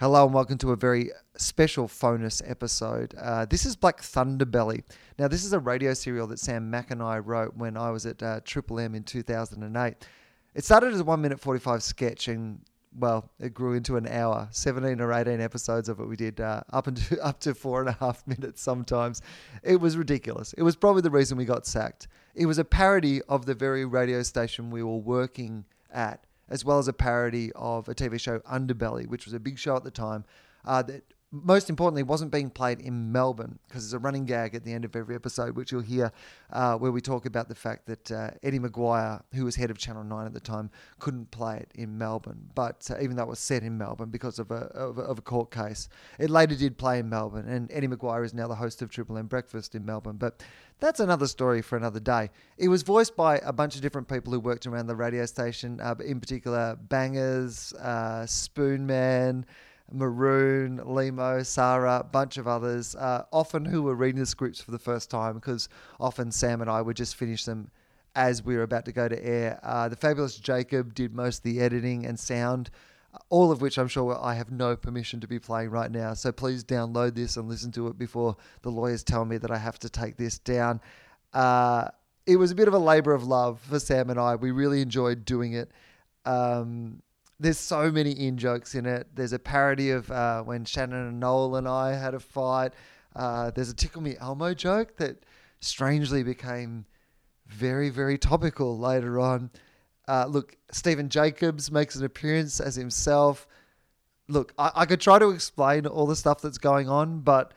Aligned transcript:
Hello 0.00 0.24
and 0.24 0.32
welcome 0.32 0.56
to 0.56 0.72
a 0.72 0.76
very 0.76 1.10
special 1.36 1.86
FONUS 1.86 2.40
episode. 2.46 3.14
Uh, 3.20 3.44
this 3.44 3.66
is 3.66 3.76
Black 3.76 4.00
Thunderbelly. 4.00 4.82
Now, 5.18 5.28
this 5.28 5.44
is 5.44 5.52
a 5.52 5.58
radio 5.58 5.92
serial 5.92 6.26
that 6.28 6.38
Sam 6.38 6.70
Mac 6.70 6.90
and 6.90 7.02
I 7.02 7.18
wrote 7.18 7.54
when 7.54 7.76
I 7.76 7.90
was 7.90 8.06
at 8.06 8.22
uh, 8.22 8.40
Triple 8.42 8.80
M 8.80 8.94
in 8.94 9.02
2008. 9.02 10.06
It 10.54 10.64
started 10.64 10.94
as 10.94 11.00
a 11.00 11.04
1 11.04 11.20
minute 11.20 11.38
45 11.38 11.82
sketch 11.82 12.28
and, 12.28 12.60
well, 12.98 13.28
it 13.38 13.52
grew 13.52 13.74
into 13.74 13.98
an 13.98 14.08
hour. 14.08 14.48
17 14.52 15.02
or 15.02 15.12
18 15.12 15.38
episodes 15.38 15.90
of 15.90 16.00
it 16.00 16.06
we 16.06 16.16
did, 16.16 16.40
uh, 16.40 16.62
up, 16.72 16.88
into, 16.88 17.22
up 17.22 17.38
to 17.40 17.54
four 17.54 17.80
and 17.80 17.90
a 17.90 17.96
half 18.00 18.26
minutes 18.26 18.62
sometimes. 18.62 19.20
It 19.62 19.82
was 19.82 19.98
ridiculous. 19.98 20.54
It 20.54 20.62
was 20.62 20.76
probably 20.76 21.02
the 21.02 21.10
reason 21.10 21.36
we 21.36 21.44
got 21.44 21.66
sacked. 21.66 22.08
It 22.34 22.46
was 22.46 22.56
a 22.56 22.64
parody 22.64 23.20
of 23.28 23.44
the 23.44 23.54
very 23.54 23.84
radio 23.84 24.22
station 24.22 24.70
we 24.70 24.82
were 24.82 24.96
working 24.96 25.66
at 25.92 26.24
as 26.50 26.64
well 26.64 26.78
as 26.78 26.88
a 26.88 26.92
parody 26.92 27.52
of 27.54 27.88
a 27.88 27.94
TV 27.94 28.20
show 28.20 28.40
Underbelly, 28.40 29.06
which 29.06 29.24
was 29.24 29.32
a 29.32 29.40
big 29.40 29.58
show 29.58 29.76
at 29.76 29.84
the 29.84 29.90
time. 29.90 30.24
Uh, 30.64 30.82
that 30.82 31.04
most 31.32 31.70
importantly 31.70 32.02
wasn't 32.02 32.32
being 32.32 32.50
played 32.50 32.80
in 32.80 33.12
Melbourne 33.12 33.58
because 33.68 33.84
there's 33.84 33.92
a 33.92 33.98
running 34.00 34.24
gag 34.24 34.54
at 34.54 34.64
the 34.64 34.72
end 34.72 34.84
of 34.84 34.96
every 34.96 35.14
episode, 35.14 35.56
which 35.56 35.70
you'll 35.70 35.80
hear, 35.80 36.10
uh, 36.52 36.76
where 36.76 36.90
we 36.90 37.00
talk 37.00 37.24
about 37.24 37.48
the 37.48 37.54
fact 37.54 37.86
that 37.86 38.10
uh, 38.10 38.30
Eddie 38.42 38.58
McGuire, 38.58 39.22
who 39.34 39.44
was 39.44 39.54
head 39.54 39.70
of 39.70 39.78
Channel 39.78 40.02
Nine 40.02 40.26
at 40.26 40.34
the 40.34 40.40
time, 40.40 40.70
couldn't 40.98 41.30
play 41.30 41.58
it 41.58 41.70
in 41.74 41.96
Melbourne. 41.96 42.50
But 42.54 42.90
uh, 42.90 43.00
even 43.00 43.14
though 43.14 43.22
it 43.22 43.28
was 43.28 43.38
set 43.38 43.62
in 43.62 43.78
Melbourne 43.78 44.10
because 44.10 44.40
of 44.40 44.50
a, 44.50 44.66
of 44.74 44.98
a, 44.98 45.02
of 45.02 45.18
a 45.18 45.22
court 45.22 45.52
case, 45.52 45.88
it 46.18 46.30
later 46.30 46.56
did 46.56 46.76
play 46.76 46.98
in 46.98 47.08
Melbourne, 47.08 47.48
and 47.48 47.70
Eddie 47.70 47.88
McGuire 47.88 48.24
is 48.24 48.34
now 48.34 48.48
the 48.48 48.56
host 48.56 48.82
of 48.82 48.90
Triple 48.90 49.16
M 49.16 49.26
Breakfast 49.26 49.76
in 49.76 49.84
Melbourne. 49.86 50.16
But 50.16 50.42
that's 50.80 50.98
another 50.98 51.28
story 51.28 51.62
for 51.62 51.76
another 51.76 52.00
day. 52.00 52.30
It 52.56 52.68
was 52.68 52.82
voiced 52.82 53.14
by 53.14 53.38
a 53.38 53.52
bunch 53.52 53.76
of 53.76 53.82
different 53.82 54.08
people 54.08 54.32
who 54.32 54.40
worked 54.40 54.66
around 54.66 54.88
the 54.88 54.96
radio 54.96 55.26
station, 55.26 55.78
uh, 55.80 55.94
in 56.04 56.18
particular 56.18 56.76
Bangers, 56.88 57.72
uh, 57.80 58.24
Spoonman, 58.26 59.44
Maroon, 59.92 60.78
Lehmo, 60.78 61.44
Sarah, 61.44 62.06
bunch 62.10 62.36
of 62.36 62.46
others, 62.46 62.94
uh, 62.96 63.24
often 63.32 63.64
who 63.64 63.82
were 63.82 63.94
reading 63.94 64.20
the 64.20 64.26
scripts 64.26 64.60
for 64.60 64.70
the 64.70 64.78
first 64.78 65.10
time 65.10 65.34
because 65.34 65.68
often 65.98 66.30
Sam 66.32 66.60
and 66.60 66.70
I 66.70 66.82
would 66.82 66.96
just 66.96 67.16
finish 67.16 67.44
them 67.44 67.70
as 68.14 68.44
we 68.44 68.56
were 68.56 68.62
about 68.62 68.84
to 68.86 68.92
go 68.92 69.08
to 69.08 69.24
air. 69.24 69.60
Uh, 69.62 69.88
the 69.88 69.96
fabulous 69.96 70.36
Jacob 70.36 70.94
did 70.94 71.14
most 71.14 71.38
of 71.38 71.42
the 71.44 71.60
editing 71.60 72.06
and 72.06 72.18
sound, 72.18 72.70
all 73.28 73.50
of 73.50 73.60
which 73.60 73.78
I'm 73.78 73.88
sure 73.88 74.18
I 74.20 74.34
have 74.34 74.50
no 74.50 74.76
permission 74.76 75.20
to 75.20 75.28
be 75.28 75.38
playing 75.38 75.70
right 75.70 75.90
now. 75.90 76.14
So 76.14 76.32
please 76.32 76.64
download 76.64 77.14
this 77.14 77.36
and 77.36 77.48
listen 77.48 77.72
to 77.72 77.88
it 77.88 77.98
before 77.98 78.36
the 78.62 78.70
lawyers 78.70 79.04
tell 79.04 79.24
me 79.24 79.38
that 79.38 79.50
I 79.50 79.58
have 79.58 79.78
to 79.80 79.88
take 79.88 80.16
this 80.16 80.38
down. 80.38 80.80
Uh, 81.32 81.88
it 82.26 82.36
was 82.36 82.50
a 82.50 82.54
bit 82.54 82.68
of 82.68 82.74
a 82.74 82.78
labor 82.78 83.12
of 83.12 83.26
love 83.26 83.60
for 83.60 83.78
Sam 83.78 84.10
and 84.10 84.18
I. 84.18 84.36
We 84.36 84.50
really 84.50 84.82
enjoyed 84.82 85.24
doing 85.24 85.52
it. 85.52 85.70
Um, 86.24 87.02
there's 87.40 87.58
so 87.58 87.90
many 87.90 88.12
in 88.12 88.36
jokes 88.36 88.74
in 88.74 88.84
it. 88.84 89.08
There's 89.14 89.32
a 89.32 89.38
parody 89.38 89.90
of 89.90 90.10
uh, 90.10 90.42
when 90.42 90.66
Shannon 90.66 91.08
and 91.08 91.18
Noel 91.20 91.56
and 91.56 91.66
I 91.66 91.94
had 91.94 92.14
a 92.14 92.20
fight. 92.20 92.74
Uh, 93.16 93.50
there's 93.50 93.70
a 93.70 93.74
Tickle 93.74 94.02
Me 94.02 94.14
Elmo 94.20 94.52
joke 94.52 94.96
that 94.98 95.24
strangely 95.60 96.22
became 96.22 96.84
very, 97.46 97.88
very 97.88 98.18
topical 98.18 98.78
later 98.78 99.18
on. 99.18 99.50
Uh, 100.06 100.26
look, 100.28 100.56
Stephen 100.70 101.08
Jacobs 101.08 101.72
makes 101.72 101.96
an 101.96 102.04
appearance 102.04 102.60
as 102.60 102.76
himself. 102.76 103.48
Look, 104.28 104.52
I, 104.58 104.70
I 104.76 104.86
could 104.86 105.00
try 105.00 105.18
to 105.18 105.30
explain 105.30 105.86
all 105.86 106.06
the 106.06 106.16
stuff 106.16 106.42
that's 106.42 106.58
going 106.58 106.88
on, 106.88 107.20
but 107.20 107.54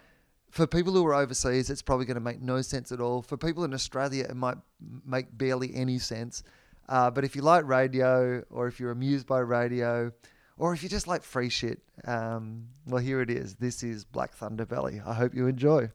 for 0.50 0.66
people 0.66 0.94
who 0.94 1.06
are 1.06 1.14
overseas, 1.14 1.70
it's 1.70 1.82
probably 1.82 2.06
going 2.06 2.16
to 2.16 2.22
make 2.22 2.42
no 2.42 2.62
sense 2.62 2.92
at 2.92 3.02
all. 3.02 3.22
For 3.22 3.38
people 3.38 3.64
in 3.64 3.74
Australia, 3.74 4.26
it 4.30 4.36
might 4.36 4.58
make 5.06 5.36
barely 5.38 5.76
any 5.76 6.00
sense. 6.00 6.44
Uh, 6.88 7.10
but 7.12 7.24
if 7.24 7.36
you 7.36 7.42
like 7.42 7.66
radio, 7.66 8.44
or 8.50 8.68
if 8.68 8.80
you're 8.80 8.92
amused 8.92 9.26
by 9.28 9.40
radio, 9.40 10.12
or 10.58 10.74
if 10.74 10.84
you 10.84 10.90
just 10.90 11.08
like 11.08 11.24
free 11.24 11.50
shit, 11.50 11.82
um, 12.06 12.68
well, 12.88 13.02
here 13.02 13.22
it 13.22 13.30
is. 13.30 13.56
This 13.56 13.84
is 13.84 14.06
Black 14.06 14.38
Thunderbelly. 14.38 15.06
I 15.06 15.14
hope 15.14 15.34
you 15.34 15.48
enjoy. 15.48 15.90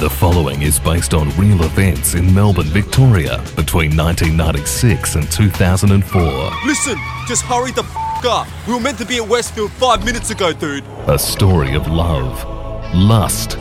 The 0.00 0.10
following 0.10 0.62
is 0.62 0.80
based 0.80 1.14
on 1.14 1.28
real 1.38 1.62
events 1.62 2.14
in 2.14 2.34
Melbourne, 2.34 2.66
Victoria 2.66 3.38
between 3.54 3.96
1996 3.96 5.14
and 5.14 5.30
2004. 5.30 6.50
Listen, 6.66 6.96
just 7.28 7.42
hurry 7.44 7.70
the 7.70 7.82
f 7.82 8.24
up. 8.24 8.48
We 8.66 8.74
were 8.74 8.80
meant 8.80 8.98
to 8.98 9.06
be 9.06 9.18
at 9.18 9.28
Westfield 9.28 9.70
five 9.72 10.04
minutes 10.04 10.30
ago, 10.30 10.52
dude. 10.52 10.84
A 11.06 11.18
story 11.18 11.74
of 11.74 11.86
love, 11.86 12.44
lust, 12.94 13.56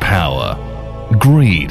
power, 0.00 0.56
greed, 1.18 1.70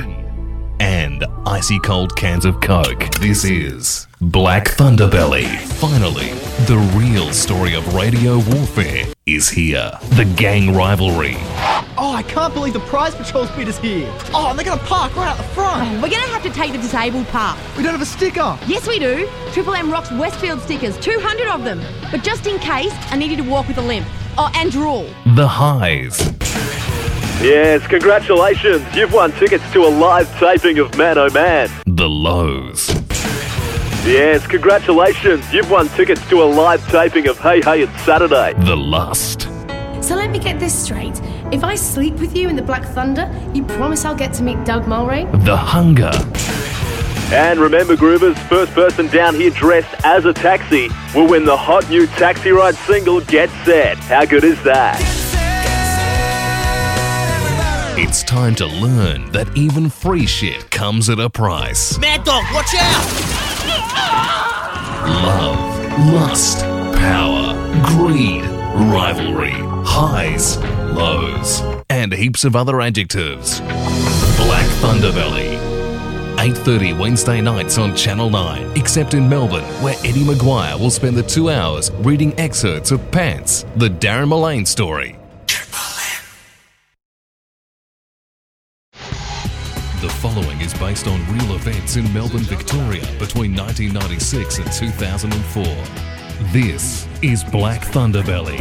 and 0.82 1.24
icy 1.46 1.78
cold 1.78 2.16
cans 2.16 2.44
of 2.44 2.60
Coke. 2.60 3.08
This 3.20 3.46
is 3.46 4.08
Black 4.20 4.66
Thunderbelly. 4.66 5.46
Finally, 5.78 6.32
the 6.66 6.78
real 6.98 7.32
story 7.32 7.76
of 7.76 7.94
radio 7.94 8.40
warfare 8.40 9.06
is 9.28 9.48
here. 9.48 9.92
The 10.16 10.26
gang 10.36 10.74
rivalry. 10.74 11.36
Oh, 12.00 12.16
I 12.18 12.24
can't 12.24 12.52
believe 12.56 12.74
the 12.74 12.80
Prize 12.80 13.14
Patrol's 13.14 13.52
bid 13.52 13.68
is 13.68 13.78
here. 13.78 14.12
Oh, 14.34 14.48
and 14.50 14.58
they're 14.58 14.66
going 14.66 14.80
to 14.80 14.86
park 14.86 15.16
right 15.16 15.28
out 15.28 15.38
the 15.38 15.44
front. 15.44 15.88
Oh, 15.88 15.94
we're 16.02 16.10
going 16.10 16.24
to 16.24 16.30
have 16.30 16.42
to 16.42 16.50
take 16.50 16.72
the 16.72 16.80
disabled 16.80 17.28
path. 17.28 17.60
We 17.78 17.84
don't 17.84 17.92
have 17.92 18.02
a 18.02 18.06
sticker. 18.06 18.58
Yes, 18.66 18.88
we 18.88 18.98
do. 18.98 19.30
Triple 19.52 19.76
M 19.76 19.92
rocks 19.92 20.12
Westfield 20.12 20.62
stickers, 20.62 20.98
200 20.98 21.48
of 21.48 21.64
them. 21.64 21.80
But 22.10 22.24
just 22.24 22.48
in 22.48 22.58
case, 22.58 22.94
I 23.12 23.18
need 23.18 23.30
you 23.30 23.38
to 23.38 23.48
walk 23.48 23.68
with 23.68 23.78
a 23.78 23.84
limp. 23.84 24.08
Oh, 24.36 24.52
and 24.56 24.72
drool. 24.72 25.08
The 25.36 25.48
highs. 25.48 26.18
Yes, 27.42 27.88
congratulations. 27.88 28.86
You've 28.96 29.12
won 29.12 29.32
tickets 29.32 29.64
to 29.74 29.80
a 29.80 29.90
live 29.90 30.30
taping 30.38 30.78
of 30.78 30.96
Man 30.96 31.18
Oh 31.18 31.28
Man. 31.32 31.70
The 31.88 32.08
lows. 32.08 32.88
Yes, 34.06 34.46
congratulations. 34.46 35.52
You've 35.52 35.72
won 35.72 35.90
tickets 35.90 36.24
to 36.30 36.44
a 36.44 36.46
live 36.46 36.88
taping 36.92 37.28
of 37.28 37.40
Hey 37.40 37.60
Hey 37.62 37.82
It's 37.82 38.02
Saturday. 38.04 38.54
The 38.64 38.76
lust. 38.76 39.50
So 40.02 40.16
let 40.16 40.30
me 40.30 40.38
get 40.38 40.60
this 40.60 40.72
straight. 40.72 41.20
If 41.52 41.64
I 41.64 41.74
sleep 41.74 42.14
with 42.20 42.36
you 42.36 42.48
in 42.48 42.56
the 42.56 42.62
Black 42.62 42.86
Thunder, 42.86 43.28
you 43.56 43.64
promise 43.64 44.06
I'll 44.06 44.14
get 44.14 44.34
to 44.34 44.44
meet 44.44 44.64
Doug 44.64 44.84
Mulray? 44.84 45.26
The 45.44 45.58
hunger. 45.58 46.12
And 47.36 47.60
remember, 47.60 47.96
Groovers, 47.96 48.38
first 48.50 48.72
person 48.74 49.08
down 49.08 49.34
here 49.34 49.50
dressed 49.50 49.96
as 50.06 50.26
a 50.26 50.34
taxi 50.34 50.90
will 51.16 51.28
win 51.28 51.46
the 51.46 51.58
hot 51.58 51.90
new 51.90 52.06
Taxi 52.06 52.52
Ride 52.52 52.76
single 52.76 53.20
Get 53.22 53.50
Set. 53.66 53.98
How 53.98 54.26
good 54.26 54.44
is 54.44 54.62
that? 54.62 55.00
It's 57.98 58.24
time 58.24 58.56
to 58.56 58.66
learn 58.68 59.30
that 59.34 59.56
even 59.56 59.90
free 59.90 60.26
shit 60.26 60.72
comes 60.72 61.10
at 61.10 61.20
a 61.20 61.30
price. 61.30 61.98
Mad 62.00 62.24
Dog, 62.24 62.46
watch 62.54 62.74
out! 62.80 63.06
Love, 65.26 66.14
lust, 66.14 66.62
power, 66.96 67.54
greed, 67.86 68.44
rivalry, 68.90 69.52
highs, 69.86 70.58
lows, 70.96 71.62
and 71.90 72.14
heaps 72.14 72.46
of 72.46 72.56
other 72.56 72.80
adjectives. 72.80 73.60
Black 73.60 74.66
Thunderbelly. 74.80 75.60
8.30 76.38 76.98
Wednesday 76.98 77.42
nights 77.42 77.78
on 77.78 77.94
Channel 77.94 78.30
9, 78.30 78.78
except 78.78 79.14
in 79.14 79.28
Melbourne, 79.28 79.66
where 79.84 79.96
Eddie 80.00 80.24
McGuire 80.24 80.80
will 80.80 80.90
spend 80.92 81.18
the 81.18 81.24
two 81.24 81.50
hours 81.50 81.92
reading 82.00 82.34
excerpts 82.40 82.92
of 82.92 83.12
Pants, 83.12 83.66
the 83.76 83.90
Darren 83.90 84.30
Millane 84.30 84.66
story. 84.66 85.18
The 90.02 90.10
following 90.10 90.60
is 90.62 90.74
based 90.74 91.06
on 91.06 91.20
real 91.32 91.54
events 91.54 91.96
in 91.96 92.12
Melbourne, 92.12 92.40
Victoria 92.40 93.04
between 93.20 93.56
1996 93.56 94.58
and 94.58 94.72
2004. 94.72 95.64
This 96.52 97.08
is 97.22 97.44
Black 97.44 97.84
Thunder 97.84 98.24
Thunderbelly. 98.24 98.60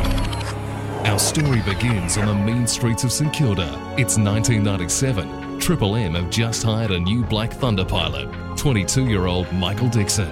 Our 1.09 1.19
story 1.19 1.62
begins 1.62 2.19
on 2.19 2.27
the 2.27 2.34
mean 2.34 2.67
streets 2.67 3.05
of 3.05 3.11
St 3.11 3.33
Kilda. 3.33 3.69
It's 3.97 4.19
1997. 4.19 5.59
Triple 5.59 5.97
M 5.97 6.12
have 6.12 6.29
just 6.29 6.62
hired 6.62 6.91
a 6.91 7.00
new 7.00 7.25
Black 7.25 7.55
Thunder 7.55 7.87
pilot, 7.87 8.29
22 8.59 9.06
year 9.06 9.25
old 9.25 9.50
Michael 9.50 9.89
Dixon. 9.89 10.29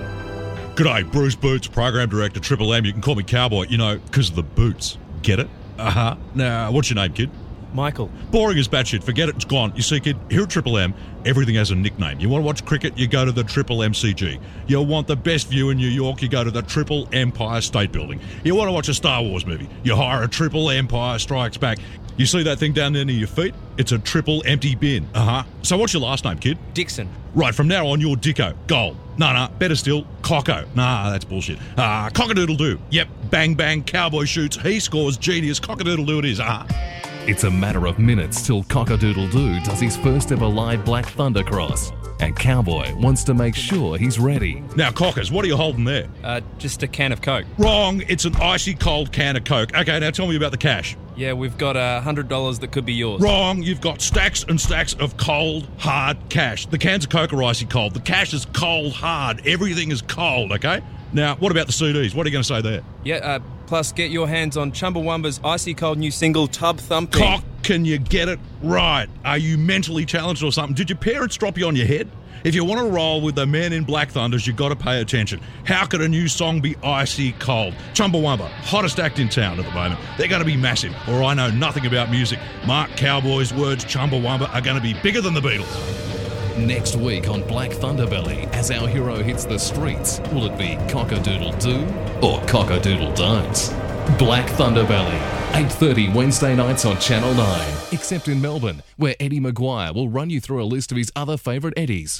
G'day, 0.74 1.10
Bruce 1.10 1.36
Boots, 1.36 1.66
Program 1.66 2.10
Director, 2.10 2.38
Triple 2.38 2.74
M. 2.74 2.84
You 2.84 2.92
can 2.92 3.00
call 3.00 3.14
me 3.14 3.22
Cowboy, 3.22 3.64
you 3.70 3.78
know, 3.78 3.96
because 3.96 4.28
of 4.28 4.36
the 4.36 4.42
boots. 4.42 4.98
Get 5.22 5.40
it? 5.40 5.48
Uh 5.78 5.90
huh. 5.90 6.16
Now, 6.34 6.70
what's 6.70 6.90
your 6.90 6.96
name, 6.96 7.14
kid? 7.14 7.30
Michael. 7.72 8.10
Boring 8.30 8.58
as 8.58 8.68
batshit. 8.68 9.02
Forget 9.02 9.28
it. 9.28 9.36
It's 9.36 9.44
gone. 9.44 9.72
You 9.76 9.82
see, 9.82 10.00
kid, 10.00 10.16
here 10.30 10.42
at 10.42 10.50
Triple 10.50 10.78
M, 10.78 10.94
everything 11.24 11.54
has 11.56 11.70
a 11.70 11.74
nickname. 11.74 12.20
You 12.20 12.28
want 12.28 12.42
to 12.42 12.46
watch 12.46 12.64
cricket, 12.64 12.96
you 12.98 13.06
go 13.06 13.24
to 13.24 13.32
the 13.32 13.44
Triple 13.44 13.78
MCG. 13.78 14.40
You 14.66 14.82
want 14.82 15.06
the 15.06 15.16
best 15.16 15.48
view 15.48 15.70
in 15.70 15.76
New 15.76 15.88
York, 15.88 16.22
you 16.22 16.28
go 16.28 16.44
to 16.44 16.50
the 16.50 16.62
Triple 16.62 17.08
Empire 17.12 17.60
State 17.60 17.92
Building. 17.92 18.20
You 18.44 18.54
want 18.54 18.68
to 18.68 18.72
watch 18.72 18.88
a 18.88 18.94
Star 18.94 19.22
Wars 19.22 19.46
movie, 19.46 19.68
you 19.82 19.94
hire 19.94 20.22
a 20.22 20.28
Triple 20.28 20.70
Empire 20.70 21.18
Strikes 21.18 21.56
Back. 21.56 21.78
You 22.16 22.26
see 22.26 22.42
that 22.42 22.58
thing 22.58 22.72
down 22.72 22.94
there 22.94 23.04
near 23.04 23.14
your 23.14 23.28
feet? 23.28 23.54
It's 23.76 23.92
a 23.92 23.98
triple 23.98 24.42
empty 24.44 24.74
bin. 24.74 25.06
Uh 25.14 25.24
huh. 25.24 25.42
So 25.62 25.78
what's 25.78 25.92
your 25.92 26.02
last 26.02 26.24
name, 26.24 26.36
kid? 26.38 26.58
Dixon. 26.74 27.08
Right, 27.32 27.54
from 27.54 27.68
now 27.68 27.86
on, 27.86 28.00
you're 28.00 28.16
Dicko. 28.16 28.56
Gold. 28.66 28.96
No, 29.18 29.32
no, 29.32 29.48
better 29.60 29.76
still, 29.76 30.04
Cocko. 30.22 30.66
Nah, 30.74 31.10
that's 31.10 31.24
bullshit. 31.24 31.58
Ah, 31.76 32.06
uh, 32.06 32.10
Cockadoodle 32.10 32.58
do. 32.58 32.80
Yep, 32.90 33.08
bang 33.30 33.54
bang, 33.54 33.84
cowboy 33.84 34.24
shoots, 34.24 34.56
he 34.56 34.80
scores, 34.80 35.16
genius, 35.16 35.60
Cockadoodle 35.60 36.06
do 36.06 36.18
it 36.18 36.24
is. 36.24 36.40
Ah. 36.40 36.64
Uh-huh. 36.64 37.07
It's 37.28 37.44
a 37.44 37.50
matter 37.50 37.86
of 37.86 37.98
minutes 37.98 38.46
till 38.46 38.62
Cockadoodle 38.64 39.30
Doo 39.30 39.60
does 39.60 39.78
his 39.78 39.98
first 39.98 40.32
ever 40.32 40.46
live 40.46 40.82
Black 40.86 41.04
Thunder 41.04 41.44
cross, 41.44 41.92
and 42.20 42.34
Cowboy 42.34 42.94
wants 42.94 43.22
to 43.24 43.34
make 43.34 43.54
sure 43.54 43.98
he's 43.98 44.18
ready. 44.18 44.64
Now, 44.76 44.90
Cockers, 44.90 45.30
what 45.30 45.44
are 45.44 45.48
you 45.48 45.56
holding 45.58 45.84
there? 45.84 46.08
Uh, 46.24 46.40
just 46.56 46.82
a 46.82 46.88
can 46.88 47.12
of 47.12 47.20
Coke. 47.20 47.44
Wrong. 47.58 48.02
It's 48.08 48.24
an 48.24 48.34
icy 48.36 48.72
cold 48.72 49.12
can 49.12 49.36
of 49.36 49.44
Coke. 49.44 49.76
Okay, 49.76 49.98
now 49.98 50.10
tell 50.10 50.26
me 50.26 50.36
about 50.36 50.52
the 50.52 50.56
cash. 50.56 50.96
Yeah, 51.16 51.34
we've 51.34 51.58
got 51.58 51.76
a 51.76 52.00
hundred 52.00 52.28
dollars 52.28 52.60
that 52.60 52.72
could 52.72 52.86
be 52.86 52.94
yours. 52.94 53.20
Wrong. 53.20 53.62
You've 53.62 53.82
got 53.82 54.00
stacks 54.00 54.44
and 54.48 54.58
stacks 54.58 54.94
of 54.94 55.18
cold, 55.18 55.68
hard 55.76 56.16
cash. 56.30 56.64
The 56.64 56.78
cans 56.78 57.04
of 57.04 57.10
Coke 57.10 57.34
are 57.34 57.42
icy 57.42 57.66
cold. 57.66 57.92
The 57.92 58.00
cash 58.00 58.32
is 58.32 58.46
cold, 58.46 58.94
hard. 58.94 59.46
Everything 59.46 59.90
is 59.90 60.00
cold, 60.00 60.52
okay? 60.52 60.80
Now, 61.12 61.36
what 61.36 61.50
about 61.50 61.66
the 61.66 61.72
CDs? 61.72 62.14
What 62.14 62.26
are 62.26 62.28
you 62.28 62.32
going 62.32 62.42
to 62.42 62.48
say 62.48 62.60
there? 62.60 62.82
Yeah, 63.02 63.16
uh, 63.16 63.38
plus 63.66 63.92
get 63.92 64.10
your 64.10 64.28
hands 64.28 64.56
on 64.56 64.72
Chumbawamba's 64.72 65.40
icy 65.42 65.74
cold 65.74 65.98
new 65.98 66.10
single 66.10 66.46
Tub 66.46 66.78
Thumping. 66.78 67.20
Cock, 67.20 67.44
can 67.62 67.84
you 67.84 67.98
get 67.98 68.28
it 68.28 68.38
right? 68.62 69.08
Are 69.24 69.38
you 69.38 69.56
mentally 69.56 70.04
challenged 70.04 70.42
or 70.42 70.52
something? 70.52 70.74
Did 70.74 70.90
your 70.90 70.98
parents 70.98 71.36
drop 71.36 71.56
you 71.56 71.66
on 71.66 71.76
your 71.76 71.86
head? 71.86 72.10
If 72.44 72.54
you 72.54 72.64
want 72.64 72.80
to 72.80 72.86
roll 72.86 73.20
with 73.20 73.34
the 73.34 73.46
men 73.46 73.72
in 73.72 73.82
Black 73.82 74.10
Thunders, 74.10 74.46
you've 74.46 74.56
got 74.56 74.68
to 74.68 74.76
pay 74.76 75.00
attention. 75.00 75.40
How 75.64 75.86
could 75.86 76.00
a 76.00 76.08
new 76.08 76.28
song 76.28 76.60
be 76.60 76.76
icy 76.84 77.32
cold? 77.32 77.74
Chumbawamba, 77.94 78.48
hottest 78.62 79.00
act 79.00 79.18
in 79.18 79.28
town 79.28 79.58
at 79.58 79.66
the 79.66 79.72
moment. 79.72 80.00
They're 80.16 80.28
going 80.28 80.42
to 80.42 80.46
be 80.46 80.56
massive, 80.56 80.94
or 81.08 81.24
I 81.24 81.34
know 81.34 81.50
nothing 81.50 81.84
about 81.86 82.10
music. 82.10 82.38
Mark 82.64 82.90
Cowboy's 82.96 83.52
words, 83.52 83.84
Chumbawamba, 83.84 84.54
are 84.54 84.60
going 84.60 84.76
to 84.76 84.82
be 84.82 84.94
bigger 85.02 85.20
than 85.20 85.34
the 85.34 85.40
Beatles. 85.40 86.17
Next 86.66 86.96
week 86.96 87.28
on 87.28 87.42
Black 87.42 87.70
Thunderbelly, 87.70 88.52
as 88.52 88.72
our 88.72 88.88
hero 88.88 89.22
hits 89.22 89.44
the 89.44 89.58
streets, 89.58 90.18
will 90.32 90.46
it 90.46 90.58
be 90.58 90.74
Cockadoodle 90.92 91.62
Do 91.62 91.82
or 92.26 92.40
Cockadoodle 92.46 93.14
Don't? 93.14 94.18
Black 94.18 94.50
Thunderbelly, 94.50 95.18
8.30 95.52 96.12
Wednesday 96.12 96.56
nights 96.56 96.84
on 96.84 96.98
Channel 96.98 97.32
9, 97.32 97.76
except 97.92 98.26
in 98.26 98.42
Melbourne, 98.42 98.82
where 98.96 99.14
Eddie 99.20 99.38
McGuire 99.38 99.94
will 99.94 100.08
run 100.08 100.30
you 100.30 100.40
through 100.40 100.60
a 100.60 100.66
list 100.66 100.90
of 100.90 100.98
his 100.98 101.12
other 101.14 101.36
favourite 101.36 101.78
Eddies. 101.78 102.18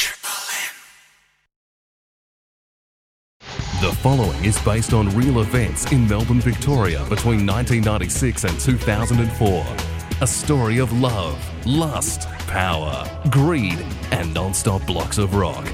The 3.81 3.93
following 4.02 4.44
is 4.44 4.61
based 4.61 4.93
on 4.93 5.08
real 5.17 5.40
events 5.40 5.90
in 5.90 6.06
Melbourne, 6.08 6.40
Victoria 6.40 7.00
between 7.08 7.44
1996 7.44 8.44
and 8.44 8.61
2004. 8.61 9.98
A 10.20 10.26
story 10.26 10.79
of 10.79 10.93
love, 11.00 11.38
lust, 11.65 12.23
power, 12.49 13.05
greed, 13.31 13.79
and 14.11 14.35
non-stop 14.35 14.85
blocks 14.85 15.17
of 15.17 15.37
rock. 15.37 15.65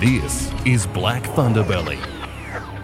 This 0.00 0.50
is 0.64 0.84
Black 0.88 1.22
Thunderbelly. 1.22 2.00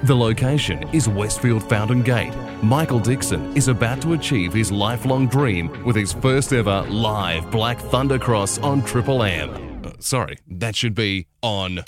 The 0.04 0.14
location 0.14 0.88
is 0.94 1.08
Westfield 1.08 1.68
Fountain 1.68 2.04
Gate. 2.04 2.32
Michael 2.62 3.00
Dixon 3.00 3.56
is 3.56 3.66
about 3.66 4.00
to 4.02 4.12
achieve 4.12 4.52
his 4.52 4.70
lifelong 4.70 5.26
dream 5.26 5.84
with 5.84 5.96
his 5.96 6.12
first 6.12 6.52
ever 6.52 6.82
live 6.82 7.50
Black 7.50 7.80
Thunder 7.80 8.20
Cross 8.20 8.58
on 8.58 8.80
Triple 8.84 9.24
M. 9.24 9.82
Uh, 9.84 9.90
sorry, 9.98 10.38
that 10.46 10.76
should 10.76 10.94
be 10.94 11.26
on. 11.42 11.80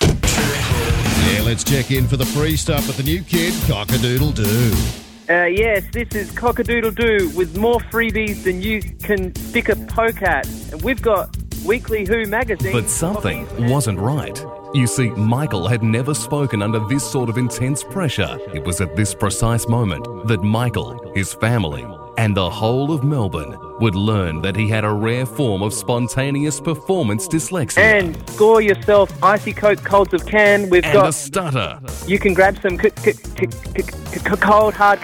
Yeah, 0.00 1.42
let's 1.44 1.62
check 1.62 1.90
in 1.90 2.08
for 2.08 2.16
the 2.16 2.24
free 2.24 2.56
stuff 2.56 2.86
with 2.86 2.96
the 2.96 3.02
new 3.02 3.22
kid, 3.22 3.52
Cockadoodle 3.64 4.34
Doo. 4.34 5.09
Uh, 5.30 5.44
yes, 5.44 5.84
this 5.92 6.08
is 6.16 6.32
Cockadoodle 6.32 6.92
Doo 6.96 7.30
with 7.36 7.56
more 7.56 7.78
freebies 7.78 8.42
than 8.42 8.60
you 8.60 8.82
can 8.82 9.32
stick 9.36 9.68
a 9.68 9.76
poke 9.76 10.22
at. 10.22 10.44
And 10.72 10.82
we've 10.82 11.00
got 11.00 11.36
Weekly 11.64 12.04
Who 12.04 12.26
magazine. 12.26 12.72
But 12.72 12.88
something 12.90 13.46
wasn't 13.68 14.00
right. 14.00 14.44
You 14.74 14.88
see, 14.88 15.10
Michael 15.10 15.68
had 15.68 15.84
never 15.84 16.14
spoken 16.14 16.62
under 16.62 16.80
this 16.88 17.08
sort 17.08 17.28
of 17.28 17.38
intense 17.38 17.84
pressure. 17.84 18.40
It 18.52 18.64
was 18.64 18.80
at 18.80 18.96
this 18.96 19.14
precise 19.14 19.68
moment 19.68 20.26
that 20.26 20.42
Michael, 20.42 21.12
his 21.14 21.32
family, 21.34 21.86
and 22.18 22.36
the 22.36 22.50
whole 22.50 22.92
of 22.92 23.04
Melbourne 23.04 23.56
would 23.80 23.94
learn 23.94 24.42
that 24.42 24.54
he 24.56 24.68
had 24.68 24.84
a 24.84 24.92
rare 24.92 25.26
form 25.26 25.62
of 25.62 25.72
spontaneous 25.72 26.60
performance 26.60 27.26
dyslexia. 27.26 27.78
And 27.78 28.30
score 28.30 28.60
yourself 28.60 29.10
icy 29.22 29.52
coke 29.52 29.82
colds 29.82 30.12
of 30.14 30.26
can. 30.26 30.68
We've 30.70 30.84
And 30.84 30.92
got. 30.92 31.08
a 31.08 31.12
stutter. 31.12 31.80
You 32.06 32.18
can 32.18 32.34
grab 32.34 32.58
some 32.60 32.78
c- 32.78 32.90
c- 32.96 33.12
c- 33.12 34.20
cold 34.20 34.74
hard 34.74 35.00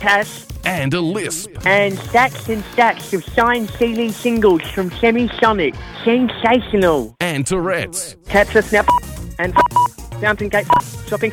cash. 0.00 0.44
And 0.64 0.92
a 0.92 1.00
lisp. 1.00 1.50
And 1.64 1.98
stacks 1.98 2.48
and 2.48 2.62
stacks 2.72 3.12
of 3.14 3.24
signed 3.24 3.70
CD 3.70 4.10
singles 4.10 4.62
from 4.62 4.90
Semisonic. 4.90 5.74
Sensational. 6.04 7.16
And 7.20 7.46
Tourette's. 7.46 8.16
Catch 8.28 8.54
a 8.56 8.62
snap 8.62 8.86
and 9.38 9.54
Fountain 10.20 10.48
Gate 10.48 10.66
shopping. 11.08 11.32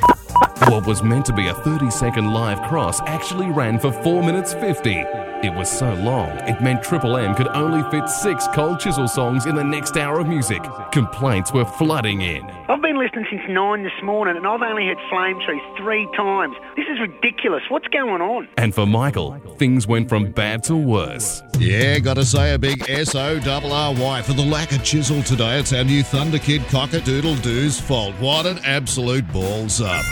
What 0.69 0.87
was 0.87 1.03
meant 1.03 1.25
to 1.27 1.33
be 1.33 1.47
a 1.47 1.53
30 1.53 1.91
second 1.91 2.33
live 2.33 2.61
cross 2.67 3.01
actually 3.01 3.51
ran 3.51 3.77
for 3.77 3.91
4 3.91 4.23
minutes 4.23 4.53
50. 4.53 5.05
It 5.43 5.53
was 5.53 5.69
so 5.69 5.93
long, 5.95 6.29
it 6.47 6.59
meant 6.61 6.81
Triple 6.81 7.17
M 7.17 7.35
could 7.35 7.49
only 7.49 7.87
fit 7.91 8.09
six 8.09 8.47
Cold 8.47 8.79
Chisel 8.79 9.07
songs 9.07 9.45
in 9.45 9.53
the 9.53 9.63
next 9.63 9.95
hour 9.95 10.19
of 10.19 10.27
music. 10.27 10.63
Complaints 10.91 11.51
were 11.53 11.65
flooding 11.65 12.21
in. 12.21 12.49
I've 12.67 12.81
been 12.81 12.97
listening 12.97 13.27
since 13.29 13.43
nine 13.47 13.83
this 13.83 13.93
morning 14.01 14.37
and 14.37 14.47
I've 14.47 14.61
only 14.63 14.87
heard 14.87 14.97
Flame 15.09 15.39
Tree 15.45 15.61
three 15.77 16.07
times. 16.17 16.55
This 16.75 16.85
is 16.87 16.99
ridiculous. 16.99 17.61
What's 17.69 17.87
going 17.89 18.21
on? 18.21 18.47
And 18.57 18.73
for 18.73 18.87
Michael, 18.87 19.37
things 19.57 19.85
went 19.85 20.09
from 20.09 20.31
bad 20.31 20.63
to 20.63 20.75
worse. 20.75 21.43
Yeah, 21.59 21.99
gotta 21.99 22.25
say 22.25 22.53
a 22.53 22.57
big 22.57 22.89
S-O-R-R-Y 22.89 24.21
for 24.23 24.33
the 24.33 24.45
lack 24.45 24.71
of 24.71 24.83
chisel 24.83 25.21
today. 25.21 25.59
It's 25.59 25.73
our 25.73 25.83
new 25.83 26.01
Thunder 26.01 26.39
Kid 26.39 26.61
Cockadoodle 26.63 27.43
Doo's 27.43 27.79
fault. 27.79 28.15
What 28.15 28.47
an 28.47 28.59
absolute 28.63 29.27
balls 29.65 29.81
up. 29.81 30.05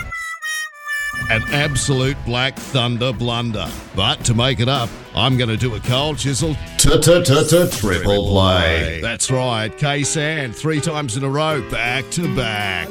An 1.29 1.43
absolute 1.53 2.17
Black 2.25 2.55
Thunder 2.55 3.13
blunder. 3.13 3.67
But 3.95 4.25
to 4.25 4.33
make 4.33 4.59
it 4.59 4.67
up, 4.67 4.89
I'm 5.15 5.37
going 5.37 5.49
to 5.49 5.57
do 5.57 5.75
a 5.75 5.79
cold 5.81 6.17
chisel 6.17 6.55
triple 6.79 8.27
play. 8.27 8.99
That's 9.01 9.29
right, 9.29 9.69
K-San, 9.77 10.53
three 10.53 10.81
times 10.81 11.15
in 11.15 11.23
a 11.23 11.29
row, 11.29 11.61
back 11.69 12.09
to 12.11 12.35
back. 12.35 12.89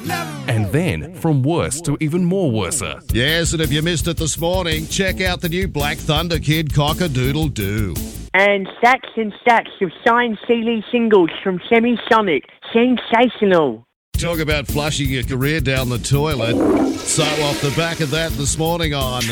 And 0.48 0.66
then, 0.66 1.14
from 1.14 1.42
worse 1.42 1.80
to 1.82 1.98
even 2.00 2.24
more 2.24 2.50
worser. 2.50 3.00
Yes, 3.12 3.52
and 3.52 3.60
if 3.60 3.72
you 3.72 3.82
missed 3.82 4.06
it 4.06 4.16
this 4.16 4.38
morning, 4.38 4.86
check 4.86 5.20
out 5.20 5.40
the 5.40 5.48
new 5.48 5.66
Black 5.66 5.98
Thunder 5.98 6.38
Kid 6.38 6.70
Cockadoodle 6.70 7.52
Doo. 7.54 7.94
And 8.34 8.68
stacks 8.78 9.10
and 9.16 9.34
stacks 9.42 9.72
of 9.80 9.90
signed 10.06 10.38
CD 10.46 10.82
singles 10.92 11.30
from 11.42 11.58
Semisonic. 11.70 12.44
Sensational. 12.72 13.84
Talk 14.22 14.38
about 14.38 14.68
flushing 14.68 15.10
your 15.10 15.24
career 15.24 15.58
down 15.58 15.88
the 15.88 15.98
toilet. 15.98 16.54
So 16.98 17.24
off 17.24 17.60
the 17.60 17.74
back 17.76 17.98
of 17.98 18.12
that 18.12 18.30
this 18.30 18.56
morning 18.56 18.94
on 18.94 19.24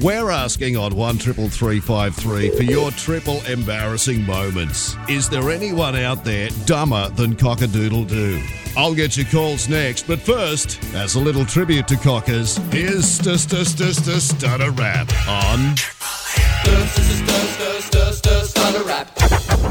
we're 0.00 0.30
asking 0.30 0.76
on 0.76 0.94
one 0.94 1.18
triple 1.18 1.48
three 1.48 1.80
five 1.80 2.14
three 2.14 2.48
for 2.50 2.62
your 2.62 2.92
triple 2.92 3.44
embarrassing 3.46 4.24
moments. 4.24 4.94
Is 5.08 5.28
there 5.28 5.50
anyone 5.50 5.96
out 5.96 6.24
there 6.24 6.48
dumber 6.64 7.08
than 7.08 7.34
Cockadoodle 7.34 8.06
Doo? 8.06 8.40
I'll 8.76 8.94
get 8.94 9.16
your 9.16 9.26
calls 9.26 9.68
next, 9.68 10.06
but 10.06 10.20
first, 10.20 10.78
as 10.94 11.16
a 11.16 11.20
little 11.20 11.44
tribute 11.44 11.88
to 11.88 11.96
Cockers, 11.96 12.58
here's 12.70 13.08
St 13.08 13.36
St 13.40 13.66
St 13.66 13.96
St 13.96 14.22
Stutter 14.22 14.70
Rap 14.70 15.10
on 15.26 15.74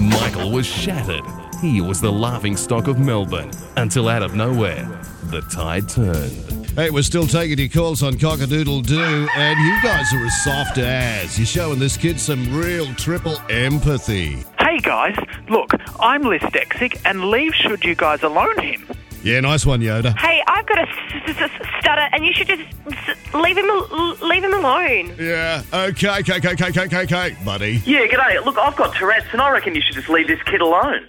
Michael 0.01 0.51
was 0.51 0.65
shattered. 0.65 1.52
He 1.63 1.79
was 1.79 2.01
the 2.01 2.11
laughing 2.11 2.57
stock 2.57 2.87
of 2.89 2.99
Melbourne 2.99 3.49
until 3.77 4.09
out 4.09 4.21
of 4.21 4.35
nowhere, 4.35 4.83
the 5.29 5.39
tide 5.49 5.87
turned. 5.87 6.71
Hey, 6.75 6.89
we're 6.89 7.03
still 7.03 7.25
taking 7.25 7.57
your 7.57 7.69
calls 7.69 8.03
on 8.03 8.15
Cockadoodle 8.15 8.85
Doo, 8.85 9.27
and 9.33 9.57
you 9.59 9.81
guys 9.81 10.13
are 10.13 10.25
as 10.25 10.43
soft 10.43 10.77
as. 10.77 11.39
You're 11.39 11.45
showing 11.45 11.79
this 11.79 11.95
kid 11.95 12.19
some 12.19 12.53
real 12.53 12.93
triple 12.95 13.37
empathy. 13.49 14.43
Hey 14.59 14.79
guys, 14.79 15.15
look, 15.47 15.71
I'm 16.01 16.23
dyslexic 16.23 16.99
and 17.05 17.29
leave 17.29 17.55
should 17.55 17.85
you 17.85 17.95
guys 17.95 18.23
alone 18.23 18.59
him. 18.61 18.85
Yeah, 19.23 19.39
nice 19.39 19.65
one, 19.65 19.79
Yoda. 19.79 20.17
Hey, 20.19 20.43
I've 20.45 20.65
got 20.65 20.79
a 20.79 20.81
s- 20.81 20.89
s- 21.27 21.37
s- 21.39 21.67
stutter, 21.79 22.09
and 22.11 22.25
you 22.25 22.33
should 22.33 22.47
just 22.47 22.63
s- 22.91 23.33
leave 23.33 23.57
him 23.57 23.69
al- 23.69 24.17
leave 24.21 24.43
him 24.43 24.53
alone. 24.53 25.15
Yeah, 25.17 25.61
okay, 25.73 26.09
okay, 26.19 26.35
okay, 26.39 26.49
okay, 26.51 26.81
okay, 26.81 26.97
okay, 27.03 27.37
buddy. 27.45 27.81
Yeah, 27.85 28.05
g'day. 28.07 28.43
Look, 28.43 28.57
I've 28.57 28.75
got 28.75 28.93
Tourette's, 28.97 29.27
and 29.31 29.41
I 29.41 29.49
reckon 29.51 29.75
you 29.75 29.81
should 29.81 29.95
just 29.95 30.09
leave 30.09 30.27
this 30.27 30.43
kid 30.43 30.59
alone. 30.59 31.07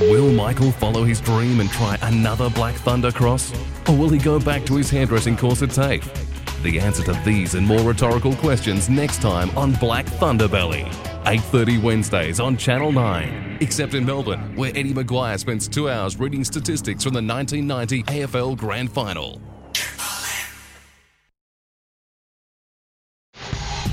Will 0.00 0.32
Michael 0.32 0.70
follow 0.70 1.04
his 1.04 1.20
dream 1.20 1.60
and 1.60 1.70
try 1.70 1.96
another 2.02 2.50
Black 2.50 2.74
Thunder 2.74 3.10
cross? 3.10 3.52
Or 3.88 3.96
will 3.96 4.10
he 4.10 4.18
go 4.18 4.38
back 4.38 4.66
to 4.66 4.76
his 4.76 4.90
hairdressing 4.90 5.36
course 5.36 5.62
at 5.62 5.70
TAFE? 5.70 6.62
The 6.62 6.78
answer 6.78 7.02
to 7.04 7.12
these 7.24 7.54
and 7.54 7.66
more 7.66 7.80
rhetorical 7.80 8.34
questions 8.36 8.90
next 8.90 9.22
time 9.22 9.56
on 9.56 9.72
Black 9.72 10.04
Thunderbelly. 10.06 10.84
8.30 11.24 11.82
Wednesdays 11.82 12.38
on 12.38 12.56
Channel 12.56 12.92
9. 12.92 13.58
Except 13.60 13.94
in 13.94 14.04
Melbourne, 14.04 14.54
where 14.56 14.72
Eddie 14.76 14.92
McGuire 14.92 15.38
spends 15.38 15.68
two 15.68 15.88
hours 15.88 16.18
reading 16.18 16.44
statistics 16.44 17.02
from 17.02 17.14
the 17.14 17.22
1990 17.22 18.02
AFL 18.02 18.56
Grand 18.58 18.92
Final. 18.92 19.40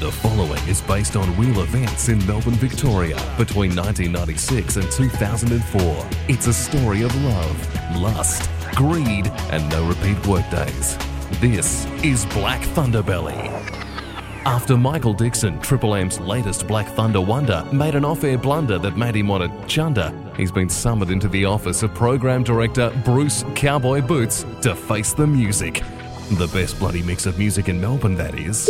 The 0.01 0.11
following 0.11 0.67
is 0.67 0.81
based 0.81 1.15
on 1.15 1.37
real 1.37 1.61
events 1.61 2.09
in 2.09 2.25
Melbourne, 2.25 2.55
Victoria 2.55 3.17
between 3.37 3.75
1996 3.75 4.77
and 4.77 4.91
2004. 4.91 6.09
It's 6.27 6.47
a 6.47 6.53
story 6.53 7.03
of 7.03 7.15
love, 7.23 7.95
lust, 8.01 8.49
greed, 8.73 9.27
and 9.51 9.69
no 9.69 9.87
repeat 9.87 10.17
workdays. 10.25 10.97
This 11.39 11.85
is 12.03 12.25
Black 12.33 12.61
Thunderbelly. 12.69 13.37
After 14.43 14.75
Michael 14.75 15.13
Dixon, 15.13 15.59
Triple 15.59 15.93
M's 15.93 16.19
latest 16.19 16.67
Black 16.67 16.87
Thunder 16.95 17.21
wonder, 17.21 17.63
made 17.71 17.93
an 17.93 18.03
off 18.03 18.23
air 18.23 18.39
blunder 18.39 18.79
that 18.79 18.97
made 18.97 19.15
him 19.15 19.27
want 19.27 19.43
to 19.43 19.67
chunder, 19.67 20.11
he's 20.35 20.51
been 20.51 20.67
summoned 20.67 21.11
into 21.11 21.27
the 21.27 21.45
office 21.45 21.83
of 21.83 21.93
Program 21.93 22.41
Director 22.41 22.91
Bruce 23.05 23.45
Cowboy 23.53 24.01
Boots 24.01 24.47
to 24.63 24.73
face 24.73 25.13
the 25.13 25.27
music. 25.27 25.83
The 26.31 26.47
best 26.47 26.79
bloody 26.79 27.03
mix 27.03 27.27
of 27.27 27.37
music 27.37 27.69
in 27.69 27.79
Melbourne, 27.79 28.15
that 28.15 28.33
is. 28.33 28.67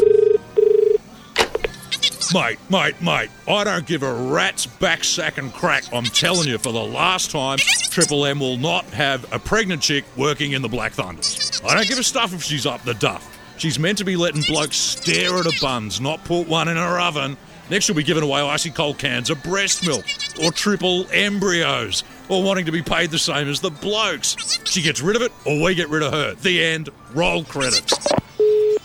Mate, 2.33 2.59
mate, 2.69 3.01
mate, 3.01 3.29
I 3.45 3.65
don't 3.65 3.85
give 3.85 4.03
a 4.03 4.13
rat's 4.13 4.65
back 4.65 5.03
sack 5.03 5.37
and 5.37 5.51
crack. 5.51 5.83
I'm 5.91 6.05
telling 6.05 6.47
you 6.47 6.57
for 6.57 6.71
the 6.71 6.81
last 6.81 7.29
time, 7.29 7.57
Triple 7.89 8.25
M 8.25 8.39
will 8.39 8.55
not 8.55 8.85
have 8.85 9.31
a 9.33 9.39
pregnant 9.39 9.81
chick 9.81 10.05
working 10.15 10.53
in 10.53 10.61
the 10.61 10.69
Black 10.69 10.93
Thunders. 10.93 11.61
I 11.65 11.75
don't 11.75 11.87
give 11.89 11.99
a 11.99 12.03
stuff 12.03 12.33
if 12.33 12.41
she's 12.41 12.65
up 12.65 12.83
the 12.83 12.93
duff. 12.93 13.37
She's 13.57 13.77
meant 13.77 13.97
to 13.97 14.05
be 14.05 14.15
letting 14.15 14.43
blokes 14.43 14.77
stare 14.77 15.39
at 15.39 15.45
her 15.45 15.51
buns, 15.59 15.99
not 15.99 16.23
put 16.23 16.47
one 16.47 16.69
in 16.69 16.77
her 16.77 17.01
oven. 17.01 17.35
Next, 17.69 17.85
she'll 17.85 17.95
be 17.95 18.03
giving 18.03 18.23
away 18.23 18.39
icy 18.39 18.71
cold 18.71 18.97
cans 18.97 19.29
of 19.29 19.43
breast 19.43 19.85
milk 19.85 20.05
or 20.41 20.51
triple 20.51 21.07
embryos 21.11 22.05
or 22.29 22.41
wanting 22.43 22.65
to 22.65 22.71
be 22.71 22.81
paid 22.81 23.11
the 23.11 23.19
same 23.19 23.49
as 23.49 23.59
the 23.59 23.71
blokes. 23.71 24.37
She 24.63 24.81
gets 24.81 25.01
rid 25.01 25.17
of 25.17 25.21
it 25.21 25.33
or 25.45 25.61
we 25.61 25.75
get 25.75 25.89
rid 25.89 26.01
of 26.01 26.13
her. 26.13 26.35
The 26.35 26.63
end. 26.63 26.89
Roll 27.13 27.43
credits. 27.43 27.93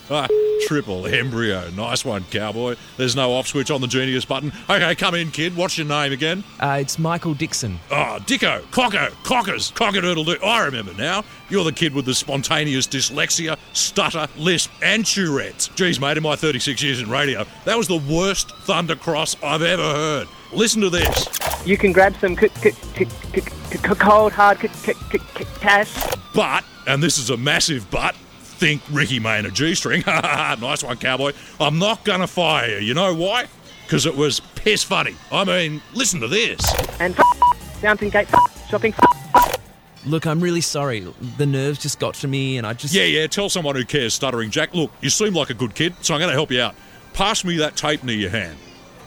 Ah, 0.09 0.29
triple 0.67 1.07
embryo. 1.07 1.69
Nice 1.71 2.05
one, 2.05 2.25
cowboy. 2.31 2.77
There's 2.97 3.17
no 3.17 3.33
off 3.33 3.49
switch 3.49 3.71
on 3.71 3.81
the 3.81 3.87
genius 3.89 4.25
button. 4.25 4.53
Okay, 4.71 4.95
come 4.95 5.15
in, 5.17 5.31
kid. 5.33 5.57
What's 5.57 5.77
your 5.77 5.87
name 5.87 6.13
again? 6.13 6.45
Uh, 6.61 6.79
it's 6.81 6.99
Michael 6.99 7.35
Dixon. 7.35 7.79
Oh, 7.91 8.19
Dicko, 8.27 8.63
Cocko, 8.71 9.11
Cockers, 9.25 9.73
Cockadoodle 9.73 10.25
doo. 10.25 10.37
I 10.47 10.65
remember 10.65 10.95
now. 10.95 11.25
You're 11.49 11.65
the 11.65 11.73
kid 11.73 11.93
with 11.95 12.05
the 12.05 12.15
spontaneous 12.15 12.87
dyslexia, 12.87 13.59
stutter, 13.73 14.29
lisp, 14.37 14.71
and 14.83 15.05
Tourette's. 15.05 15.69
Geez, 15.69 15.99
mate, 16.01 16.17
in 16.17 16.23
my 16.23 16.37
36 16.37 16.83
years 16.83 17.01
in 17.01 17.11
radio, 17.11 17.45
that 17.65 17.77
was 17.77 17.89
the 17.89 18.03
worst 18.09 18.49
thundercross 18.67 19.37
I've 19.45 19.63
ever 19.63 19.83
heard. 19.83 20.29
Listen 20.53 20.81
to 20.83 20.91
this. 20.91 21.27
You 21.67 21.77
can 21.77 21.91
grab 21.93 22.15
some 22.21 22.37
c- 22.37 22.49
c- 22.61 22.71
c- 22.71 23.05
c- 23.35 23.41
c- 23.41 23.79
cold, 23.79 24.33
hard 24.33 24.61
c- 24.61 24.69
c- 24.69 24.93
c- 24.93 25.19
c- 25.37 25.45
cash. 25.61 25.93
But, 26.33 26.65
and 26.87 27.03
this 27.03 27.19
is 27.19 27.31
a 27.31 27.37
massive 27.37 27.91
but, 27.91 28.15
think 28.57 28.83
Ricky 28.91 29.19
May 29.21 29.39
in 29.39 29.47
a 29.47 29.51
G 29.51 29.75
string. 29.75 30.03
nice 30.07 30.83
one, 30.83 30.97
cowboy. 30.97 31.33
I'm 31.61 31.79
not 31.79 32.05
going 32.05 32.21
to 32.21 32.27
fire 32.27 32.79
you. 32.79 32.87
You 32.87 32.95
know 32.95 33.15
why? 33.15 33.47
Because 33.85 34.07
it 34.07 34.17
was 34.17 34.41
piss 34.57 34.83
funny. 34.83 35.15
I 35.31 35.45
mean, 35.45 35.81
listen 35.95 36.21
to 36.21 36.29
this. 36.29 36.61
And 36.99 37.15
f- 37.19 37.77
Fountain 37.81 38.11
Gate 38.11 38.33
f- 38.33 38.69
shopping 38.69 38.95
f- 38.95 39.61
Look, 40.07 40.27
I'm 40.27 40.41
really 40.41 40.61
sorry. 40.61 41.07
The 41.37 41.47
nerves 41.47 41.81
just 41.81 41.99
got 41.99 42.15
to 42.15 42.29
me 42.29 42.59
and 42.59 42.67
I 42.67 42.73
just. 42.73 42.95
Yeah, 42.95 43.05
yeah, 43.05 43.27
tell 43.27 43.49
someone 43.49 43.77
who 43.77 43.85
cares, 43.85 44.15
Stuttering 44.15 44.51
Jack. 44.51 44.75
Look, 44.75 44.91
you 45.01 45.11
seem 45.11 45.35
like 45.35 45.51
a 45.51 45.55
good 45.55 45.75
kid, 45.75 45.95
so 46.01 46.15
I'm 46.15 46.21
going 46.21 46.31
to 46.31 46.35
help 46.35 46.51
you 46.51 46.61
out. 46.63 46.75
Pass 47.13 47.45
me 47.45 47.57
that 47.59 47.77
tape 47.77 48.05
near 48.05 48.17
your 48.17 48.31
hand. 48.31 48.57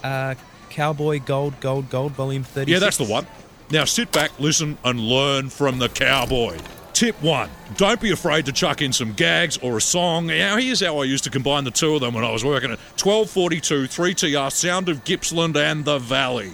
Uh, 0.03 0.35
Cowboy 0.69 1.19
Gold, 1.25 1.59
Gold, 1.59 1.89
Gold, 1.89 2.13
Volume 2.13 2.43
36. 2.43 2.71
Yeah, 2.71 2.79
that's 2.79 2.97
the 2.97 3.05
one. 3.05 3.25
Now 3.71 3.85
sit 3.85 4.11
back, 4.11 4.37
listen, 4.39 4.77
and 4.83 4.99
learn 4.99 5.49
from 5.49 5.79
the 5.79 5.89
cowboy. 5.89 6.57
Tip 6.99 7.23
one 7.23 7.49
don't 7.77 8.01
be 8.01 8.11
afraid 8.11 8.45
to 8.47 8.51
chuck 8.51 8.81
in 8.81 8.91
some 8.91 9.13
gags 9.13 9.57
or 9.59 9.77
a 9.77 9.81
song. 9.81 10.27
Now, 10.27 10.57
here's 10.57 10.81
how 10.81 10.97
I 10.97 11.05
used 11.05 11.23
to 11.23 11.29
combine 11.29 11.63
the 11.63 11.71
two 11.71 11.95
of 11.95 12.01
them 12.01 12.13
when 12.13 12.25
I 12.25 12.29
was 12.29 12.43
working 12.43 12.71
at 12.71 12.79
1242 13.01 13.83
3TR 13.83 14.51
Sound 14.51 14.89
of 14.89 15.05
Gippsland 15.05 15.55
and 15.55 15.85
the 15.85 15.97
Valley. 15.97 16.51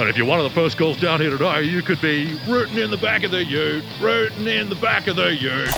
And 0.00 0.08
if 0.08 0.16
you're 0.16 0.26
one 0.26 0.40
of 0.40 0.42
the 0.42 0.50
first 0.50 0.78
girls 0.78 1.00
down 1.00 1.20
here 1.20 1.30
today, 1.30 1.62
you 1.62 1.82
could 1.82 2.00
be 2.00 2.36
rooting 2.48 2.78
in 2.78 2.90
the 2.90 2.96
back 2.96 3.22
of 3.22 3.30
the 3.30 3.44
ute, 3.44 3.84
rooting 4.00 4.48
in 4.48 4.68
the 4.68 4.74
back 4.74 5.06
of 5.06 5.14
the 5.14 5.32
ute. 5.36 5.70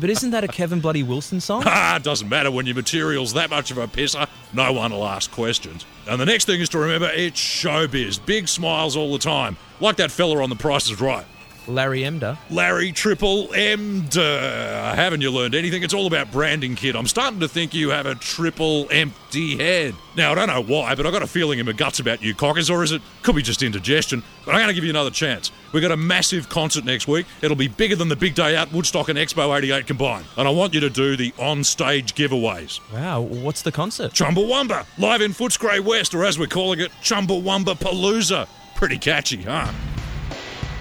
But 0.00 0.10
isn't 0.10 0.32
that 0.32 0.42
a 0.42 0.48
Kevin 0.48 0.80
Bloody 0.80 1.04
Wilson 1.04 1.40
song? 1.40 1.62
Ah, 1.66 1.98
it 1.98 2.02
doesn't 2.02 2.28
matter 2.28 2.50
when 2.50 2.66
your 2.66 2.74
material's 2.74 3.34
that 3.34 3.48
much 3.48 3.70
of 3.70 3.78
a 3.78 3.86
pisser. 3.86 4.28
No 4.52 4.72
one 4.72 4.90
will 4.90 5.06
ask 5.06 5.30
questions. 5.30 5.86
And 6.08 6.20
the 6.20 6.26
next 6.26 6.46
thing 6.46 6.60
is 6.60 6.68
to 6.70 6.80
remember 6.80 7.08
it's 7.14 7.40
showbiz. 7.40 8.26
Big 8.26 8.48
smiles 8.48 8.96
all 8.96 9.12
the 9.12 9.20
time. 9.20 9.56
Like 9.78 9.98
that 9.98 10.10
fella 10.10 10.42
on 10.42 10.50
The 10.50 10.56
Price 10.56 10.90
is 10.90 11.00
Right. 11.00 11.26
Larry 11.66 12.00
Emdur. 12.00 12.36
Larry 12.50 12.92
Triple 12.92 13.52
M. 13.54 14.02
Haven't 14.12 15.20
you 15.20 15.30
learned 15.30 15.54
anything? 15.54 15.82
It's 15.82 15.94
all 15.94 16.06
about 16.06 16.32
branding, 16.32 16.74
kid. 16.74 16.96
I'm 16.96 17.06
starting 17.06 17.40
to 17.40 17.48
think 17.48 17.74
you 17.74 17.90
have 17.90 18.06
a 18.06 18.14
triple 18.14 18.88
empty 18.90 19.56
head. 19.56 19.94
Now, 20.16 20.32
I 20.32 20.34
don't 20.34 20.48
know 20.48 20.62
why, 20.62 20.94
but 20.94 21.06
I 21.06 21.10
got 21.10 21.22
a 21.22 21.26
feeling 21.26 21.58
in 21.58 21.66
my 21.66 21.72
guts 21.72 22.00
about 22.00 22.22
you, 22.22 22.34
cockers, 22.34 22.68
or 22.70 22.82
is 22.82 22.92
it? 22.92 23.02
Could 23.22 23.36
be 23.36 23.42
just 23.42 23.62
indigestion. 23.62 24.22
But 24.44 24.54
I'm 24.54 24.60
going 24.60 24.68
to 24.68 24.74
give 24.74 24.84
you 24.84 24.90
another 24.90 25.10
chance. 25.10 25.52
We've 25.72 25.82
got 25.82 25.92
a 25.92 25.96
massive 25.96 26.48
concert 26.48 26.84
next 26.84 27.06
week. 27.06 27.26
It'll 27.42 27.56
be 27.56 27.68
bigger 27.68 27.94
than 27.94 28.08
the 28.08 28.16
big 28.16 28.34
day 28.34 28.56
out, 28.56 28.72
Woodstock 28.72 29.08
and 29.08 29.18
Expo 29.18 29.56
88 29.56 29.86
combined. 29.86 30.24
And 30.36 30.48
I 30.48 30.50
want 30.50 30.74
you 30.74 30.80
to 30.80 30.90
do 30.90 31.16
the 31.16 31.32
on 31.38 31.62
stage 31.62 32.14
giveaways. 32.14 32.80
Wow, 32.92 33.20
what's 33.20 33.62
the 33.62 33.70
concert? 33.70 34.12
Chumbawamba, 34.12 34.86
live 34.98 35.20
in 35.20 35.32
Footscray 35.32 35.80
West, 35.80 36.14
or 36.14 36.24
as 36.24 36.38
we're 36.38 36.48
calling 36.48 36.80
it, 36.80 36.90
Chumbawamba 37.02 37.78
Palooza. 37.78 38.48
Pretty 38.74 38.98
catchy, 38.98 39.42
huh? 39.42 39.70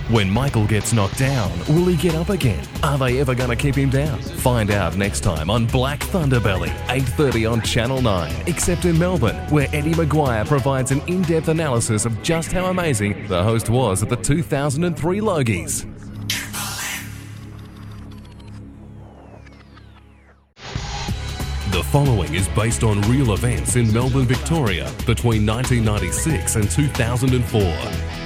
When 0.10 0.28
Michael 0.28 0.66
gets 0.66 0.92
knocked 0.92 1.20
down, 1.20 1.52
will 1.68 1.86
he 1.86 1.96
get 1.96 2.16
up 2.16 2.30
again? 2.30 2.68
Are 2.82 2.98
they 2.98 3.20
ever 3.20 3.36
going 3.36 3.52
to 3.52 3.56
keep 3.56 3.76
him 3.76 3.92
down? 3.92 4.20
Find 4.20 4.72
out 4.72 4.98
next 4.98 5.20
time 5.20 5.52
on 5.52 5.68
Black 5.68 6.00
Thunderbelly, 6.00 6.70
8.30 6.88 7.52
on 7.52 7.62
Channel 7.62 8.02
9, 8.02 8.34
except 8.48 8.86
in 8.86 8.98
Melbourne, 8.98 9.36
where 9.52 9.68
Eddie 9.72 9.94
McGuire 9.94 10.48
provides 10.48 10.90
an 10.90 11.02
in-depth 11.06 11.50
analysis 11.50 12.06
of 12.06 12.24
just 12.24 12.52
how 12.52 12.72
amazing 12.72 13.28
the 13.28 13.44
host 13.44 13.70
was 13.70 14.02
at 14.02 14.10
the 14.10 14.16
2003 14.16 15.20
Logies. 15.20 15.86
The 21.72 21.84
following 21.92 22.34
is 22.34 22.48
based 22.50 22.84
on 22.84 23.00
real 23.02 23.34
events 23.34 23.76
in 23.76 23.94
Melbourne, 23.94 24.26
Victoria 24.26 24.86
between 25.06 25.46
1996 25.46 26.56
and 26.56 26.72
2004. 26.72 27.62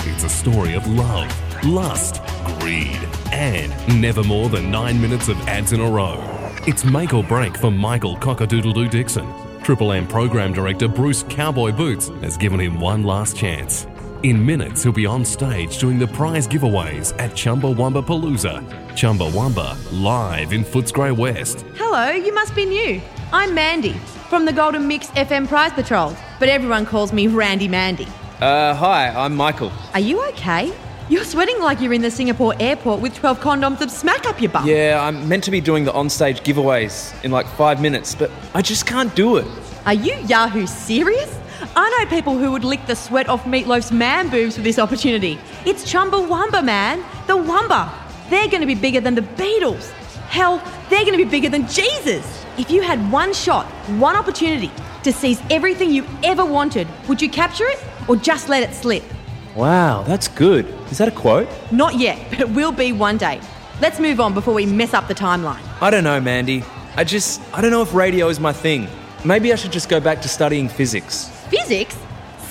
It's 0.05 0.23
a 0.23 0.29
story 0.29 0.75
of 0.75 0.87
love, 0.87 1.29
lust, 1.65 2.21
greed, 2.59 2.99
and 3.31 4.01
never 4.01 4.23
more 4.23 4.49
than 4.49 4.69
nine 4.69 4.99
minutes 5.01 5.29
of 5.29 5.37
ads 5.47 5.73
in 5.73 5.79
a 5.79 5.89
row. 5.89 6.21
It's 6.67 6.85
make 6.85 7.13
or 7.13 7.23
break 7.23 7.57
for 7.57 7.71
Michael 7.71 8.17
Cockadoodledoo 8.17 8.89
Dixon. 8.89 9.31
Triple 9.63 9.93
M 9.93 10.07
program 10.07 10.51
director 10.51 10.87
Bruce 10.87 11.23
Cowboy 11.23 11.71
Boots 11.71 12.09
has 12.21 12.37
given 12.37 12.59
him 12.59 12.79
one 12.79 13.03
last 13.03 13.37
chance. 13.37 13.87
In 14.23 14.45
minutes, 14.45 14.83
he'll 14.83 14.93
be 14.93 15.05
on 15.05 15.25
stage 15.25 15.77
doing 15.79 15.99
the 15.99 16.07
prize 16.07 16.47
giveaways 16.47 17.17
at 17.19 17.31
Chumbawamba 17.31 18.05
Palooza. 18.05 18.61
Chumbawamba, 18.91 19.75
live 20.01 20.53
in 20.53 20.63
Footscray 20.63 21.15
West. 21.15 21.65
Hello, 21.75 22.11
you 22.11 22.33
must 22.33 22.55
be 22.55 22.65
new. 22.65 23.01
I'm 23.33 23.53
Mandy 23.53 23.93
from 24.29 24.45
the 24.45 24.53
Golden 24.53 24.87
Mix 24.87 25.07
FM 25.11 25.47
Prize 25.47 25.73
Patrol, 25.73 26.15
but 26.39 26.47
everyone 26.47 26.85
calls 26.85 27.11
me 27.11 27.27
Randy 27.27 27.67
Mandy. 27.67 28.07
Uh, 28.39 28.73
hi, 28.73 29.09
I'm 29.09 29.35
Michael. 29.35 29.71
Are 29.93 29.99
you 29.99 30.23
okay? 30.29 30.73
You're 31.09 31.25
sweating 31.25 31.59
like 31.59 31.81
you're 31.81 31.91
in 31.91 32.01
the 32.01 32.09
Singapore 32.09 32.53
airport 32.61 33.01
with 33.01 33.13
12 33.15 33.41
condoms 33.41 33.81
of 33.81 33.91
smack 33.91 34.25
up 34.25 34.41
your 34.41 34.49
butt. 34.49 34.65
Yeah, 34.65 35.03
I'm 35.05 35.27
meant 35.27 35.43
to 35.43 35.51
be 35.51 35.59
doing 35.59 35.83
the 35.83 35.91
onstage 35.91 36.43
giveaways 36.43 37.21
in 37.25 37.31
like 37.31 37.45
five 37.45 37.81
minutes, 37.81 38.15
but 38.15 38.31
I 38.53 38.61
just 38.61 38.85
can't 38.85 39.13
do 39.13 39.35
it. 39.35 39.45
Are 39.85 39.93
you 39.93 40.15
Yahoo 40.27 40.65
serious? 40.65 41.37
I 41.75 41.89
know 41.89 42.09
people 42.09 42.37
who 42.37 42.53
would 42.53 42.63
lick 42.63 42.85
the 42.85 42.95
sweat 42.95 43.27
off 43.27 43.43
Meatloaf's 43.43 43.91
man 43.91 44.29
boobs 44.29 44.55
for 44.55 44.61
this 44.61 44.79
opportunity. 44.79 45.37
It's 45.65 45.83
Chumbawamba, 45.91 46.63
man. 46.63 46.99
The 47.27 47.33
Wumba. 47.33 47.91
They're 48.29 48.47
going 48.47 48.61
to 48.61 48.67
be 48.67 48.75
bigger 48.75 49.01
than 49.01 49.15
the 49.15 49.21
Beatles. 49.21 49.91
Hell, 50.29 50.63
they're 50.89 51.05
going 51.05 51.17
to 51.17 51.23
be 51.25 51.29
bigger 51.29 51.49
than 51.49 51.67
Jesus. 51.67 52.45
If 52.57 52.71
you 52.71 52.81
had 52.81 53.11
one 53.11 53.33
shot, 53.33 53.65
one 53.99 54.15
opportunity 54.15 54.71
to 55.03 55.11
seize 55.11 55.41
everything 55.49 55.91
you 55.91 56.05
ever 56.23 56.45
wanted, 56.45 56.87
would 57.09 57.21
you 57.21 57.29
capture 57.29 57.65
it 57.67 57.83
or 58.07 58.15
just 58.15 58.47
let 58.47 58.63
it 58.63 58.73
slip? 58.73 59.03
Wow, 59.55 60.01
that's 60.01 60.27
good. 60.27 60.65
Is 60.89 60.97
that 60.97 61.07
a 61.07 61.11
quote? 61.11 61.47
Not 61.71 61.95
yet, 61.95 62.19
but 62.31 62.39
it 62.39 62.49
will 62.49 62.71
be 62.71 62.91
one 62.91 63.17
day. 63.17 63.39
Let's 63.81 63.99
move 63.99 64.19
on 64.19 64.33
before 64.33 64.53
we 64.55 64.65
mess 64.65 64.93
up 64.95 65.07
the 65.07 65.13
timeline. 65.13 65.61
I 65.79 65.91
don't 65.91 66.03
know, 66.03 66.19
Mandy. 66.19 66.63
I 66.95 67.03
just, 67.03 67.39
I 67.53 67.61
don't 67.61 67.69
know 67.69 67.83
if 67.83 67.93
radio 67.93 68.29
is 68.29 68.39
my 68.39 68.51
thing. 68.51 68.87
Maybe 69.23 69.53
I 69.53 69.55
should 69.55 69.71
just 69.71 69.89
go 69.89 69.99
back 69.99 70.21
to 70.23 70.27
studying 70.27 70.67
physics. 70.69 71.29
Physics? 71.49 71.95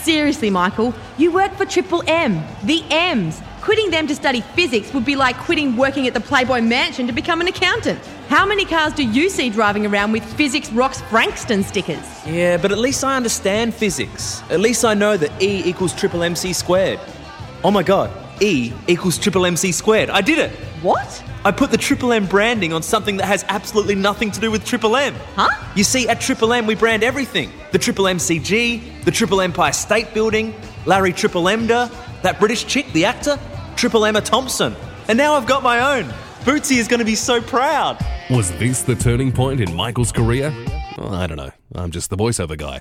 Seriously, 0.02 0.50
Michael, 0.50 0.94
you 1.18 1.32
work 1.32 1.52
for 1.54 1.64
Triple 1.64 2.02
M, 2.06 2.44
the 2.64 2.84
M's. 2.90 3.40
Quitting 3.62 3.90
them 3.90 4.08
to 4.08 4.14
study 4.16 4.40
physics 4.40 4.92
would 4.92 5.04
be 5.04 5.14
like 5.14 5.36
quitting 5.36 5.76
working 5.76 6.08
at 6.08 6.14
the 6.14 6.20
Playboy 6.20 6.60
Mansion 6.60 7.06
to 7.06 7.12
become 7.12 7.40
an 7.40 7.46
accountant. 7.46 8.00
How 8.26 8.44
many 8.44 8.64
cars 8.64 8.92
do 8.92 9.04
you 9.04 9.28
see 9.28 9.50
driving 9.50 9.86
around 9.86 10.10
with 10.10 10.24
Physics 10.34 10.72
Rocks 10.72 11.00
Frankston 11.02 11.62
stickers? 11.62 12.26
Yeah, 12.26 12.56
but 12.56 12.72
at 12.72 12.78
least 12.78 13.04
I 13.04 13.16
understand 13.16 13.72
physics. 13.72 14.42
At 14.50 14.58
least 14.58 14.84
I 14.84 14.94
know 14.94 15.16
that 15.16 15.40
E 15.40 15.62
equals 15.64 15.94
triple 15.94 16.24
MC 16.24 16.52
squared. 16.52 16.98
Oh 17.62 17.70
my 17.70 17.84
god, 17.84 18.10
E 18.42 18.72
equals 18.88 19.16
triple 19.16 19.46
MC 19.46 19.70
squared. 19.70 20.10
I 20.10 20.22
did 20.22 20.40
it! 20.40 20.50
What? 20.82 21.22
I 21.44 21.52
put 21.52 21.70
the 21.70 21.76
Triple 21.76 22.12
M 22.12 22.26
branding 22.26 22.72
on 22.72 22.82
something 22.82 23.16
that 23.18 23.26
has 23.26 23.44
absolutely 23.48 23.94
nothing 23.94 24.32
to 24.32 24.40
do 24.40 24.50
with 24.50 24.64
Triple 24.64 24.96
M. 24.96 25.14
Huh? 25.36 25.48
You 25.76 25.84
see, 25.84 26.08
at 26.08 26.20
Triple 26.20 26.52
M 26.52 26.66
we 26.66 26.74
brand 26.74 27.04
everything. 27.04 27.52
The 27.70 27.78
Triple 27.78 28.06
MCG, 28.06 29.04
the 29.04 29.12
Triple 29.12 29.40
Empire 29.40 29.72
State 29.72 30.12
Building, 30.14 30.52
Larry 30.84 31.12
Triple 31.12 31.44
Emdur, 31.44 31.88
that 32.22 32.40
British 32.40 32.66
chick, 32.66 32.92
the 32.92 33.04
actor, 33.04 33.38
Triple 33.76 34.04
Emma 34.04 34.20
Thompson. 34.20 34.74
And 35.08 35.18
now 35.18 35.34
I've 35.34 35.46
got 35.46 35.62
my 35.62 35.98
own. 35.98 36.04
Bootsy 36.44 36.78
is 36.78 36.88
going 36.88 36.98
to 37.00 37.04
be 37.06 37.14
so 37.14 37.40
proud. 37.40 37.98
Was 38.30 38.50
this 38.58 38.82
the 38.82 38.94
turning 38.94 39.32
point 39.32 39.60
in 39.60 39.74
Michael's 39.74 40.12
career? 40.12 40.52
Well, 40.98 41.14
I 41.14 41.26
don't 41.26 41.36
know. 41.36 41.50
I'm 41.74 41.90
just 41.90 42.10
the 42.10 42.16
voiceover 42.16 42.56
guy. 42.56 42.80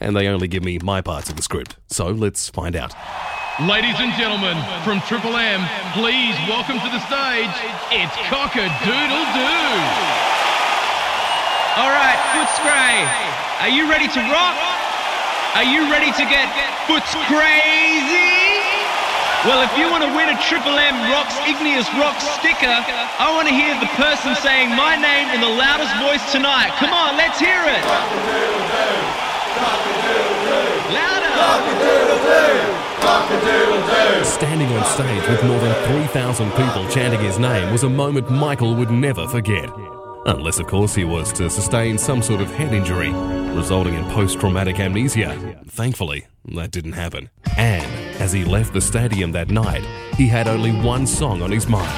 And 0.00 0.14
they 0.14 0.28
only 0.28 0.48
give 0.48 0.62
me 0.64 0.78
my 0.78 1.00
parts 1.00 1.28
of 1.30 1.36
the 1.36 1.42
script. 1.42 1.76
So 1.88 2.08
let's 2.08 2.48
find 2.48 2.76
out. 2.76 2.94
Ladies 3.60 3.96
and 3.98 4.14
gentlemen, 4.14 4.56
from 4.84 5.00
Triple 5.02 5.36
M, 5.36 5.60
please 5.92 6.34
welcome 6.48 6.80
to 6.80 6.88
the 6.88 7.00
stage, 7.04 7.52
it's 7.92 8.16
Cock-a-Doodle 8.32 9.24
Doo. 9.36 9.76
All 11.76 11.92
right, 11.92 12.16
Footscray, 12.32 13.04
are 13.60 13.68
you 13.68 13.90
ready 13.90 14.08
to 14.08 14.20
rock? 14.32 14.56
Are 15.54 15.64
you 15.64 15.90
ready 15.90 16.10
to 16.12 16.24
get 16.24 16.48
Foots 16.86 17.12
crazy? 17.26 18.69
Well, 19.40 19.64
if 19.64 19.72
you 19.78 19.88
want 19.90 20.04
to 20.04 20.12
win 20.12 20.28
a 20.28 20.36
Triple 20.42 20.76
M 20.76 20.92
Rocks 21.10 21.32
Igneous 21.48 21.88
Rocks 21.96 22.28
sticker, 22.36 22.68
I 22.68 23.32
want 23.32 23.48
to 23.48 23.54
hear 23.54 23.72
the 23.80 23.88
person 23.96 24.36
saying 24.36 24.68
my 24.76 25.00
name 25.00 25.32
in 25.32 25.40
the 25.40 25.48
loudest 25.48 25.96
voice 25.96 26.20
tonight. 26.30 26.76
Come 26.76 26.92
on, 26.92 27.16
let's 27.16 27.40
hear 27.40 27.56
it. 27.64 27.80
Standing 34.26 34.68
on 34.76 34.84
stage 34.84 35.26
with 35.30 35.42
more 35.44 35.58
than 35.58 35.74
3,000 35.88 36.50
people 36.50 36.86
chanting 36.90 37.20
his 37.20 37.38
name 37.38 37.72
was 37.72 37.84
a 37.84 37.88
moment 37.88 38.30
Michael 38.30 38.74
would 38.74 38.90
never 38.90 39.26
forget. 39.26 39.70
Unless, 40.26 40.60
of 40.60 40.66
course, 40.66 40.94
he 40.94 41.04
was 41.04 41.32
to 41.32 41.48
sustain 41.48 41.96
some 41.96 42.20
sort 42.20 42.42
of 42.42 42.50
head 42.50 42.74
injury, 42.74 43.10
resulting 43.56 43.94
in 43.94 44.04
post 44.10 44.38
traumatic 44.38 44.78
amnesia. 44.78 45.58
Thankfully, 45.66 46.26
that 46.44 46.72
didn't 46.72 46.92
happen. 46.92 47.30
And 47.56 48.09
as 48.20 48.32
he 48.32 48.44
left 48.44 48.74
the 48.74 48.80
stadium 48.80 49.32
that 49.32 49.48
night, 49.48 49.82
he 50.16 50.28
had 50.28 50.46
only 50.46 50.72
one 50.72 51.06
song 51.06 51.40
on 51.42 51.50
his 51.50 51.66
mind. 51.66 51.90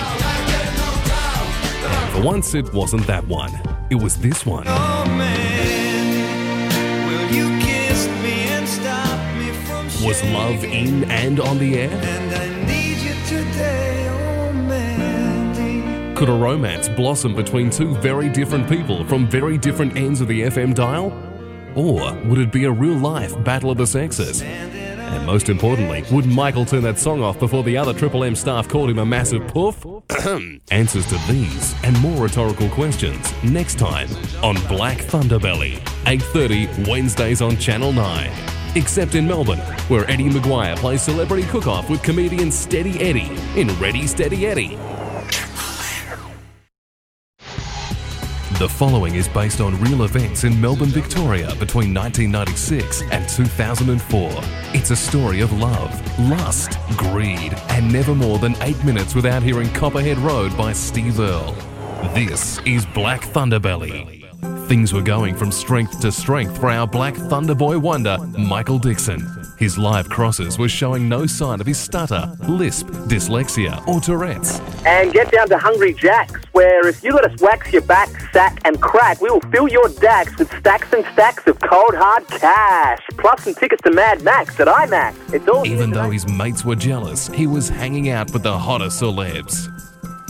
And 1.84 2.12
for 2.12 2.22
once, 2.22 2.54
it 2.54 2.72
wasn't 2.72 3.06
that 3.08 3.26
one, 3.26 3.50
it 3.90 3.96
was 3.96 4.16
this 4.16 4.46
one. 4.46 4.66
Was 10.04 10.22
love 10.24 10.64
in 10.64 11.04
and 11.10 11.38
on 11.40 11.58
the 11.58 11.78
air? 11.78 11.90
Could 16.16 16.28
a 16.28 16.32
romance 16.32 16.88
blossom 16.88 17.34
between 17.34 17.70
two 17.70 17.94
very 17.96 18.28
different 18.28 18.68
people 18.68 19.04
from 19.04 19.28
very 19.28 19.58
different 19.58 19.96
ends 19.96 20.20
of 20.20 20.28
the 20.28 20.42
FM 20.42 20.74
dial? 20.74 21.12
Or 21.74 22.14
would 22.26 22.38
it 22.38 22.52
be 22.52 22.64
a 22.64 22.70
real 22.70 22.96
life 22.96 23.42
battle 23.44 23.70
of 23.70 23.78
the 23.78 23.86
sexes? 23.86 24.42
And 25.12 25.26
most 25.26 25.50
importantly, 25.50 26.04
would 26.10 26.24
Michael 26.24 26.64
turn 26.64 26.82
that 26.84 26.98
song 26.98 27.22
off 27.22 27.38
before 27.38 27.62
the 27.62 27.76
other 27.76 27.92
Triple 27.92 28.24
M 28.24 28.34
staff 28.34 28.66
called 28.66 28.88
him 28.88 28.98
a 28.98 29.04
massive 29.04 29.46
poof? 29.46 29.84
Answers 30.70 31.06
to 31.06 31.18
these 31.30 31.74
and 31.84 32.00
more 32.00 32.22
rhetorical 32.22 32.70
questions 32.70 33.30
next 33.44 33.78
time 33.78 34.08
on 34.42 34.54
Black 34.68 34.96
Thunderbelly, 34.98 35.78
8:30 36.06 36.88
Wednesdays 36.88 37.42
on 37.42 37.58
Channel 37.58 37.92
9. 37.92 38.30
Except 38.74 39.14
in 39.14 39.28
Melbourne, 39.28 39.60
where 39.88 40.10
Eddie 40.10 40.30
McGuire 40.30 40.76
plays 40.76 41.02
celebrity 41.02 41.46
cook-off 41.46 41.90
with 41.90 42.02
comedian 42.02 42.50
Steady 42.50 42.98
Eddie 43.02 43.30
in 43.54 43.68
Ready 43.78 44.06
Steady 44.06 44.46
Eddie. 44.46 44.78
The 48.62 48.68
following 48.68 49.16
is 49.16 49.26
based 49.26 49.60
on 49.60 49.76
real 49.80 50.04
events 50.04 50.44
in 50.44 50.60
Melbourne, 50.60 50.90
Victoria 50.90 51.48
between 51.56 51.92
1996 51.92 53.02
and 53.10 53.28
2004. 53.28 54.30
It's 54.72 54.92
a 54.92 54.94
story 54.94 55.40
of 55.40 55.52
love, 55.54 55.90
lust, 56.30 56.78
greed, 56.96 57.54
and 57.70 57.92
never 57.92 58.14
more 58.14 58.38
than 58.38 58.54
eight 58.60 58.80
minutes 58.84 59.16
without 59.16 59.42
hearing 59.42 59.68
Copperhead 59.72 60.16
Road 60.18 60.56
by 60.56 60.72
Steve 60.72 61.18
Earle. 61.18 61.56
This 62.14 62.60
is 62.64 62.86
Black 62.86 63.22
Thunderbelly. 63.22 64.28
Things 64.68 64.92
were 64.92 65.02
going 65.02 65.34
from 65.34 65.50
strength 65.50 65.98
to 65.98 66.12
strength 66.12 66.56
for 66.60 66.70
our 66.70 66.86
Black 66.86 67.14
Thunderboy 67.14 67.80
wonder, 67.80 68.16
Michael 68.38 68.78
Dixon. 68.78 69.41
His 69.62 69.78
live 69.78 70.08
crosses 70.08 70.58
were 70.58 70.68
showing 70.68 71.08
no 71.08 71.24
sign 71.24 71.60
of 71.60 71.68
his 71.68 71.78
stutter, 71.78 72.36
lisp, 72.48 72.88
dyslexia, 73.06 73.86
or 73.86 74.00
Tourette's. 74.00 74.58
And 74.84 75.12
get 75.12 75.30
down 75.30 75.48
to 75.50 75.56
Hungry 75.56 75.94
Jack's, 75.94 76.40
where 76.50 76.88
if 76.88 77.04
you 77.04 77.12
let 77.12 77.24
us 77.26 77.40
wax 77.40 77.72
your 77.72 77.82
back, 77.82 78.08
sack, 78.32 78.60
and 78.64 78.82
crack, 78.82 79.20
we 79.20 79.30
will 79.30 79.40
fill 79.52 79.68
your 79.68 79.88
dacks 80.00 80.36
with 80.36 80.52
stacks 80.58 80.92
and 80.92 81.04
stacks 81.12 81.46
of 81.46 81.60
cold 81.60 81.94
hard 81.94 82.26
cash, 82.26 82.98
plus 83.18 83.44
some 83.44 83.54
tickets 83.54 83.80
to 83.84 83.92
Mad 83.92 84.24
Max 84.24 84.58
at 84.58 84.66
IMAX. 84.66 85.32
It's 85.32 85.46
all 85.46 85.64
Even 85.64 85.92
though 85.92 86.10
his 86.10 86.26
mates 86.26 86.64
were 86.64 86.74
jealous, 86.74 87.28
he 87.28 87.46
was 87.46 87.68
hanging 87.68 88.08
out 88.08 88.32
with 88.32 88.42
the 88.42 88.58
hottest 88.58 89.00
celebs. 89.00 89.68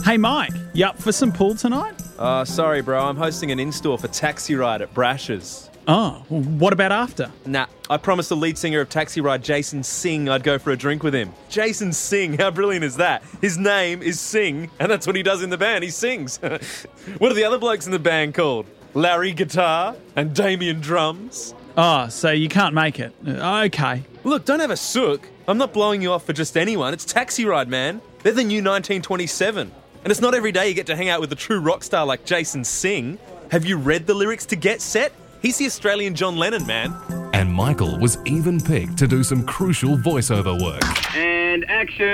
Hey, 0.05 0.17
Mike, 0.17 0.53
you 0.75 0.85
up 0.85 0.99
for 0.99 1.11
some 1.11 1.31
pool 1.31 1.55
tonight? 1.55 1.99
Uh, 2.19 2.45
sorry, 2.45 2.81
bro. 2.83 3.03
I'm 3.03 3.17
hosting 3.17 3.49
an 3.49 3.59
in-store 3.59 3.97
for 3.97 4.09
Taxi 4.09 4.53
Ride 4.53 4.83
at 4.83 4.93
Brash's. 4.93 5.71
Oh, 5.87 6.23
well, 6.29 6.41
what 6.41 6.73
about 6.73 6.91
after? 6.91 7.31
Nah, 7.45 7.65
I 7.89 7.97
promised 7.97 8.29
the 8.29 8.35
lead 8.37 8.57
singer 8.57 8.79
of 8.79 8.89
Taxi 8.89 9.19
Ride, 9.21 9.43
Jason 9.43 9.83
Singh, 9.83 10.29
I'd 10.29 10.43
go 10.43 10.57
for 10.57 10.71
a 10.71 10.77
drink 10.77 11.03
with 11.03 11.13
him. 11.13 11.31
Jason 11.49 11.91
Singh, 11.91 12.37
how 12.37 12.51
brilliant 12.51 12.85
is 12.85 12.95
that? 12.97 13.23
His 13.41 13.57
name 13.57 14.01
is 14.01 14.19
Singh, 14.19 14.69
and 14.79 14.89
that's 14.89 15.05
what 15.05 15.15
he 15.15 15.23
does 15.23 15.43
in 15.43 15.49
the 15.49 15.57
band. 15.57 15.83
He 15.83 15.89
sings. 15.89 16.37
what 17.17 17.31
are 17.31 17.35
the 17.35 17.43
other 17.43 17.57
blokes 17.57 17.85
in 17.85 17.91
the 17.91 17.99
band 17.99 18.33
called? 18.33 18.65
Larry 18.93 19.33
Guitar 19.33 19.95
and 20.15 20.33
Damien 20.33 20.79
Drums. 20.79 21.53
Oh, 21.75 22.07
so 22.07 22.31
you 22.31 22.47
can't 22.47 22.75
make 22.75 22.99
it. 22.99 23.13
Uh, 23.27 23.63
Okay. 23.65 24.03
Look, 24.23 24.45
don't 24.45 24.59
have 24.61 24.71
a 24.71 24.77
sook. 24.77 25.27
I'm 25.47 25.57
not 25.57 25.73
blowing 25.73 26.01
you 26.01 26.13
off 26.13 26.25
for 26.25 26.31
just 26.31 26.55
anyone. 26.55 26.93
It's 26.93 27.03
Taxi 27.03 27.43
Ride, 27.43 27.67
man. 27.67 27.99
They're 28.21 28.31
the 28.31 28.43
new 28.43 28.59
1927. 28.63 29.69
And 30.03 30.11
it's 30.11 30.21
not 30.21 30.33
every 30.33 30.51
day 30.53 30.69
you 30.69 30.73
get 30.75 30.85
to 30.87 30.95
hang 30.95 31.09
out 31.09 31.19
with 31.19 31.31
a 31.33 31.35
true 31.35 31.59
rock 31.59 31.83
star 31.83 32.05
like 32.05 32.23
Jason 32.23 32.63
Singh. 32.63 33.17
Have 33.51 33.65
you 33.65 33.77
read 33.77 34.07
the 34.07 34.13
lyrics 34.13 34.45
to 34.47 34.55
Get 34.55 34.79
Set? 34.81 35.11
He's 35.43 35.57
the 35.57 35.65
Australian 35.65 36.15
John 36.15 36.37
Lennon, 36.37 36.65
man. 36.65 36.95
And 37.33 37.51
Michael 37.51 37.99
was 37.99 38.17
even 38.23 38.61
picked 38.61 38.97
to 38.99 39.07
do 39.07 39.25
some 39.25 39.45
crucial 39.45 39.97
voiceover 39.97 40.57
work. 40.63 40.81
And 41.17 41.65
action. 41.69 42.13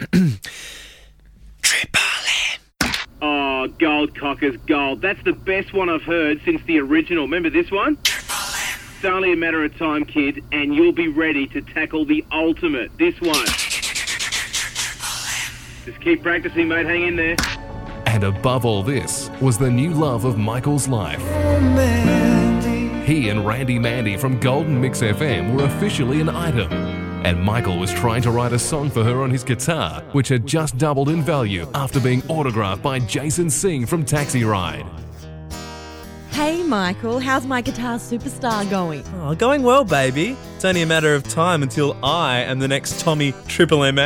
Triple 1.60 2.00
M. 2.80 2.92
Oh, 3.20 3.66
gold 3.78 4.18
cockers, 4.18 4.56
gold. 4.66 5.02
That's 5.02 5.22
the 5.24 5.34
best 5.34 5.74
one 5.74 5.90
I've 5.90 6.04
heard 6.04 6.40
since 6.46 6.62
the 6.62 6.80
original. 6.80 7.24
Remember 7.24 7.50
this 7.50 7.70
one? 7.70 7.98
Triple 8.02 8.34
M. 8.34 8.80
It's 8.96 9.04
only 9.04 9.34
a 9.34 9.36
matter 9.36 9.62
of 9.62 9.76
time, 9.76 10.06
kid, 10.06 10.42
and 10.52 10.74
you'll 10.74 10.92
be 10.92 11.08
ready 11.08 11.46
to 11.48 11.60
tackle 11.60 12.06
the 12.06 12.24
ultimate. 12.32 12.96
This 12.96 13.20
one. 13.20 13.44
Just 15.84 16.00
keep 16.00 16.22
practicing, 16.22 16.68
mate. 16.68 16.86
Hang 16.86 17.08
in 17.08 17.16
there. 17.16 17.36
And 18.06 18.24
above 18.24 18.64
all 18.64 18.82
this 18.82 19.28
was 19.42 19.58
the 19.58 19.70
new 19.70 19.90
love 19.90 20.24
of 20.24 20.38
Michael's 20.38 20.88
life. 20.88 21.20
Oh, 21.20 22.05
He 23.06 23.28
and 23.28 23.46
Randy 23.46 23.78
Mandy 23.78 24.16
from 24.16 24.40
Golden 24.40 24.80
Mix 24.80 25.00
FM 25.00 25.54
were 25.54 25.62
officially 25.66 26.20
an 26.20 26.28
item. 26.28 26.72
And 27.24 27.40
Michael 27.40 27.78
was 27.78 27.92
trying 27.92 28.20
to 28.22 28.32
write 28.32 28.52
a 28.52 28.58
song 28.58 28.90
for 28.90 29.04
her 29.04 29.22
on 29.22 29.30
his 29.30 29.44
guitar, 29.44 30.02
which 30.10 30.26
had 30.26 30.44
just 30.44 30.76
doubled 30.76 31.08
in 31.08 31.22
value 31.22 31.68
after 31.72 32.00
being 32.00 32.20
autographed 32.28 32.82
by 32.82 32.98
Jason 32.98 33.48
Singh 33.48 33.86
from 33.86 34.04
Taxi 34.04 34.42
Ride. 34.42 34.84
Hey, 36.30 36.64
Michael, 36.64 37.20
how's 37.20 37.46
my 37.46 37.60
guitar 37.60 37.98
superstar 37.98 38.68
going? 38.68 39.04
Oh, 39.20 39.36
going 39.36 39.62
well, 39.62 39.84
baby. 39.84 40.36
It's 40.56 40.64
only 40.64 40.82
a 40.82 40.86
matter 40.86 41.14
of 41.14 41.22
time 41.22 41.62
until 41.62 41.96
I 42.04 42.40
am 42.40 42.58
the 42.58 42.66
next 42.66 42.98
Tommy 42.98 43.32
Triple 43.46 43.84
M 43.84 44.00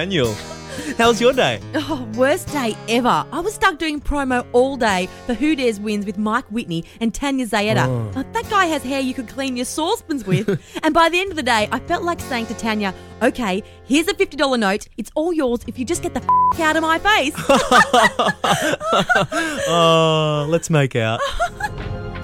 Annual. 0.84 0.96
How's 0.98 1.20
your 1.20 1.32
day? 1.32 1.60
Oh, 1.74 2.08
worst 2.14 2.48
day 2.48 2.76
ever. 2.88 3.24
I 3.32 3.40
was 3.40 3.54
stuck 3.54 3.78
doing 3.78 4.00
promo 4.00 4.46
all 4.52 4.76
day 4.76 5.08
for 5.26 5.34
Who 5.34 5.56
Dares 5.56 5.80
Wins 5.80 6.06
with 6.06 6.18
Mike 6.18 6.46
Whitney 6.50 6.84
and 7.00 7.12
Tania 7.14 7.46
Zaetta. 7.46 7.86
Oh. 8.16 8.22
That 8.32 8.48
guy 8.48 8.66
has 8.66 8.82
hair 8.82 9.00
you 9.00 9.14
could 9.14 9.28
clean 9.28 9.56
your 9.56 9.64
saucepans 9.64 10.26
with. 10.26 10.48
and 10.82 10.94
by 10.94 11.08
the 11.08 11.20
end 11.20 11.30
of 11.30 11.36
the 11.36 11.42
day, 11.42 11.68
I 11.70 11.78
felt 11.80 12.02
like 12.04 12.20
saying 12.20 12.46
to 12.46 12.54
Tania, 12.54 12.94
okay, 13.22 13.62
here's 13.84 14.08
a 14.08 14.14
$50 14.14 14.58
note. 14.58 14.86
It's 14.96 15.10
all 15.14 15.32
yours 15.32 15.60
if 15.66 15.78
you 15.78 15.84
just 15.84 16.02
get 16.02 16.14
the 16.14 16.22
f- 16.22 16.60
out 16.60 16.76
of 16.76 16.82
my 16.82 16.98
face. 16.98 17.34
Oh, 19.72 20.46
let's 20.48 20.70
make 20.70 20.96
out. 20.96 21.20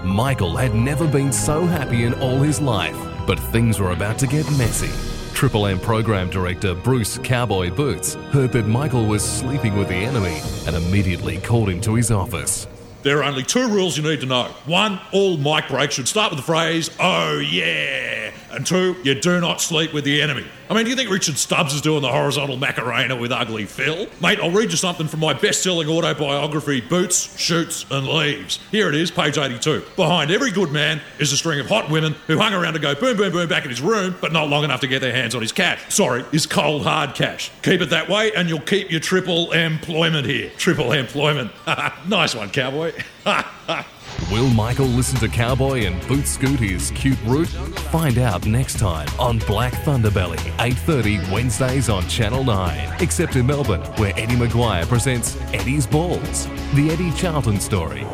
Michael 0.04 0.56
had 0.56 0.74
never 0.74 1.06
been 1.06 1.32
so 1.32 1.64
happy 1.64 2.04
in 2.04 2.14
all 2.14 2.38
his 2.38 2.60
life, 2.60 2.96
but 3.26 3.38
things 3.38 3.78
were 3.80 3.92
about 3.92 4.18
to 4.20 4.26
get 4.26 4.48
messy. 4.52 5.15
Triple 5.37 5.66
M 5.66 5.79
program 5.79 6.31
director 6.31 6.75
Bruce 6.75 7.18
Cowboy 7.18 7.70
Boots 7.70 8.14
heard 8.33 8.53
that 8.53 8.66
Michael 8.66 9.05
was 9.05 9.22
sleeping 9.22 9.77
with 9.77 9.88
the 9.88 9.94
enemy 9.94 10.40
and 10.66 10.75
immediately 10.75 11.37
called 11.37 11.68
him 11.68 11.79
to 11.83 11.92
his 11.92 12.11
office. 12.11 12.66
There 13.06 13.20
are 13.20 13.22
only 13.22 13.44
two 13.44 13.68
rules 13.68 13.96
you 13.96 14.02
need 14.02 14.18
to 14.22 14.26
know. 14.26 14.46
One, 14.64 14.98
all 15.12 15.36
mic 15.36 15.68
breaks 15.68 15.94
should 15.94 16.08
start 16.08 16.32
with 16.32 16.40
the 16.40 16.42
phrase, 16.44 16.90
oh 16.98 17.38
yeah. 17.38 18.32
And 18.50 18.66
two, 18.66 18.96
you 19.04 19.14
do 19.14 19.40
not 19.40 19.60
sleep 19.60 19.92
with 19.92 20.02
the 20.02 20.20
enemy. 20.20 20.44
I 20.68 20.74
mean, 20.74 20.84
do 20.84 20.90
you 20.90 20.96
think 20.96 21.10
Richard 21.10 21.36
Stubbs 21.36 21.74
is 21.74 21.80
doing 21.80 22.02
the 22.02 22.10
horizontal 22.10 22.56
Macarena 22.56 23.14
with 23.14 23.30
Ugly 23.30 23.66
Phil? 23.66 24.08
Mate, 24.20 24.40
I'll 24.40 24.50
read 24.50 24.72
you 24.72 24.76
something 24.76 25.06
from 25.06 25.20
my 25.20 25.32
best 25.32 25.62
selling 25.62 25.88
autobiography, 25.88 26.80
Boots, 26.80 27.38
Shoots, 27.38 27.86
and 27.90 28.08
Leaves. 28.08 28.58
Here 28.72 28.88
it 28.88 28.96
is, 28.96 29.12
page 29.12 29.38
82. 29.38 29.84
Behind 29.94 30.30
every 30.32 30.50
good 30.50 30.72
man 30.72 31.00
is 31.20 31.32
a 31.32 31.36
string 31.36 31.60
of 31.60 31.68
hot 31.68 31.88
women 31.88 32.14
who 32.26 32.38
hung 32.38 32.52
around 32.52 32.72
to 32.72 32.80
go 32.80 32.96
boom, 32.96 33.16
boom, 33.16 33.30
boom 33.30 33.48
back 33.48 33.64
in 33.64 33.70
his 33.70 33.80
room, 33.80 34.16
but 34.20 34.32
not 34.32 34.48
long 34.48 34.64
enough 34.64 34.80
to 34.80 34.88
get 34.88 35.00
their 35.00 35.12
hands 35.12 35.36
on 35.36 35.42
his 35.42 35.52
cash. 35.52 35.82
Sorry, 35.94 36.24
his 36.32 36.46
cold, 36.46 36.82
hard 36.82 37.14
cash. 37.14 37.52
Keep 37.62 37.82
it 37.82 37.90
that 37.90 38.08
way, 38.08 38.32
and 38.32 38.48
you'll 38.48 38.58
keep 38.60 38.90
your 38.90 39.00
triple 39.00 39.52
employment 39.52 40.26
here. 40.26 40.50
Triple 40.56 40.90
employment. 40.92 41.52
nice 42.08 42.34
one, 42.34 42.50
cowboy. 42.50 42.92
Will 44.30 44.48
Michael 44.50 44.87
listen 44.87 45.18
to 45.20 45.28
Cowboy 45.28 45.85
and 45.85 46.06
boot 46.09 46.26
scoot 46.26 46.59
his 46.59 46.90
cute 46.92 47.22
route? 47.24 47.48
Find 47.92 48.18
out 48.18 48.46
next 48.46 48.78
time 48.78 49.09
on 49.18 49.38
Black 49.40 49.72
Thunderbelly, 49.72 50.38
8.30 50.59 51.30
Wednesdays 51.30 51.88
on 51.88 52.06
Channel 52.09 52.42
9. 52.42 52.96
Except 53.00 53.37
in 53.37 53.46
Melbourne, 53.46 53.82
where 53.96 54.12
Eddie 54.16 54.37
McGuire 54.37 54.87
presents 54.87 55.37
Eddie's 55.52 55.87
Balls, 55.87 56.46
the 56.74 56.90
Eddie 56.90 57.12
Charlton 57.12 57.61
story. 57.61 58.04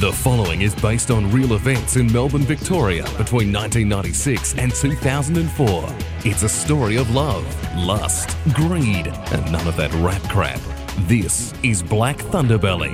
The 0.00 0.12
following 0.12 0.62
is 0.62 0.76
based 0.76 1.10
on 1.10 1.28
real 1.32 1.54
events 1.54 1.96
in 1.96 2.12
Melbourne, 2.12 2.42
Victoria 2.42 3.02
between 3.18 3.52
1996 3.52 4.54
and 4.56 4.72
2004. 4.72 5.88
It's 6.24 6.44
a 6.44 6.48
story 6.48 6.96
of 6.96 7.10
love, 7.12 7.44
lust, 7.76 8.36
greed, 8.54 9.08
and 9.08 9.52
none 9.52 9.66
of 9.66 9.76
that 9.76 9.92
rap 9.94 10.22
crap. 10.30 10.60
This 11.06 11.54
is 11.62 11.82
Black 11.82 12.18
Thunderbelly. 12.18 12.92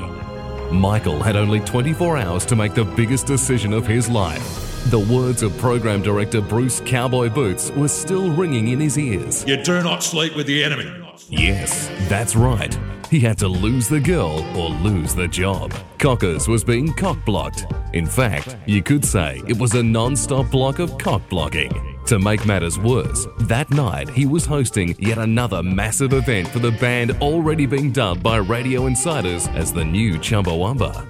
Michael 0.71 1.23
had 1.23 1.37
only 1.37 1.61
24 1.61 2.19
hours 2.19 2.45
to 2.47 2.55
make 2.55 2.75
the 2.75 2.85
biggest 2.85 3.27
decision 3.27 3.73
of 3.73 3.87
his 3.87 4.09
life. 4.11 4.91
The 4.91 4.99
words 4.99 5.43
of 5.43 5.57
program 5.57 6.03
director 6.03 6.41
Bruce 6.41 6.81
Cowboy 6.85 7.31
Boots 7.31 7.71
were 7.71 7.89
still 7.89 8.31
ringing 8.31 8.69
in 8.69 8.79
his 8.79 8.99
ears. 8.99 9.45
You 9.49 9.57
do 9.63 9.83
not 9.83 10.03
sleep 10.03 10.37
with 10.37 10.47
the 10.47 10.63
enemy. 10.63 10.93
Yes, 11.31 11.89
that's 12.09 12.37
right. 12.37 12.79
He 13.15 13.21
had 13.21 13.39
to 13.39 13.47
lose 13.47 13.87
the 13.87 14.01
girl 14.01 14.45
or 14.59 14.71
lose 14.71 15.15
the 15.15 15.29
job. 15.29 15.73
Cockers 16.01 16.49
was 16.49 16.65
being 16.65 16.93
cock 16.95 17.17
blocked. 17.25 17.65
In 17.93 18.07
fact, 18.07 18.57
you 18.67 18.83
could 18.83 19.05
say 19.05 19.41
it 19.47 19.57
was 19.57 19.75
a 19.75 19.83
non 19.85 20.17
stop 20.17 20.51
block 20.51 20.81
of 20.81 20.99
cock 20.99 21.23
blocking. 21.29 21.97
To 22.07 22.19
make 22.19 22.45
matters 22.45 22.77
worse, 22.77 23.29
that 23.43 23.71
night 23.71 24.09
he 24.09 24.27
was 24.27 24.45
hosting 24.45 24.97
yet 24.99 25.19
another 25.19 25.63
massive 25.63 26.13
event 26.13 26.49
for 26.49 26.59
the 26.59 26.73
band 26.73 27.13
already 27.21 27.67
being 27.67 27.93
dubbed 27.93 28.25
by 28.25 28.39
radio 28.39 28.87
insiders 28.87 29.47
as 29.47 29.73
the 29.73 29.85
new 29.85 30.15
Chumbawamba. 30.15 31.07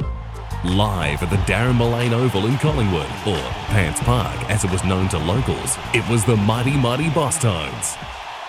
Live 0.77 1.23
at 1.23 1.31
the 1.31 1.43
Darren 1.51 1.79
Millane 1.79 2.13
Oval 2.13 2.45
in 2.45 2.59
Collingwood, 2.59 3.09
or 3.27 3.49
Pants 3.73 4.03
Park 4.03 4.51
as 4.51 4.63
it 4.63 4.71
was 4.71 4.85
known 4.85 5.09
to 5.09 5.17
locals, 5.17 5.79
it 5.95 6.07
was 6.11 6.23
the 6.27 6.37
Mighty 6.37 6.77
Mighty 6.77 7.09
Boss 7.09 7.41
Tones. 7.41 7.97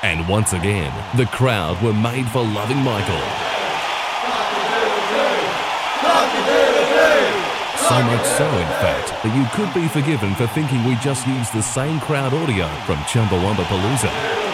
And 0.05 0.29
once 0.29 0.53
again, 0.53 0.93
the 1.17 1.25
crowd 1.25 1.81
were 1.81 1.91
made 1.91 2.27
for 2.27 2.43
loving 2.43 2.77
Michael. 2.77 3.25
So 7.89 8.03
much 8.03 8.23
so, 8.37 8.45
in 8.45 8.67
fact, 8.85 9.09
that 9.23 9.33
you 9.35 9.45
could 9.55 9.73
be 9.73 9.87
forgiven 9.87 10.35
for 10.35 10.45
thinking 10.49 10.83
we 10.83 10.93
just 10.97 11.25
used 11.25 11.51
the 11.53 11.63
same 11.63 11.99
crowd 11.99 12.35
audio 12.35 12.67
from 12.85 12.97
Chumbawamba 13.09 13.63
Palooza. 13.63 14.44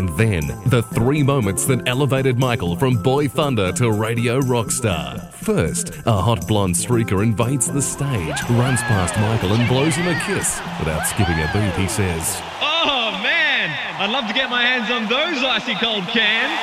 And 0.00 0.08
then, 0.16 0.46
the 0.64 0.82
three 0.82 1.22
moments 1.22 1.66
that 1.66 1.86
elevated 1.86 2.38
Michael 2.38 2.74
from 2.74 2.94
boy 2.94 3.28
thunder 3.28 3.70
to 3.72 3.90
radio 3.92 4.38
rock 4.38 4.70
star. 4.70 5.18
First, 5.18 5.92
a 6.06 6.12
hot 6.12 6.48
blonde 6.48 6.74
streaker 6.74 7.22
invades 7.22 7.70
the 7.70 7.82
stage, 7.82 8.42
runs 8.48 8.80
past 8.84 9.14
Michael 9.20 9.52
and 9.52 9.68
blows 9.68 9.96
him 9.96 10.08
a 10.08 10.18
kiss. 10.20 10.58
Without 10.78 11.06
skipping 11.06 11.34
a 11.34 11.50
beat, 11.52 11.78
he 11.78 11.86
says, 11.86 12.40
Oh 12.62 13.10
man, 13.22 13.68
I'd 14.00 14.08
love 14.08 14.26
to 14.26 14.32
get 14.32 14.48
my 14.48 14.62
hands 14.62 14.90
on 14.90 15.02
those 15.02 15.44
icy 15.44 15.74
cold 15.74 16.04
cans. 16.04 16.58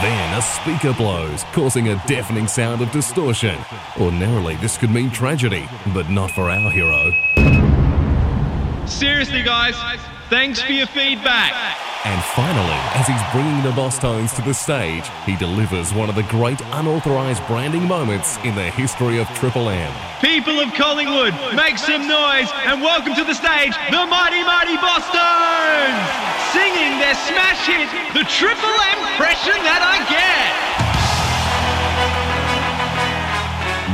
Then 0.00 0.38
a 0.38 0.40
speaker 0.40 0.94
blows, 0.96 1.42
causing 1.52 1.88
a 1.88 2.00
deafening 2.06 2.46
sound 2.46 2.82
of 2.82 2.92
distortion. 2.92 3.58
Ordinarily, 4.00 4.54
this 4.58 4.78
could 4.78 4.92
mean 4.92 5.10
tragedy, 5.10 5.68
but 5.92 6.08
not 6.08 6.30
for 6.30 6.50
our 6.50 6.70
hero. 6.70 7.10
Seriously, 8.86 9.42
guys, 9.42 9.74
thanks 10.30 10.62
for 10.62 10.70
your 10.70 10.86
feedback. 10.86 11.85
And 12.04 12.22
finally, 12.22 12.80
as 12.94 13.06
he's 13.06 13.22
bringing 13.32 13.62
the 13.62 13.72
Boss 13.72 13.98
Tones 13.98 14.32
to 14.34 14.42
the 14.42 14.54
stage, 14.54 15.08
he 15.24 15.34
delivers 15.36 15.92
one 15.92 16.08
of 16.08 16.14
the 16.14 16.22
great 16.24 16.60
unauthorized 16.72 17.44
branding 17.46 17.88
moments 17.88 18.36
in 18.44 18.54
the 18.54 18.70
history 18.70 19.18
of 19.18 19.26
Triple 19.34 19.68
M. 19.68 19.92
People 20.20 20.60
of 20.60 20.72
Collingwood, 20.74 21.34
make 21.56 21.78
some 21.78 22.06
noise 22.06 22.48
and 22.64 22.80
welcome 22.82 23.14
to 23.14 23.24
the 23.24 23.34
stage 23.34 23.74
the 23.90 24.06
Mighty 24.06 24.42
Mighty 24.44 24.76
Bosstones! 24.76 25.98
Singing 26.52 27.00
their 27.00 27.16
smash 27.26 27.66
hit, 27.66 27.88
the 28.14 28.24
Triple 28.30 28.76
M 28.94 28.98
Impression 29.10 29.58
That 29.66 29.82
I 29.82 29.98
Get! 30.06 30.66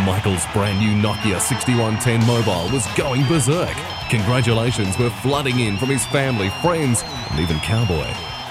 Michael's 0.04 0.44
brand 0.52 0.78
new 0.80 0.92
Nokia 1.00 1.40
6110 1.40 2.26
mobile 2.26 2.68
was 2.74 2.86
going 2.94 3.26
berserk. 3.26 3.76
Congratulations 4.12 4.98
were 4.98 5.08
flooding 5.08 5.58
in 5.60 5.78
from 5.78 5.88
his 5.88 6.04
family, 6.04 6.50
friends, 6.60 7.02
and 7.30 7.40
even 7.40 7.56
Cowboy. 7.60 8.06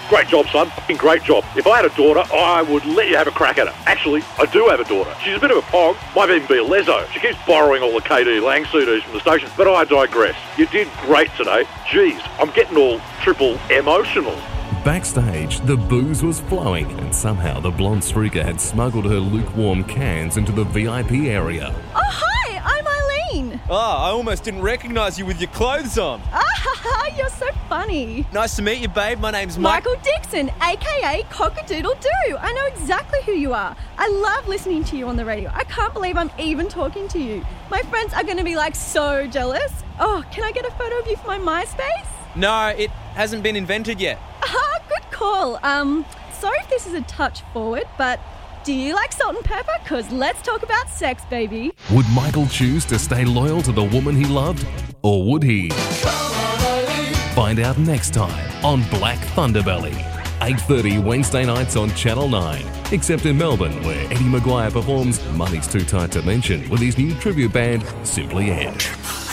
Great 0.10 0.28
job, 0.28 0.48
son. 0.48 0.68
Fucking 0.72 0.98
great 0.98 1.22
job. 1.22 1.46
If 1.56 1.68
I 1.68 1.76
had 1.76 1.86
a 1.86 1.96
daughter, 1.96 2.24
I 2.34 2.64
would 2.64 2.84
let 2.84 3.10
you 3.10 3.16
have 3.16 3.28
a 3.28 3.32
crack 3.32 3.60
at 3.60 3.68
her. 3.68 3.74
Actually, 3.86 4.24
I 4.40 4.48
do 4.48 4.66
have 4.70 4.80
a 4.80 4.86
daughter. 4.86 5.16
She's 5.24 5.38
a 5.38 5.40
bit 5.40 5.52
of 5.52 5.58
a 5.58 5.62
pog, 5.62 5.98
might 6.16 6.32
even 6.32 6.48
be 6.48 6.58
a 6.58 6.66
leso. 6.66 7.08
She 7.12 7.20
keeps 7.20 7.38
borrowing 7.46 7.84
all 7.84 7.94
the 7.94 8.02
KD 8.02 8.42
Lang 8.42 8.64
CDs 8.64 9.04
from 9.04 9.14
the 9.14 9.20
station, 9.20 9.52
but 9.56 9.68
I 9.68 9.86
digress. 9.86 10.36
You 10.58 10.66
did 10.66 10.88
great 11.02 11.30
today. 11.38 11.66
Jeez, 11.86 12.20
I'm 12.40 12.50
getting 12.56 12.76
all 12.76 13.00
triple 13.22 13.60
emotional. 13.70 14.36
Backstage, 14.84 15.60
the 15.60 15.78
booze 15.78 16.24
was 16.24 16.42
flowing, 16.42 16.90
and 17.02 17.14
somehow 17.14 17.60
the 17.60 17.70
blonde 17.70 18.02
streaker 18.02 18.44
had 18.44 18.60
smuggled 18.60 19.06
her 19.06 19.20
lukewarm 19.20 19.84
cans 19.84 20.38
into 20.38 20.52
the 20.52 20.64
VIP 20.64 21.28
area. 21.28 21.72
Oh, 21.96 22.31
I'm 23.34 23.60
Ah, 23.70 24.08
I 24.08 24.12
almost 24.12 24.44
didn't 24.44 24.62
recognise 24.62 25.18
you 25.18 25.26
with 25.26 25.40
your 25.40 25.50
clothes 25.52 25.98
on. 25.98 26.22
Ah, 26.34 27.08
you're 27.18 27.30
so 27.30 27.48
funny. 27.70 28.26
Nice 28.34 28.56
to 28.58 28.62
meet 28.62 28.80
you, 28.82 28.88
babe. 28.90 29.20
My 29.20 29.32
name's 29.32 29.58
Mike. 29.58 29.86
Michael 29.86 30.02
Dixon, 30.04 30.50
aka 30.62 31.24
Cockadoodle 31.30 32.02
Doo. 32.02 32.38
I 32.38 32.52
know 32.54 32.66
exactly 32.68 33.20
who 33.26 33.32
you 33.32 33.54
are. 33.54 33.76
I 33.98 34.08
love 34.10 34.48
listening 34.48 34.84
to 34.86 34.98
you 34.98 35.08
on 35.08 35.16
the 35.16 35.26
radio. 35.26 35.50
I 35.54 35.64
can't 35.64 35.94
believe 35.94 36.18
I'm 36.18 36.32
even 36.38 36.68
talking 36.68 37.08
to 37.10 37.20
you. 37.20 37.46
My 37.70 37.82
friends 37.84 38.14
are 38.14 38.24
going 38.24 38.38
to 38.38 38.44
be 38.44 38.56
like 38.56 38.76
so 38.76 39.28
jealous. 39.28 39.72
Oh, 40.00 40.24
can 40.32 40.44
I 40.44 40.52
get 40.52 40.66
a 40.66 40.72
photo 40.72 41.00
of 41.00 41.08
you 41.08 41.16
for 41.16 41.28
my 41.28 41.40
MySpace? 41.40 42.08
No, 42.36 42.68
it 42.68 42.90
hasn't 43.14 43.44
been 43.44 43.56
invented 43.56 44.02
yet. 44.02 44.20
Ah, 44.44 44.80
good 44.90 45.10
call. 45.12 45.60
Um, 45.64 46.06
sorry 46.34 46.58
if 46.62 46.70
this 46.70 46.86
is 46.88 46.94
a 46.94 47.02
touch 47.02 47.42
forward, 47.54 47.84
but 47.98 48.20
do 48.64 48.74
you 48.74 48.94
like 48.94 49.12
salt 49.12 49.36
and 49.36 49.46
pepper? 49.46 49.74
Because 49.82 50.12
let's 50.12 50.42
talk 50.42 50.64
about 50.64 50.88
sex, 50.90 51.24
baby. 51.30 51.72
Would 51.92 52.06
Michael 52.14 52.48
choose 52.48 52.86
to 52.86 53.00
stay 53.00 53.26
loyal 53.26 53.62
to 53.64 53.72
the 53.72 53.84
woman 53.84 54.16
he 54.16 54.26
loved? 54.26 54.68
Or 55.02 55.26
would 55.32 55.44
he? 55.44 55.70
Find 57.34 57.60
out 57.60 57.78
next 57.80 58.14
time 58.14 58.52
on 58.64 58.84
Black 58.90 59.18
Thunderbelly. 59.36 59.96
8.30 60.42 61.04
Wednesday 61.04 61.46
nights 61.46 61.76
on 61.76 61.94
Channel 61.96 62.28
9. 62.30 62.66
Except 62.92 63.26
in 63.26 63.38
Melbourne, 63.38 63.84
where 63.84 64.06
Eddie 64.06 64.26
McGuire 64.26 64.72
performs 64.72 65.24
Money's 65.32 65.68
Too 65.68 65.86
Tight 65.86 66.12
to 66.12 66.22
Mention 66.24 66.68
with 66.70 66.82
his 66.82 66.98
new 66.98 67.14
tribute 67.16 67.54
band, 67.54 67.86
Simply 68.04 68.52
Ed. 68.52 69.31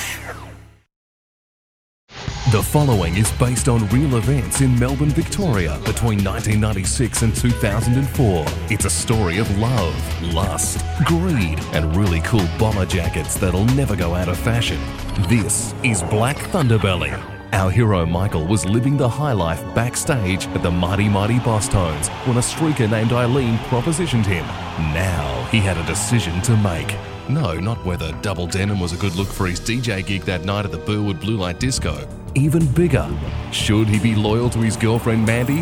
The 2.50 2.62
following 2.62 3.18
is 3.18 3.30
based 3.32 3.68
on 3.68 3.86
real 3.88 4.16
events 4.16 4.62
in 4.62 4.80
Melbourne, 4.80 5.10
Victoria 5.10 5.78
between 5.84 6.24
1996 6.24 7.20
and 7.20 7.36
2004. 7.36 8.44
It's 8.70 8.86
a 8.86 8.90
story 8.90 9.36
of 9.36 9.58
love, 9.58 10.32
lust, 10.32 10.82
greed, 11.04 11.60
and 11.74 11.94
really 11.94 12.20
cool 12.22 12.48
bomber 12.58 12.86
jackets 12.86 13.34
that'll 13.34 13.66
never 13.76 13.94
go 13.94 14.14
out 14.14 14.30
of 14.30 14.38
fashion. 14.38 14.80
This 15.28 15.74
is 15.84 16.02
Black 16.04 16.38
Thunderbelly. 16.38 17.12
Our 17.52 17.70
hero 17.70 18.06
Michael 18.06 18.46
was 18.46 18.64
living 18.64 18.96
the 18.96 19.10
high 19.10 19.32
life 19.32 19.62
backstage 19.74 20.46
at 20.46 20.62
the 20.62 20.70
Mighty 20.70 21.06
Mighty 21.06 21.40
Boss 21.40 21.68
Tones 21.68 22.08
when 22.24 22.38
a 22.38 22.40
streaker 22.40 22.90
named 22.90 23.12
Eileen 23.12 23.58
propositioned 23.68 24.24
him. 24.24 24.46
Now 24.94 25.46
he 25.50 25.58
had 25.58 25.76
a 25.76 25.84
decision 25.84 26.40
to 26.42 26.56
make. 26.56 26.96
No, 27.28 27.60
not 27.60 27.84
whether 27.84 28.10
double 28.22 28.46
denim 28.46 28.80
was 28.80 28.94
a 28.94 28.96
good 28.96 29.16
look 29.16 29.28
for 29.28 29.46
his 29.46 29.60
DJ 29.60 30.06
gig 30.06 30.22
that 30.22 30.46
night 30.46 30.64
at 30.64 30.70
the 30.70 30.78
Burwood 30.78 31.20
Blue 31.20 31.36
Light 31.36 31.60
Disco. 31.60 32.08
Even 32.34 32.66
bigger, 32.72 33.08
should 33.52 33.88
he 33.88 33.98
be 33.98 34.14
loyal 34.14 34.50
to 34.50 34.58
his 34.58 34.76
girlfriend 34.76 35.24
Mandy? 35.24 35.60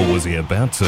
Or 0.00 0.12
was 0.12 0.24
he 0.24 0.36
about 0.36 0.72
to? 0.74 0.86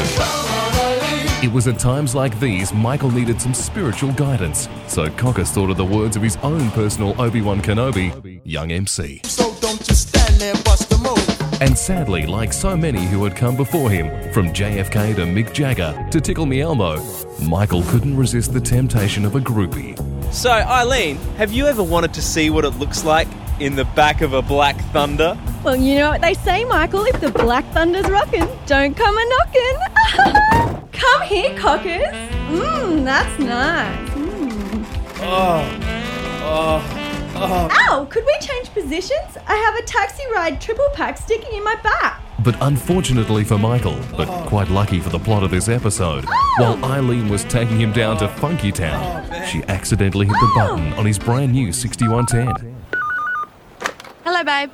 It 1.43 1.51
was 1.51 1.67
at 1.67 1.79
times 1.79 2.13
like 2.13 2.39
these 2.39 2.73
Michael 2.73 3.11
needed 3.11 3.39
some 3.39 3.53
spiritual 3.53 4.11
guidance, 4.13 4.67
so 4.87 5.09
Cockers 5.11 5.51
thought 5.51 5.69
of 5.69 5.77
the 5.77 5.85
words 5.85 6.15
of 6.15 6.23
his 6.23 6.35
own 6.37 6.69
personal 6.71 7.19
Obi-Wan 7.21 7.61
Kenobi, 7.61 8.41
Young 8.43 8.71
MC. 8.71 9.21
So 9.23 9.53
don't 9.61 9.83
just 9.83 10.09
stand 10.09 10.35
there, 10.41 10.55
bust 10.65 10.91
a 10.93 10.97
move. 10.97 11.61
And 11.61 11.77
sadly, 11.77 12.25
like 12.25 12.53
so 12.53 12.75
many 12.75 13.05
who 13.05 13.23
had 13.23 13.35
come 13.35 13.55
before 13.55 13.89
him, 13.89 14.33
from 14.33 14.47
JFK 14.47 15.15
to 15.15 15.21
Mick 15.21 15.53
Jagger 15.53 16.07
to 16.11 16.19
Tickle 16.19 16.45
Me 16.45 16.61
Elmo, 16.61 17.01
Michael 17.41 17.83
couldn't 17.83 18.17
resist 18.17 18.53
the 18.53 18.61
temptation 18.61 19.23
of 19.25 19.35
a 19.35 19.39
groupie. 19.39 19.97
So, 20.33 20.51
Eileen, 20.51 21.15
have 21.37 21.53
you 21.53 21.67
ever 21.67 21.81
wanted 21.83 22.13
to 22.15 22.21
see 22.21 22.49
what 22.49 22.65
it 22.65 22.71
looks 22.71 23.05
like 23.05 23.27
in 23.59 23.75
the 23.75 23.85
back 23.85 24.21
of 24.21 24.33
a 24.33 24.41
Black 24.41 24.79
Thunder? 24.91 25.37
Well, 25.63 25.75
you 25.75 25.97
know 25.97 26.09
what 26.11 26.21
they 26.21 26.33
say, 26.33 26.65
Michael. 26.65 27.05
If 27.05 27.19
the 27.19 27.31
Black 27.31 27.65
Thunder's 27.73 28.09
rockin', 28.09 28.47
don't 28.65 28.95
come 28.95 29.17
a 29.17 29.25
knockin'. 29.25 30.89
come 30.91 31.21
here, 31.23 31.57
cockers. 31.57 32.07
Mmm, 32.49 33.03
that's 33.03 33.39
nice. 33.39 34.09
Mm. 34.11 34.85
Oh, 35.19 35.79
oh, 36.43 37.33
oh. 37.35 37.69
Ow! 37.71 38.05
Could 38.05 38.25
we 38.25 38.37
change 38.39 38.69
positions? 38.69 39.37
I 39.47 39.55
have 39.55 39.75
a 39.75 39.83
taxi 39.83 40.23
ride 40.33 40.61
triple 40.61 40.89
pack 40.93 41.17
sticking 41.17 41.53
in 41.53 41.63
my 41.63 41.75
back. 41.81 42.21
But 42.43 42.55
unfortunately 42.61 43.43
for 43.43 43.57
Michael, 43.57 43.99
but 44.15 44.27
quite 44.47 44.69
lucky 44.69 44.99
for 44.99 45.09
the 45.09 45.19
plot 45.19 45.43
of 45.43 45.51
this 45.51 45.67
episode, 45.67 46.23
while 46.57 46.83
Eileen 46.85 47.29
was 47.29 47.43
taking 47.45 47.79
him 47.79 47.91
down 47.91 48.17
to 48.17 48.27
Funky 48.27 48.71
Town, 48.71 49.25
she 49.47 49.63
accidentally 49.63 50.27
hit 50.27 50.35
the 50.39 50.51
button 50.55 50.93
on 50.93 51.05
his 51.05 51.17
brand 51.17 51.51
new 51.51 51.73
6110. 51.73 52.76
Hello, 54.27 54.43
babe. 54.43 54.69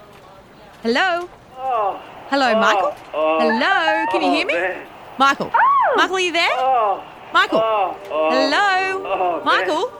Hello. 0.82 1.30
Oh. 1.60 2.02
Hello, 2.32 2.54
oh. 2.56 2.60
Michael. 2.60 2.96
Oh. 3.14 3.40
Hello. 3.40 4.06
Can 4.12 4.24
you 4.24 4.32
hear 4.32 4.48
me? 4.48 4.56
Michael. 5.20 5.52
Michael, 5.96 6.16
are 6.16 6.20
you 6.20 6.32
there? 6.32 6.58
Michael. 7.32 7.60
Hello. 8.10 9.44
Michael. 9.46 9.92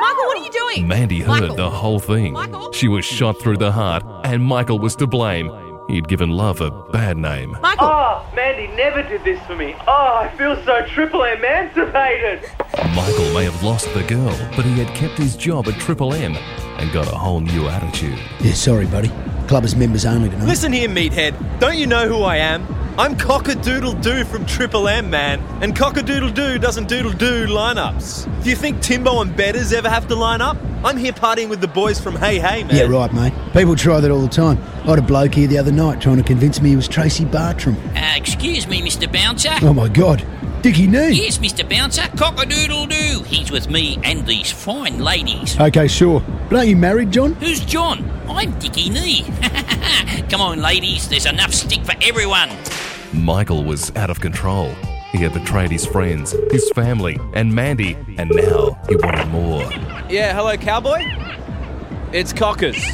Michael, 0.00 0.24
what 0.26 0.38
are 0.38 0.44
you 0.44 0.50
doing? 0.50 0.88
Mandy 0.88 1.20
heard 1.20 1.42
Michael. 1.42 1.54
the 1.54 1.70
whole 1.70 2.00
thing. 2.00 2.36
She 2.72 2.88
was 2.88 3.04
shot 3.04 3.38
through 3.40 3.58
the 3.58 3.70
heart, 3.70 4.02
and 4.24 4.42
Michael 4.42 4.80
was 4.80 4.96
to 4.96 5.06
blame. 5.06 5.46
He'd 5.88 6.06
given 6.06 6.30
love 6.30 6.60
a 6.60 6.70
bad 6.70 7.16
name. 7.16 7.56
Michael. 7.62 7.86
Oh, 7.86 8.30
Mandy 8.36 8.66
never 8.76 9.02
did 9.02 9.24
this 9.24 9.40
for 9.46 9.56
me. 9.56 9.74
Oh, 9.86 10.18
I 10.20 10.28
feel 10.36 10.54
so 10.64 10.84
triple 10.86 11.24
emancipated. 11.24 12.42
Michael 12.94 13.32
may 13.32 13.44
have 13.44 13.62
lost 13.62 13.92
the 13.94 14.02
girl, 14.02 14.36
but 14.54 14.66
he 14.66 14.78
had 14.78 14.94
kept 14.94 15.16
his 15.16 15.34
job 15.34 15.66
at 15.66 15.80
Triple 15.80 16.12
M 16.12 16.36
and 16.78 16.92
got 16.92 17.06
a 17.06 17.16
whole 17.16 17.40
new 17.40 17.68
attitude. 17.68 18.18
Yeah, 18.40 18.52
sorry, 18.52 18.84
buddy. 18.84 19.10
Club 19.48 19.64
is 19.64 19.74
members 19.74 20.04
only 20.04 20.28
tonight. 20.28 20.46
Listen 20.46 20.72
here, 20.72 20.90
meathead. 20.90 21.58
Don't 21.58 21.78
you 21.78 21.86
know 21.86 22.06
who 22.06 22.22
I 22.22 22.36
am? 22.36 22.66
I'm 22.98 23.16
Cockadoodle 23.16 24.02
Doo 24.02 24.24
from 24.24 24.44
Triple 24.44 24.88
M, 24.88 25.08
man. 25.08 25.40
And 25.62 25.74
Cockadoodle 25.74 26.34
Doo 26.34 26.58
doesn't 26.58 26.86
doodle 26.88 27.12
doo 27.12 27.46
lineups. 27.46 28.42
Do 28.42 28.50
you 28.50 28.56
think 28.56 28.82
Timbo 28.82 29.22
and 29.22 29.34
Betters 29.34 29.72
ever 29.72 29.88
have 29.88 30.06
to 30.08 30.14
line 30.14 30.42
up? 30.42 30.58
I'm 30.84 30.98
here 30.98 31.12
partying 31.12 31.48
with 31.48 31.62
the 31.62 31.68
boys 31.68 31.98
from 31.98 32.14
Hey 32.16 32.38
Hey, 32.38 32.62
man. 32.62 32.76
Yeah, 32.76 32.94
right, 32.94 33.12
mate. 33.14 33.32
People 33.54 33.74
try 33.74 34.00
that 34.00 34.10
all 34.10 34.20
the 34.20 34.28
time. 34.28 34.58
I 34.82 34.90
had 34.90 34.98
a 34.98 35.02
bloke 35.02 35.34
here 35.34 35.46
the 35.48 35.56
other 35.58 35.72
night 35.72 36.00
trying 36.00 36.18
to 36.18 36.22
convince 36.22 36.60
me 36.60 36.68
he 36.70 36.76
was 36.76 36.86
Tracy 36.86 37.24
Bartram. 37.24 37.76
Uh, 37.96 38.12
excuse 38.16 38.68
me, 38.68 38.82
Mr. 38.82 39.10
Bouncer. 39.10 39.54
Oh 39.62 39.72
my 39.72 39.88
God, 39.88 40.20
Dickie 40.62 40.88
Knee. 40.88 41.12
Yes, 41.12 41.38
Mr. 41.38 41.68
Bouncer. 41.68 42.02
cock-a-doodle-doo. 42.16 43.22
He's 43.22 43.52
with 43.52 43.70
me 43.70 43.96
and 44.02 44.26
these 44.26 44.50
fine 44.50 44.98
ladies. 44.98 45.58
Okay, 45.58 45.86
sure. 45.86 46.20
But 46.50 46.56
aren't 46.56 46.68
you 46.68 46.76
married, 46.76 47.12
John? 47.12 47.34
Who's 47.34 47.60
John? 47.60 48.10
I'm 48.28 48.58
Dickie 48.58 48.90
Knee. 48.90 49.22
Come 50.28 50.40
on, 50.40 50.60
ladies. 50.60 51.08
There's 51.08 51.26
enough 51.26 51.54
stick 51.54 51.84
for 51.84 51.94
everyone. 52.02 52.50
Michael 53.12 53.62
was 53.62 53.94
out 53.94 54.10
of 54.10 54.20
control. 54.20 54.74
He 55.12 55.18
had 55.18 55.32
betrayed 55.32 55.70
his 55.70 55.86
friends, 55.86 56.34
his 56.50 56.68
family, 56.72 57.18
and 57.34 57.54
Mandy, 57.54 57.96
and 58.18 58.28
now 58.30 58.76
he 58.88 58.96
wanted 58.96 59.28
more. 59.28 59.62
Yeah, 60.10 60.34
hello, 60.34 60.56
cowboy? 60.56 61.04
It's 62.12 62.32
Cockers. 62.32 62.84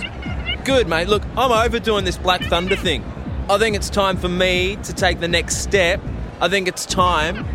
Good, 0.64 0.86
mate. 0.86 1.08
Look, 1.08 1.22
I'm 1.34 1.50
overdoing 1.50 2.04
this 2.04 2.18
Black 2.18 2.42
Thunder 2.42 2.76
thing. 2.76 3.02
I 3.48 3.56
think 3.56 3.74
it's 3.74 3.88
time 3.88 4.18
for 4.18 4.28
me 4.28 4.76
to 4.82 4.92
take 4.92 5.20
the 5.20 5.28
next 5.28 5.56
step. 5.62 6.00
I 6.40 6.48
think 6.48 6.68
it's 6.68 6.84
time 6.84 7.46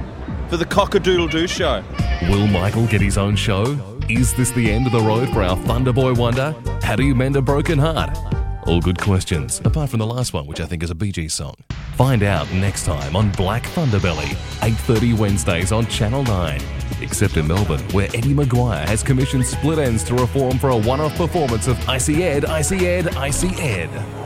for 0.49 0.57
the 0.57 0.65
Cockadoodle 0.65 1.29
Doo 1.29 1.47
show. 1.47 1.83
Will 2.23 2.47
Michael 2.47 2.87
get 2.87 3.01
his 3.01 3.17
own 3.17 3.35
show? 3.35 3.77
Is 4.09 4.33
this 4.33 4.51
the 4.51 4.71
end 4.71 4.87
of 4.87 4.91
the 4.91 4.99
road 4.99 5.29
for 5.29 5.43
our 5.43 5.55
Thunderboy 5.55 6.17
wonder? 6.17 6.55
How 6.81 6.95
do 6.95 7.03
you 7.03 7.13
mend 7.13 7.35
a 7.35 7.41
broken 7.41 7.77
heart? 7.77 8.17
All 8.65 8.81
good 8.81 8.99
questions, 8.99 9.61
apart 9.63 9.89
from 9.89 9.99
the 9.99 10.05
last 10.05 10.33
one, 10.33 10.47
which 10.47 10.59
I 10.59 10.65
think 10.65 10.83
is 10.83 10.91
a 10.91 10.95
Gees 10.95 11.33
song. 11.33 11.55
Find 11.93 12.23
out 12.23 12.51
next 12.53 12.85
time 12.85 13.15
on 13.15 13.31
Black 13.31 13.63
Thunderbelly, 13.63 14.35
8.30 14.61 15.17
Wednesdays 15.17 15.71
on 15.71 15.85
Channel 15.87 16.23
9. 16.23 16.61
Except 17.01 17.37
in 17.37 17.47
Melbourne, 17.47 17.81
where 17.91 18.07
Eddie 18.07 18.33
McGuire 18.33 18.87
has 18.87 19.03
commissioned 19.03 19.45
Split 19.45 19.79
Enz 19.79 20.05
to 20.07 20.15
reform 20.15 20.57
for 20.59 20.69
a 20.69 20.77
one-off 20.77 21.15
performance 21.15 21.67
of 21.67 21.77
Icy 21.87 22.23
Ed, 22.23 22.45
Icy 22.45 22.87
Ed, 22.87 23.15
Icy 23.15 23.49
Ed. 23.61 24.18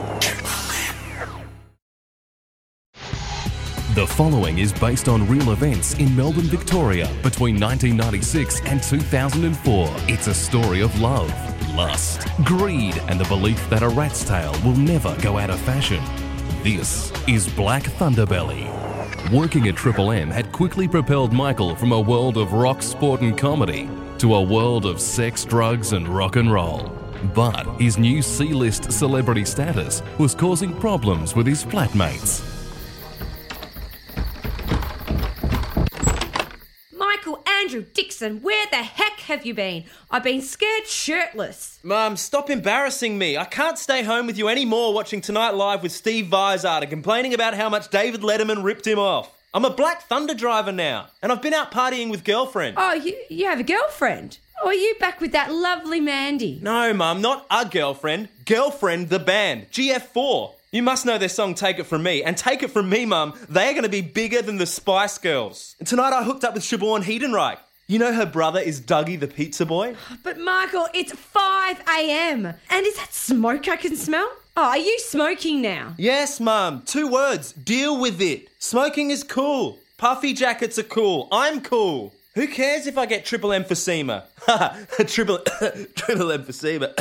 The 3.94 4.08
following 4.08 4.58
is 4.58 4.72
based 4.72 5.06
on 5.06 5.28
real 5.28 5.52
events 5.52 5.94
in 6.00 6.16
Melbourne, 6.16 6.48
Victoria 6.48 7.06
between 7.22 7.60
1996 7.60 8.60
and 8.62 8.82
2004. 8.82 9.88
It's 10.08 10.26
a 10.26 10.34
story 10.34 10.80
of 10.80 11.00
love, 11.00 11.30
lust, 11.76 12.26
greed, 12.42 13.00
and 13.06 13.20
the 13.20 13.24
belief 13.26 13.70
that 13.70 13.84
a 13.84 13.88
rat's 13.88 14.24
tail 14.24 14.50
will 14.64 14.74
never 14.74 15.16
go 15.22 15.38
out 15.38 15.48
of 15.48 15.60
fashion. 15.60 16.02
This 16.64 17.12
is 17.28 17.48
Black 17.48 17.84
Thunderbelly. 17.84 18.68
Working 19.32 19.68
at 19.68 19.76
Triple 19.76 20.10
M 20.10 20.28
had 20.28 20.50
quickly 20.50 20.88
propelled 20.88 21.32
Michael 21.32 21.76
from 21.76 21.92
a 21.92 22.00
world 22.00 22.36
of 22.36 22.52
rock, 22.52 22.82
sport, 22.82 23.20
and 23.20 23.38
comedy 23.38 23.88
to 24.18 24.34
a 24.34 24.42
world 24.42 24.86
of 24.86 25.00
sex, 25.00 25.44
drugs, 25.44 25.92
and 25.92 26.08
rock 26.08 26.34
and 26.34 26.52
roll. 26.52 26.90
But 27.32 27.64
his 27.80 27.96
new 27.96 28.22
C 28.22 28.52
list 28.54 28.90
celebrity 28.90 29.44
status 29.44 30.02
was 30.18 30.34
causing 30.34 30.74
problems 30.80 31.36
with 31.36 31.46
his 31.46 31.64
flatmates. 31.64 32.53
Andrew 37.74 37.90
Dixon, 37.92 38.40
where 38.40 38.66
the 38.70 38.76
heck 38.76 39.18
have 39.22 39.44
you 39.44 39.52
been? 39.52 39.82
I've 40.08 40.22
been 40.22 40.42
scared 40.42 40.86
shirtless. 40.86 41.80
Mum, 41.82 42.16
stop 42.16 42.48
embarrassing 42.48 43.18
me. 43.18 43.36
I 43.36 43.46
can't 43.46 43.76
stay 43.76 44.04
home 44.04 44.28
with 44.28 44.38
you 44.38 44.46
anymore 44.46 44.94
watching 44.94 45.20
Tonight 45.20 45.54
Live 45.54 45.82
with 45.82 45.90
Steve 45.90 46.26
Vizard 46.26 46.84
and 46.84 46.88
complaining 46.88 47.34
about 47.34 47.54
how 47.54 47.68
much 47.68 47.90
David 47.90 48.20
Letterman 48.20 48.62
ripped 48.62 48.86
him 48.86 49.00
off. 49.00 49.28
I'm 49.52 49.64
a 49.64 49.70
Black 49.70 50.02
Thunder 50.02 50.34
driver 50.34 50.70
now, 50.70 51.08
and 51.20 51.32
I've 51.32 51.42
been 51.42 51.52
out 51.52 51.72
partying 51.72 52.12
with 52.12 52.22
girlfriend. 52.22 52.76
Oh, 52.78 52.92
you, 52.92 53.16
you 53.28 53.46
have 53.46 53.58
a 53.58 53.64
girlfriend? 53.64 54.38
Or 54.62 54.70
are 54.70 54.74
you 54.74 54.94
back 55.00 55.20
with 55.20 55.32
that 55.32 55.52
lovely 55.52 56.00
Mandy? 56.00 56.60
No, 56.62 56.94
Mum, 56.94 57.20
not 57.20 57.44
a 57.50 57.66
girlfriend. 57.68 58.28
Girlfriend, 58.46 59.08
the 59.08 59.18
band, 59.18 59.68
GF4. 59.72 60.52
You 60.74 60.82
must 60.82 61.06
know 61.06 61.18
their 61.18 61.28
song 61.28 61.54
Take 61.54 61.78
It 61.78 61.86
From 61.86 62.02
Me, 62.02 62.24
and 62.24 62.36
Take 62.36 62.64
It 62.64 62.70
From 62.72 62.88
Me, 62.88 63.06
Mum, 63.06 63.34
they 63.48 63.68
are 63.68 63.74
going 63.74 63.84
to 63.84 63.88
be 63.88 64.00
bigger 64.00 64.42
than 64.42 64.56
the 64.56 64.66
Spice 64.66 65.18
Girls. 65.18 65.76
And 65.78 65.86
tonight 65.86 66.12
I 66.12 66.24
hooked 66.24 66.42
up 66.42 66.54
with 66.54 66.64
Siobhan 66.64 67.04
Heidenreich. 67.04 67.58
You 67.86 67.98
know 67.98 68.14
her 68.14 68.24
brother 68.24 68.60
is 68.60 68.80
Dougie 68.80 69.20
the 69.20 69.28
pizza 69.28 69.66
boy? 69.66 69.94
But 70.22 70.38
Michael, 70.38 70.88
it's 70.94 71.12
5 71.12 71.80
a.m. 71.80 72.46
And 72.46 72.86
is 72.86 72.96
that 72.96 73.12
smoke 73.12 73.68
I 73.68 73.76
can 73.76 73.94
smell? 73.94 74.30
Oh, 74.56 74.68
are 74.68 74.78
you 74.78 74.98
smoking 75.00 75.60
now? 75.60 75.94
Yes, 75.98 76.40
Mum. 76.40 76.82
Two 76.86 77.08
words. 77.10 77.52
Deal 77.52 78.00
with 78.00 78.22
it. 78.22 78.48
Smoking 78.58 79.10
is 79.10 79.22
cool. 79.22 79.78
Puffy 79.98 80.32
jackets 80.32 80.78
are 80.78 80.82
cool. 80.84 81.28
I'm 81.30 81.60
cool. 81.60 82.14
Who 82.36 82.48
cares 82.48 82.86
if 82.86 82.96
I 82.96 83.04
get 83.04 83.26
triple 83.26 83.50
emphysema? 83.50 84.24
triple, 85.06 85.38
triple 85.94 86.28
emphysema. 86.28 86.98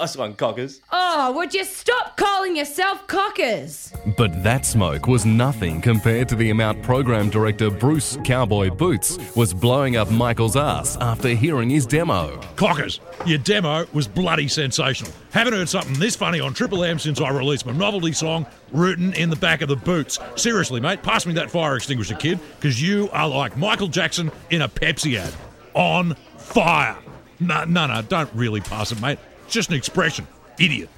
Nice 0.00 0.16
one, 0.16 0.34
cockers. 0.34 0.82
Oh, 0.92 1.32
would 1.32 1.54
you 1.54 1.64
stop 1.64 2.16
calling 2.16 2.56
yourself 2.56 3.06
cockers? 3.06 3.92
But 4.16 4.42
that 4.42 4.66
smoke 4.66 5.06
was 5.06 5.24
nothing 5.24 5.80
compared 5.80 6.28
to 6.28 6.36
the 6.36 6.50
amount 6.50 6.82
program 6.82 7.30
director 7.30 7.70
Bruce 7.70 8.18
Cowboy 8.22 8.70
Boots 8.70 9.18
was 9.34 9.54
blowing 9.54 9.96
up 9.96 10.10
Michael's 10.10 10.54
ass 10.54 10.98
after 11.00 11.28
hearing 11.28 11.70
his 11.70 11.86
demo. 11.86 12.38
Cockers, 12.56 13.00
your 13.24 13.38
demo 13.38 13.86
was 13.94 14.06
bloody 14.06 14.48
sensational. 14.48 15.12
Haven't 15.30 15.54
heard 15.54 15.68
something 15.68 15.94
this 15.94 16.14
funny 16.14 16.40
on 16.40 16.52
Triple 16.52 16.84
M 16.84 16.98
since 16.98 17.20
I 17.20 17.30
released 17.30 17.64
my 17.64 17.72
novelty 17.72 18.12
song, 18.12 18.44
Rootin' 18.72 19.14
in 19.14 19.30
the 19.30 19.36
Back 19.36 19.62
of 19.62 19.68
the 19.68 19.76
Boots. 19.76 20.18
Seriously, 20.34 20.80
mate, 20.80 21.02
pass 21.02 21.24
me 21.24 21.32
that 21.34 21.50
fire 21.50 21.76
extinguisher, 21.76 22.16
kid, 22.16 22.38
because 22.60 22.82
you 22.82 23.08
are 23.12 23.28
like 23.28 23.56
Michael 23.56 23.88
Jackson 23.88 24.30
in 24.50 24.62
a 24.62 24.68
Pepsi 24.68 25.18
ad. 25.18 25.32
On 25.72 26.14
fire. 26.36 26.96
No, 27.40 27.64
no, 27.64 27.86
no, 27.86 28.02
don't 28.02 28.30
really 28.34 28.60
pass 28.60 28.92
it, 28.92 29.00
mate. 29.00 29.18
It's 29.46 29.54
just 29.54 29.70
an 29.70 29.76
expression. 29.76 30.26
Idiot. 30.58 30.88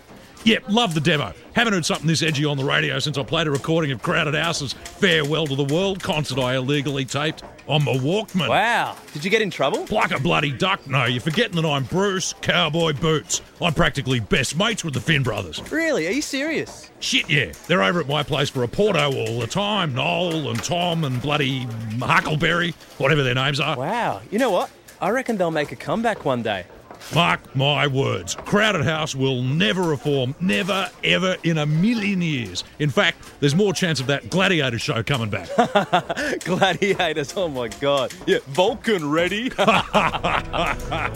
Yep, 0.45 0.65
love 0.69 0.95
the 0.95 1.01
demo. 1.01 1.35
Haven't 1.55 1.75
heard 1.75 1.85
something 1.85 2.07
this 2.07 2.23
edgy 2.23 2.47
on 2.47 2.57
the 2.57 2.65
radio 2.65 2.99
since 2.99 3.19
I 3.19 3.23
played 3.23 3.47
a 3.47 3.51
recording 3.51 3.91
of 3.91 4.03
Crowded 4.03 4.35
House's 4.35 4.73
Farewell 4.73 5.47
to 5.47 5.55
the 5.55 5.65
World 5.65 6.03
concert 6.03 6.39
I 6.39 6.55
illegally 6.57 7.05
taped 7.05 7.43
on 7.67 7.85
my 7.85 7.93
Walkman. 7.93 8.49
Wow. 8.49 8.97
Did 9.13 9.25
you 9.25 9.31
get 9.31 9.43
in 9.43 9.51
trouble? 9.51 9.85
Like 9.91 10.13
a 10.13 10.21
bloody 10.21 10.51
duck. 10.51 10.87
No, 10.87 11.05
you're 11.05 11.21
forgetting 11.21 11.61
that 11.61 11.69
I'm 11.69 11.85
Bruce 11.85 12.33
Cowboy 12.41 12.95
Boots. 12.95 13.43
I'm 13.61 13.75
practically 13.75 14.21
best 14.21 14.57
mates 14.57 14.83
with 14.85 14.95
the 14.95 15.01
Finn 15.01 15.23
brothers. 15.23 15.61
Really? 15.71 16.07
Are 16.07 16.13
you 16.13 16.23
serious? 16.23 16.91
Shit, 17.01 17.29
yeah. 17.29 17.53
They're 17.67 17.83
over 17.83 18.01
at 18.01 18.09
my 18.09 18.23
place 18.23 18.49
for 18.49 18.63
a 18.63 18.69
Porto 18.69 19.13
all 19.13 19.41
the 19.41 19.47
time. 19.47 19.95
Noel 19.95 20.49
and 20.49 20.63
Tom 20.63 21.05
and 21.05 21.21
bloody 21.21 21.67
Huckleberry, 22.01 22.71
whatever 22.97 23.23
their 23.23 23.35
names 23.35 23.61
are. 23.61 23.77
Wow. 23.77 24.23
You 24.31 24.39
know 24.39 24.51
what? 24.51 24.71
I 25.01 25.11
reckon 25.11 25.37
they'll 25.37 25.51
make 25.51 25.73
a 25.73 25.77
comeback 25.77 26.25
one 26.25 26.43
day. 26.43 26.65
Mark 27.15 27.57
my 27.57 27.87
words. 27.87 28.35
Crowded 28.35 28.85
House 28.85 29.15
will 29.15 29.43
never 29.43 29.83
reform. 29.83 30.35
Never, 30.41 30.91
ever 31.03 31.37
in 31.43 31.59
a 31.59 31.65
million 31.67 32.21
years. 32.21 32.65
In 32.79 32.91
fact, 32.91 33.33
there's 33.41 33.55
more 33.55 33.73
chance 33.73 33.99
of 33.99 34.07
that 34.09 34.29
Gladiator 34.29 34.79
show 34.79 35.03
coming 35.03 35.31
back. 35.31 35.49
Gladiators, 36.45 37.35
oh 37.37 37.49
my 37.49 37.69
god. 37.69 38.13
Yeah, 38.27 38.39
Vulcan 38.49 39.11
ready. 39.11 39.51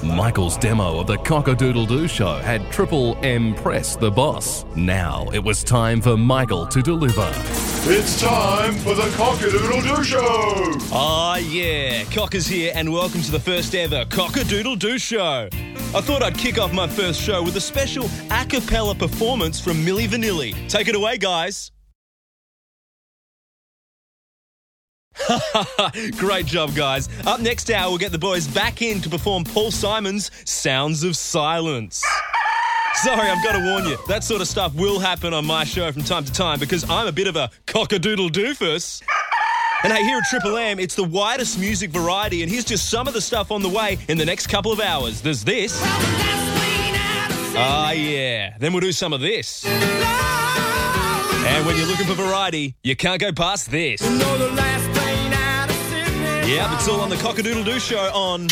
Michael's 0.03 0.57
demo 0.57 0.99
of 1.01 1.07
the 1.07 1.19
Cockadoodle 1.19 1.89
Doo 1.89 2.09
show 2.09 2.39
had 2.39 2.71
Triple 2.73 3.19
M 3.23 3.55
press 3.55 3.95
the 3.95 4.11
boss. 4.11 4.65
Now 4.75 5.29
it 5.35 5.41
was 5.41 5.63
time 5.63 6.01
for 6.01 6.17
Michael 6.17 6.67
to 6.69 6.81
deliver. 6.81 7.31
It's 7.85 8.21
time 8.21 8.75
for 8.77 8.95
the 8.95 9.03
Cockadoodle 9.03 9.97
Doo 9.97 10.05
Show! 10.05 10.73
Ah, 10.93 11.37
yeah. 11.39 12.05
Cockers 12.05 12.47
here, 12.47 12.71
and 12.77 12.93
welcome 12.93 13.21
to 13.23 13.31
the 13.33 13.41
first 13.41 13.75
ever 13.75 14.05
Cockadoodle 14.05 14.79
Doo 14.79 14.99
Show. 14.99 15.49
I 15.95 16.01
thought 16.01 16.23
I'd 16.23 16.39
kick 16.39 16.59
off 16.59 16.73
my 16.73 16.89
first 16.89 17.21
show 17.21 17.43
with 17.43 17.55
a 17.57 17.61
special 17.61 18.09
a 18.31 18.47
cappella 18.47 18.95
performance 18.95 19.61
from 19.61 19.77
Milli 19.85 20.09
Vanilli. 20.09 20.55
Take 20.69 20.89
it 20.89 20.95
away, 20.95 21.19
guys. 21.19 21.71
Great 26.17 26.47
job, 26.47 26.75
guys. 26.75 27.11
Up 27.27 27.41
next 27.41 27.71
hour, 27.71 27.91
we'll 27.91 27.99
get 27.99 28.11
the 28.11 28.19
boys 28.19 28.49
back 28.49 28.81
in 28.81 29.03
to 29.03 29.11
perform 29.11 29.45
Paul 29.45 29.71
Simon's 29.71 30.31
Sounds 30.49 31.05
of 31.05 31.15
Silence. 31.15 32.03
Sorry, 32.95 33.29
I've 33.29 33.43
got 33.45 33.53
to 33.53 33.59
warn 33.59 33.85
you, 33.85 33.99
that 34.09 34.25
sort 34.25 34.41
of 34.41 34.49
stuff 34.49 34.75
will 34.75 34.99
happen 34.99 35.35
on 35.35 35.45
my 35.45 35.65
show 35.65 35.91
from 35.93 36.03
time 36.03 36.25
to 36.25 36.33
time 36.33 36.59
because 36.59 36.89
I'm 36.89 37.07
a 37.07 37.13
bit 37.13 37.27
of 37.27 37.37
a 37.37 37.51
cock 37.67 37.93
a 37.93 37.99
doodle 37.99 38.31
doofus. 38.31 39.03
And 39.85 39.93
hey, 39.93 40.05
here 40.05 40.19
at 40.19 40.25
Triple 40.25 40.57
M, 40.57 40.79
it's 40.79 40.95
the 40.95 41.03
widest 41.03 41.59
music 41.59 41.91
variety, 41.91 42.43
and 42.43 42.51
here's 42.51 42.65
just 42.65 42.89
some 42.89 43.09
of 43.09 43.15
the 43.15 43.21
stuff 43.21 43.51
on 43.51 43.63
the 43.63 43.69
way 43.69 43.99
in 44.09 44.17
the 44.17 44.25
next 44.25 44.47
couple 44.47 44.71
of 44.71 44.79
hours. 44.79 45.21
There's 45.21 45.43
this. 45.43 45.77
Ah, 47.55 47.91
yeah. 47.91 48.55
Then 48.61 48.73
we'll 48.73 48.81
do 48.81 48.93
some 48.93 49.13
of 49.13 49.21
this. 49.21 49.67
And 49.67 51.67
when 51.67 51.77
you're 51.77 51.87
looking 51.87 52.07
for 52.07 52.15
variety, 52.15 52.77
you 52.85 52.95
can't 52.95 53.21
go 53.21 53.33
past 53.33 53.73
this. 53.73 54.01
Yeah, 56.43 56.75
it's 56.77 56.89
all 56.89 57.01
on 57.01 57.11
the 57.11 57.17
Cockadoodle 57.17 57.65
Doo 57.65 57.81
show 57.81 58.09
on. 58.15 58.47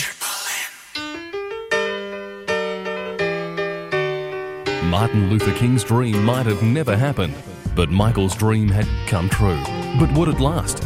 Martin 4.91 5.31
Luther 5.31 5.55
King's 5.55 5.85
dream 5.85 6.25
might 6.25 6.47
have 6.47 6.65
never 6.65 6.97
happened, 6.97 7.35
but 7.77 7.89
Michael's 7.89 8.35
dream 8.35 8.69
had 8.69 8.89
come 9.07 9.29
true. 9.29 9.63
But 10.01 10.13
would 10.15 10.29
it 10.29 10.41
last? 10.41 10.83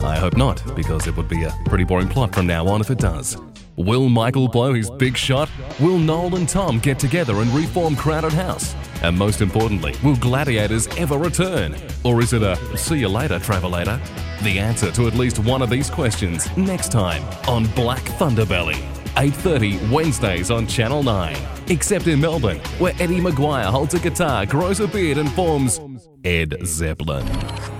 I 0.00 0.16
hope 0.16 0.36
not, 0.36 0.62
because 0.76 1.06
it 1.06 1.16
would 1.16 1.28
be 1.28 1.44
a 1.44 1.54
pretty 1.66 1.84
boring 1.84 2.08
plot 2.08 2.34
from 2.34 2.46
now 2.46 2.66
on 2.66 2.80
if 2.80 2.90
it 2.90 2.98
does. 2.98 3.36
Will 3.76 4.08
Michael 4.08 4.48
blow 4.48 4.74
his 4.74 4.90
big 4.90 5.16
shot? 5.16 5.48
Will 5.78 5.98
Noel 5.98 6.34
and 6.34 6.48
Tom 6.48 6.80
get 6.80 6.98
together 6.98 7.36
and 7.36 7.48
reform 7.54 7.94
Crowded 7.94 8.32
House? 8.32 8.74
And 9.02 9.16
most 9.16 9.40
importantly, 9.40 9.94
will 10.02 10.16
Gladiators 10.16 10.88
ever 10.96 11.16
return? 11.16 11.76
Or 12.02 12.20
is 12.20 12.32
it 12.32 12.42
a 12.42 12.56
see 12.76 12.98
you 12.98 13.08
later, 13.08 13.38
Travelator? 13.38 14.00
The 14.42 14.58
answer 14.58 14.90
to 14.90 15.06
at 15.06 15.14
least 15.14 15.38
one 15.38 15.62
of 15.62 15.70
these 15.70 15.90
questions 15.90 16.54
next 16.56 16.90
time 16.90 17.22
on 17.46 17.66
Black 17.68 18.02
Thunderbelly. 18.02 18.82
8.30 19.14 19.90
Wednesdays 19.90 20.50
on 20.50 20.66
Channel 20.66 21.04
9. 21.04 21.36
Except 21.68 22.08
in 22.08 22.20
Melbourne, 22.20 22.58
where 22.78 22.94
Eddie 22.98 23.20
McGuire 23.20 23.64
holds 23.64 23.94
a 23.94 24.00
guitar, 24.00 24.44
grows 24.44 24.80
a 24.80 24.88
beard 24.88 25.18
and 25.18 25.30
forms 25.32 25.80
Ed 26.24 26.56
Zeppelin. 26.64 27.77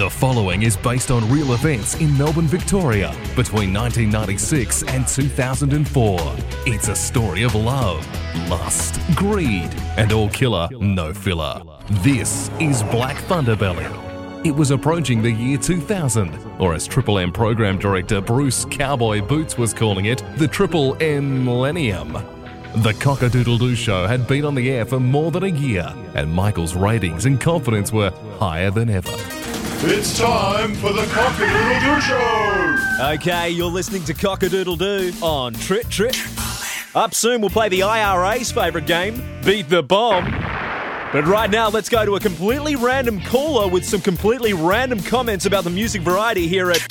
The 0.00 0.08
following 0.08 0.62
is 0.62 0.78
based 0.78 1.10
on 1.10 1.30
real 1.30 1.52
events 1.52 1.96
in 1.96 2.16
Melbourne, 2.16 2.46
Victoria 2.46 3.10
between 3.36 3.70
1996 3.74 4.84
and 4.84 5.06
2004. 5.06 6.18
It's 6.64 6.88
a 6.88 6.94
story 6.94 7.42
of 7.42 7.54
love, 7.54 7.98
lust, 8.48 8.98
greed, 9.14 9.68
and 9.98 10.10
all 10.10 10.30
killer, 10.30 10.70
no 10.80 11.12
filler. 11.12 11.60
This 12.02 12.50
is 12.60 12.82
Black 12.84 13.18
Thunderbelly. 13.24 14.46
It 14.46 14.52
was 14.52 14.70
approaching 14.70 15.20
the 15.20 15.30
year 15.30 15.58
2000, 15.58 16.34
or 16.58 16.72
as 16.72 16.86
Triple 16.86 17.18
M 17.18 17.30
program 17.30 17.78
director 17.78 18.22
Bruce 18.22 18.64
Cowboy 18.64 19.20
Boots 19.20 19.58
was 19.58 19.74
calling 19.74 20.06
it, 20.06 20.24
the 20.38 20.48
Triple 20.48 20.96
M 21.02 21.44
Millennium. 21.44 22.14
The 22.76 22.94
Cockadoodle 22.94 23.58
Doo 23.58 23.74
show 23.74 24.06
had 24.06 24.26
been 24.26 24.46
on 24.46 24.54
the 24.54 24.70
air 24.70 24.86
for 24.86 24.98
more 24.98 25.30
than 25.30 25.42
a 25.42 25.48
year, 25.48 25.92
and 26.14 26.32
Michael's 26.32 26.74
ratings 26.74 27.26
and 27.26 27.38
confidence 27.38 27.92
were 27.92 28.12
higher 28.38 28.70
than 28.70 28.88
ever. 28.88 29.39
It's 29.82 30.18
time 30.18 30.74
for 30.74 30.92
the 30.92 31.04
Cockadoodle 31.04 31.80
Doo 31.80 32.00
Show! 32.02 33.12
Okay, 33.14 33.48
you're 33.48 33.70
listening 33.70 34.04
to 34.04 34.12
Cockadoodle 34.12 34.76
Doo 34.76 35.10
on 35.24 35.54
Trip 35.54 35.88
Trip. 35.88 36.14
Up 36.94 37.14
soon, 37.14 37.40
we'll 37.40 37.48
play 37.48 37.70
the 37.70 37.82
IRA's 37.82 38.52
favourite 38.52 38.86
game, 38.86 39.22
Beat 39.42 39.70
the 39.70 39.82
Bomb. 39.82 40.30
But 41.14 41.24
right 41.24 41.48
now, 41.50 41.70
let's 41.70 41.88
go 41.88 42.04
to 42.04 42.16
a 42.16 42.20
completely 42.20 42.76
random 42.76 43.22
caller 43.22 43.68
with 43.68 43.86
some 43.86 44.02
completely 44.02 44.52
random 44.52 45.00
comments 45.00 45.46
about 45.46 45.64
the 45.64 45.70
music 45.70 46.02
variety 46.02 46.46
here 46.46 46.70
at. 46.70 46.86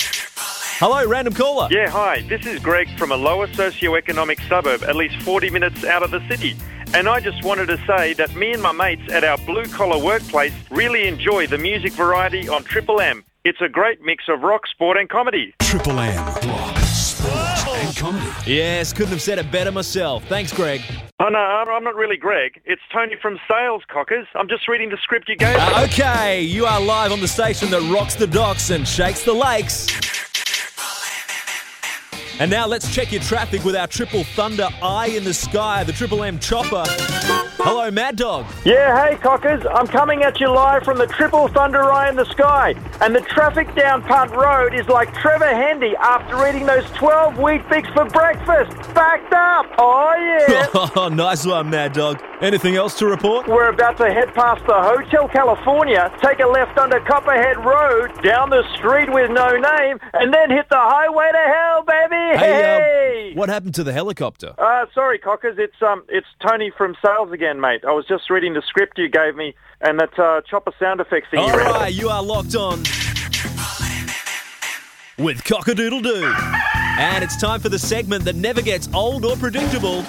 Hello, 0.80 1.06
random 1.06 1.32
caller. 1.32 1.68
Yeah, 1.70 1.90
hi. 1.90 2.22
This 2.22 2.44
is 2.44 2.58
Greg 2.58 2.88
from 2.98 3.12
a 3.12 3.16
lower 3.16 3.46
socioeconomic 3.46 4.48
suburb, 4.48 4.82
at 4.82 4.96
least 4.96 5.22
40 5.22 5.50
minutes 5.50 5.84
out 5.84 6.02
of 6.02 6.10
the 6.10 6.26
city. 6.26 6.56
And 6.92 7.08
I 7.08 7.20
just 7.20 7.44
wanted 7.44 7.66
to 7.66 7.78
say 7.86 8.14
that 8.14 8.34
me 8.34 8.52
and 8.52 8.60
my 8.60 8.72
mates 8.72 9.12
at 9.12 9.22
our 9.22 9.38
blue 9.38 9.66
collar 9.66 10.02
workplace 10.02 10.52
really 10.70 11.06
enjoy 11.06 11.46
the 11.46 11.56
music 11.56 11.92
variety 11.92 12.48
on 12.48 12.64
Triple 12.64 13.00
M. 13.00 13.24
It's 13.44 13.60
a 13.60 13.68
great 13.68 14.02
mix 14.02 14.24
of 14.28 14.42
rock, 14.42 14.66
sport, 14.66 14.96
and 14.96 15.08
comedy. 15.08 15.54
Triple 15.60 16.00
M. 16.00 16.16
Rock, 16.16 16.76
sport, 16.78 17.68
and 17.78 17.96
comedy. 17.96 18.30
Yes, 18.44 18.92
couldn't 18.92 19.12
have 19.12 19.22
said 19.22 19.38
it 19.38 19.52
better 19.52 19.70
myself. 19.70 20.24
Thanks, 20.24 20.52
Greg. 20.52 20.82
Oh, 21.20 21.28
no, 21.28 21.38
I'm 21.38 21.68
I'm 21.68 21.84
not 21.84 21.94
really 21.94 22.16
Greg. 22.16 22.60
It's 22.64 22.82
Tony 22.92 23.14
from 23.22 23.38
Sales, 23.48 23.82
Cockers. 23.88 24.26
I'm 24.34 24.48
just 24.48 24.66
reading 24.66 24.90
the 24.90 24.98
script 25.00 25.28
you 25.28 25.36
gave 25.36 25.54
me. 25.54 25.60
Uh, 25.60 25.84
okay, 25.84 26.40
you 26.42 26.66
are 26.66 26.80
live 26.80 27.12
on 27.12 27.20
the 27.20 27.28
station 27.28 27.70
that 27.70 27.82
rocks 27.94 28.16
the 28.16 28.26
docks 28.26 28.70
and 28.70 28.86
shakes 28.86 29.22
the 29.22 29.32
lakes. 29.32 29.86
And 32.40 32.50
now 32.50 32.66
let's 32.66 32.92
check 32.94 33.12
your 33.12 33.20
traffic 33.20 33.64
with 33.66 33.76
our 33.76 33.86
triple 33.86 34.24
thunder 34.24 34.66
eye 34.82 35.08
in 35.08 35.24
the 35.24 35.34
sky, 35.34 35.84
the 35.84 35.92
triple 35.92 36.24
M 36.24 36.38
chopper. 36.38 36.84
Hello, 37.62 37.90
Mad 37.90 38.16
Dog. 38.16 38.46
Yeah, 38.64 39.06
hey 39.06 39.16
cockers, 39.16 39.62
I'm 39.70 39.86
coming 39.86 40.22
at 40.22 40.40
you 40.40 40.48
live 40.48 40.82
from 40.82 40.96
the 40.96 41.06
Triple 41.06 41.48
Thunder 41.48 41.92
Eye 41.92 42.08
in 42.08 42.16
the 42.16 42.24
sky, 42.24 42.74
and 43.02 43.14
the 43.14 43.20
traffic 43.20 43.74
down 43.74 44.00
Punt 44.02 44.30
Road 44.30 44.72
is 44.74 44.88
like 44.88 45.12
Trevor 45.12 45.54
Hendy 45.54 45.94
after 45.96 46.48
eating 46.48 46.64
those 46.64 46.90
12 46.92 47.36
Weet-Bix 47.36 47.92
for 47.92 48.06
breakfast. 48.06 48.94
Backed 48.94 49.34
up! 49.34 49.66
Oh 49.76 50.14
yeah! 50.16 50.66
Oh, 50.96 51.08
nice 51.08 51.44
one, 51.44 51.68
Mad 51.68 51.92
Dog. 51.92 52.22
Anything 52.40 52.76
else 52.76 52.98
to 52.98 53.06
report? 53.06 53.46
We're 53.46 53.68
about 53.68 53.98
to 53.98 54.06
head 54.06 54.34
past 54.34 54.64
the 54.66 54.72
Hotel 54.72 55.28
California, 55.28 56.10
take 56.22 56.40
a 56.40 56.46
left 56.46 56.78
onto 56.78 56.98
Copperhead 57.00 57.62
Road, 57.62 58.10
down 58.22 58.48
the 58.48 58.64
street 58.76 59.12
with 59.12 59.30
no 59.30 59.56
name, 59.58 59.98
and 60.14 60.32
then 60.32 60.50
hit 60.50 60.66
the 60.70 60.78
highway 60.78 61.28
to 61.30 61.52
hell, 61.52 61.82
baby! 61.82 62.29
Hey, 62.38 63.32
uh, 63.32 63.36
what 63.36 63.48
happened 63.48 63.74
to 63.76 63.84
the 63.84 63.92
helicopter? 63.92 64.54
Uh, 64.58 64.86
sorry, 64.94 65.18
Cockers. 65.18 65.56
It's 65.58 65.80
um, 65.82 66.04
it's 66.08 66.26
Tony 66.46 66.70
from 66.76 66.96
Sales 67.04 67.32
again, 67.32 67.60
mate. 67.60 67.84
I 67.84 67.92
was 67.92 68.06
just 68.06 68.30
reading 68.30 68.54
the 68.54 68.62
script 68.66 68.98
you 68.98 69.08
gave 69.08 69.36
me, 69.36 69.54
and 69.80 69.98
that 70.00 70.18
uh, 70.18 70.40
chopper 70.42 70.72
sound 70.78 71.00
effects 71.00 71.28
thing. 71.30 71.40
All 71.40 71.50
you 71.50 71.56
read. 71.56 71.92
you 71.94 72.08
are 72.08 72.22
locked 72.22 72.54
on 72.54 72.80
with 75.18 75.42
Cockadoodle 75.44 76.02
Doo. 76.02 76.34
And 76.98 77.24
it's 77.24 77.36
time 77.36 77.60
for 77.60 77.68
the 77.68 77.78
segment 77.78 78.24
that 78.24 78.36
never 78.36 78.60
gets 78.60 78.88
old 78.92 79.24
or 79.24 79.36
predictable. 79.36 80.04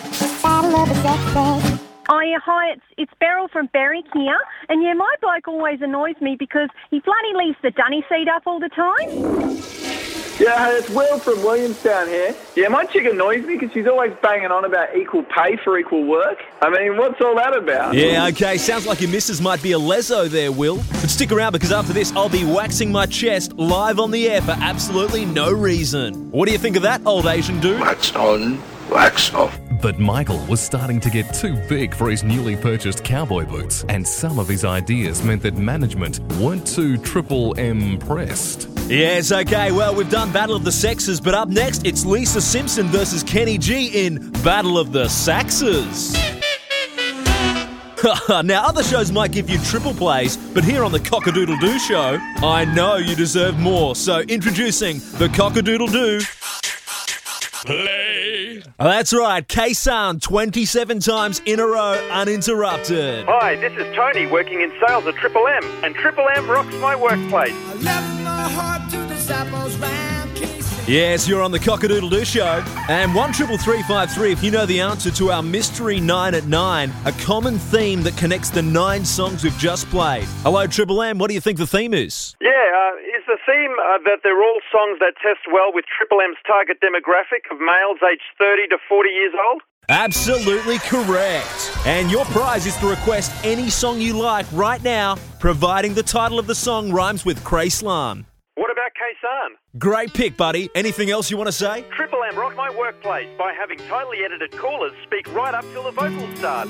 Oh 2.10 2.20
yeah, 2.20 2.40
hi, 2.44 2.72
it's 2.74 2.82
it's 2.98 3.14
Beryl 3.20 3.48
from 3.48 3.70
Berwick 3.72 4.06
here, 4.14 4.38
and 4.68 4.84
yeah, 4.84 4.94
my 4.94 5.16
bloke 5.22 5.48
always 5.48 5.82
annoys 5.82 6.20
me 6.20 6.36
because 6.38 6.68
he 6.90 7.00
bloody 7.00 7.34
leaves 7.36 7.58
the 7.62 7.72
dunny 7.72 8.04
seat 8.10 8.28
up 8.28 8.44
all 8.46 8.60
the 8.60 8.70
time. 8.70 10.11
Yeah, 10.40 10.78
it's 10.78 10.90
Will 10.90 11.20
from 11.20 11.44
Williamstown 11.44 12.08
here. 12.08 12.36
Yeah, 12.56 12.68
my 12.70 12.86
chick 12.86 13.06
annoys 13.06 13.46
me 13.46 13.58
because 13.58 13.72
she's 13.74 13.88
always 13.88 14.12
banging 14.22 14.52
on 14.52 14.66
about 14.66 14.96
equal 14.96 15.24
pay 15.24 15.58
for 15.58 15.78
equal 15.78 16.06
work. 16.06 16.40
I 16.62 16.70
mean, 16.70 16.98
what's 16.98 17.22
all 17.22 17.36
that 17.36 17.56
about? 17.56 17.94
Yeah, 17.94 18.28
okay. 18.28 18.58
Sounds 18.58 18.88
like 18.88 19.02
your 19.02 19.12
missus 19.12 19.40
might 19.42 19.62
be 19.62 19.74
a 19.74 19.80
leso 19.80 20.28
there, 20.28 20.52
Will. 20.52 20.78
But 20.78 21.10
stick 21.10 21.32
around 21.32 21.52
because 21.52 21.72
after 21.72 21.94
this, 21.94 22.12
I'll 22.14 22.30
be 22.30 22.44
waxing 22.44 22.92
my 22.92 23.06
chest 23.06 23.54
live 23.54 24.00
on 24.00 24.12
the 24.12 24.30
air 24.30 24.42
for 24.42 24.52
absolutely 24.60 25.26
no 25.26 25.52
reason. 25.52 26.32
What 26.32 26.48
do 26.48 26.52
you 26.52 26.58
think 26.58 26.76
of 26.76 26.82
that, 26.84 27.06
old 27.06 27.28
Asian 27.28 27.60
dude? 27.60 27.80
Wax 27.80 28.16
on, 28.16 28.62
wax 28.90 29.34
off. 29.34 29.61
But 29.82 29.98
Michael 29.98 30.46
was 30.46 30.62
starting 30.62 31.00
to 31.00 31.10
get 31.10 31.34
too 31.34 31.56
big 31.68 31.96
for 31.96 32.10
his 32.12 32.24
newly 32.24 32.56
purchased 32.56 33.04
cowboy 33.04 33.46
boots, 33.46 33.84
and 33.90 34.08
some 34.08 34.38
of 34.38 34.48
his 34.48 34.64
ideas 34.64 35.24
meant 35.24 35.42
that 35.42 35.56
management 35.56 36.20
weren't 36.40 36.68
too 36.68 36.98
triple 37.00 37.54
impressed. 37.54 38.70
Yes, 38.88 39.32
okay. 39.32 39.72
Well, 39.72 39.96
we've 39.96 40.10
done 40.10 40.32
Battle 40.32 40.56
of 40.56 40.64
the 40.64 40.72
Sexes, 40.72 41.20
but 41.20 41.34
up 41.34 41.50
next, 41.50 41.86
it's 41.86 42.06
Lisa 42.06 42.42
Simpson 42.42 42.88
versus 42.88 43.24
Kenny 43.24 43.58
G 43.58 44.06
in 44.06 44.32
Battle 44.44 44.78
of 44.78 44.92
the 44.92 45.06
Saxes. 45.06 46.14
now, 48.46 48.68
other 48.68 48.84
shows 48.84 49.12
might 49.12 49.32
give 49.32 49.50
you 49.50 49.58
triple 49.60 49.94
plays, 49.94 50.38
but 50.38 50.64
here 50.64 50.84
on 50.84 50.92
the 50.92 51.00
Cockadoodle 51.00 51.60
Doo 51.60 51.80
show, 51.80 52.20
I 52.44 52.66
know 52.66 52.98
you 52.98 53.16
deserve 53.16 53.58
more. 53.58 53.96
So, 53.96 54.20
introducing 54.20 55.00
the 55.18 55.28
Cockadoodle 55.28 55.92
Doo. 55.92 56.22
Play. 57.66 58.11
Oh, 58.80 58.86
that's 58.86 59.14
right, 59.14 59.48
Khe 59.48 59.72
Sanh 59.72 60.22
27 60.22 61.00
times 61.00 61.42
in 61.46 61.60
a 61.60 61.66
row, 61.66 61.94
uninterrupted. 62.12 63.26
Hi, 63.28 63.56
this 63.56 63.74
is 63.74 63.96
Tony 63.96 64.28
working 64.28 64.62
in 64.62 64.72
sales 64.86 65.06
at 65.08 65.16
Triple 65.16 65.48
M, 65.48 65.64
and 65.84 65.96
Triple 65.96 66.28
M 66.36 66.50
rocks 66.50 66.74
my 66.76 66.96
workplace. 66.96 67.56
Yes, 70.92 71.26
you're 71.26 71.42
on 71.42 71.52
the 71.52 71.60
Cockadoodle 71.60 72.10
Doo 72.10 72.26
show. 72.26 72.62
And 72.90 73.16
one 73.16 73.32
triple 73.32 73.58
three 73.58 73.82
five 73.84 74.12
three. 74.12 74.34
If 74.34 74.44
you 74.44 74.52
know 74.52 74.66
the 74.66 74.82
answer 74.82 75.10
to 75.10 75.32
our 75.32 75.42
mystery 75.42 76.02
nine 76.02 76.36
at 76.36 76.48
nine, 76.48 76.92
a 77.06 77.14
common 77.14 77.58
theme 77.58 78.04
that 78.04 78.18
connects 78.18 78.50
the 78.50 78.62
nine 78.62 79.06
songs 79.06 79.42
we've 79.42 79.58
just 79.58 79.90
played. 79.90 80.26
Hello, 80.44 80.68
Triple 80.68 81.02
M. 81.02 81.18
What 81.18 81.30
do 81.30 81.34
you 81.34 81.40
think 81.40 81.60
the 81.60 81.66
theme 81.66 81.94
is? 81.94 82.36
Yeah, 82.42 82.50
uh, 82.52 82.98
is 83.18 83.24
the 83.26 83.38
theme 83.46 83.72
uh, 83.72 84.00
that 84.04 84.20
they're 84.26 84.44
all 84.44 84.60
songs 84.70 85.00
that 85.00 85.14
test 85.24 85.40
well 85.50 85.72
with 85.74 85.86
Triple 85.98 86.20
M's 86.20 86.36
target 86.46 86.82
demographic 86.82 87.48
of 87.50 87.62
males 87.62 88.00
aged 88.04 88.28
30 88.38 88.68
to 88.68 88.78
40 88.90 89.10
years 89.12 89.34
old? 89.50 89.62
Absolutely 89.88 90.80
correct. 90.80 91.72
And 91.86 92.12
your 92.12 92.26
prize 92.26 92.66
is 92.66 92.76
to 92.80 92.88
request 92.88 93.32
any 93.46 93.70
song 93.70 94.02
you 94.02 94.20
like 94.20 94.46
right 94.52 94.84
now, 94.84 95.16
providing 95.40 95.94
the 95.94 96.04
title 96.04 96.38
of 96.38 96.48
the 96.48 96.56
song 96.56 96.92
rhymes 96.92 97.24
with 97.24 97.42
Crayslan. 97.46 98.26
What 98.56 98.70
about 98.70 98.92
Khe 98.94 99.16
Sanh? 99.24 99.56
Great 99.78 100.14
pick, 100.14 100.36
buddy. 100.36 100.70
Anything 100.76 101.12
else 101.12 101.32
you 101.32 101.38
want 101.38 101.48
to 101.48 101.54
say? 101.54 101.86
Triple 101.96 102.22
M 102.24 102.38
rock 102.38 102.56
my 102.58 102.70
workplace 102.70 103.30
by 103.38 103.54
having 103.54 103.78
tightly 103.88 104.18
edited 104.26 104.52
callers 104.52 104.92
speak 105.06 105.34
right 105.34 105.54
up 105.54 105.64
till 105.72 105.84
the 105.84 105.92
vocals 105.92 106.38
start. 106.38 106.68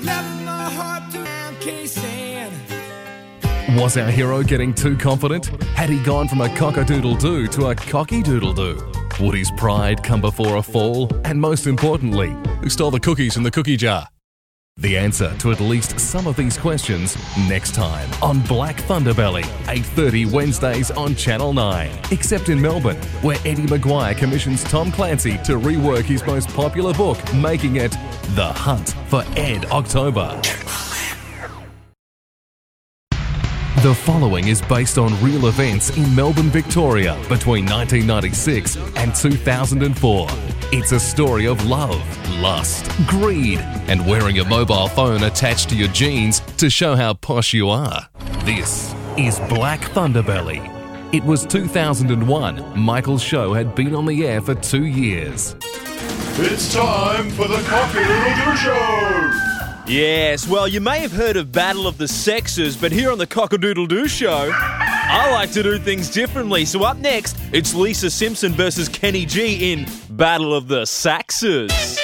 Was 3.76 3.96
our 3.96 4.10
hero 4.10 4.42
getting 4.42 4.72
too 4.72 4.96
confident? 4.96 5.46
Had 5.74 5.90
he 5.90 6.00
gone 6.04 6.28
from 6.28 6.42
a 6.42 6.48
cockadoodle 6.48 7.20
doo 7.20 7.48
to 7.48 7.66
a 7.66 7.74
cocky 7.74 8.22
doodle 8.22 8.52
doo? 8.52 8.92
Would 9.20 9.34
his 9.34 9.50
pride 9.56 10.02
come 10.04 10.20
before 10.20 10.56
a 10.56 10.62
fall? 10.62 11.10
And 11.24 11.40
most 11.40 11.66
importantly, 11.66 12.36
who 12.60 12.70
stole 12.70 12.90
the 12.92 13.00
cookies 13.00 13.34
from 13.34 13.42
the 13.42 13.50
cookie 13.50 13.76
jar? 13.76 14.08
The 14.78 14.96
answer 14.96 15.36
to 15.38 15.52
at 15.52 15.60
least 15.60 16.00
some 16.00 16.26
of 16.26 16.34
these 16.34 16.56
questions 16.56 17.16
next 17.46 17.74
time 17.74 18.08
on 18.22 18.40
Black 18.40 18.76
Thunderbelly, 18.76 19.44
8:30 19.68 20.24
Wednesdays 20.32 20.90
on 20.90 21.14
Channel 21.14 21.52
9. 21.52 21.90
Except 22.10 22.48
in 22.48 22.58
Melbourne, 22.58 22.96
where 23.20 23.36
Eddie 23.44 23.66
McGuire 23.66 24.16
commissions 24.16 24.64
Tom 24.64 24.90
Clancy 24.90 25.36
to 25.44 25.58
rework 25.58 26.04
his 26.04 26.24
most 26.24 26.48
popular 26.48 26.94
book, 26.94 27.18
making 27.34 27.76
it 27.76 27.92
The 28.34 28.50
Hunt 28.50 28.94
for 29.08 29.22
Ed 29.36 29.66
October. 29.66 30.40
The 33.80 33.94
following 33.94 34.46
is 34.46 34.62
based 34.62 34.96
on 34.96 35.20
real 35.20 35.46
events 35.48 35.96
in 35.96 36.14
Melbourne, 36.14 36.50
Victoria 36.50 37.14
between 37.28 37.64
1996 37.64 38.76
and 38.96 39.12
2004. 39.12 40.26
It's 40.70 40.92
a 40.92 41.00
story 41.00 41.46
of 41.46 41.64
love, 41.64 42.00
lust, 42.40 42.88
greed, 43.08 43.58
and 43.88 44.06
wearing 44.06 44.38
a 44.38 44.44
mobile 44.44 44.86
phone 44.86 45.24
attached 45.24 45.68
to 45.70 45.76
your 45.76 45.88
jeans 45.88 46.40
to 46.58 46.70
show 46.70 46.94
how 46.94 47.14
posh 47.14 47.52
you 47.54 47.70
are. 47.70 48.08
This 48.44 48.94
is 49.16 49.40
Black 49.48 49.80
Thunderbelly. 49.80 50.62
It 51.12 51.24
was 51.24 51.44
2001. 51.46 52.78
Michael's 52.78 53.22
show 53.22 53.52
had 53.52 53.74
been 53.74 53.96
on 53.96 54.06
the 54.06 54.24
air 54.26 54.40
for 54.40 54.54
two 54.54 54.84
years. 54.84 55.56
It's 56.38 56.72
time 56.72 57.30
for 57.30 57.48
the 57.48 57.60
Cock-a-doodle-doo 57.66 58.56
Show! 58.56 59.51
Yes, 59.86 60.46
well, 60.46 60.68
you 60.68 60.80
may 60.80 61.00
have 61.00 61.10
heard 61.10 61.36
of 61.36 61.50
Battle 61.50 61.88
of 61.88 61.98
the 61.98 62.06
Sexes, 62.06 62.76
but 62.76 62.92
here 62.92 63.10
on 63.10 63.18
the 63.18 63.26
Cockadoodle 63.26 63.88
Doo 63.88 64.06
Show, 64.06 64.50
I 64.54 65.28
like 65.32 65.50
to 65.52 65.62
do 65.62 65.76
things 65.76 66.08
differently. 66.08 66.64
So 66.64 66.84
up 66.84 66.98
next, 66.98 67.36
it's 67.52 67.74
Lisa 67.74 68.08
Simpson 68.08 68.52
versus 68.52 68.88
Kenny 68.88 69.26
G 69.26 69.72
in 69.72 69.86
Battle 70.10 70.54
of 70.54 70.68
the 70.68 70.82
Saxes. 70.82 71.98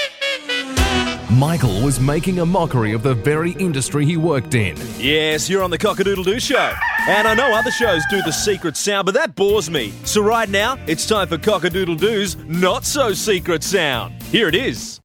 Michael 1.31 1.81
was 1.83 2.01
making 2.01 2.41
a 2.41 2.47
mockery 2.47 2.93
of 2.93 3.05
the 3.05 3.15
very 3.15 3.53
industry 3.53 4.05
he 4.05 4.17
worked 4.17 4.57
in. 4.57 4.77
Yes, 4.99 5.49
you're 5.49 5.63
on 5.63 5.71
the 5.71 5.79
Cockadoodle 5.79 6.25
Doo 6.25 6.41
Show. 6.41 6.73
And 7.07 7.29
I 7.29 7.35
know 7.35 7.55
other 7.55 7.71
shows 7.71 8.03
do 8.11 8.21
the 8.23 8.33
secret 8.33 8.77
sound, 8.77 9.07
but 9.07 9.15
that 9.15 9.37
bores 9.37 9.71
me. 9.71 9.93
So 10.05 10.21
right 10.21 10.49
now, 10.49 10.79
it's 10.89 11.07
time 11.07 11.29
for 11.29 11.39
Cockadoodle 11.39 11.99
Doo's 12.01 12.37
not 12.47 12.85
so 12.85 13.13
secret 13.13 13.63
sound. 13.63 14.21
Here 14.25 14.49
it 14.49 14.57
is. 14.57 15.01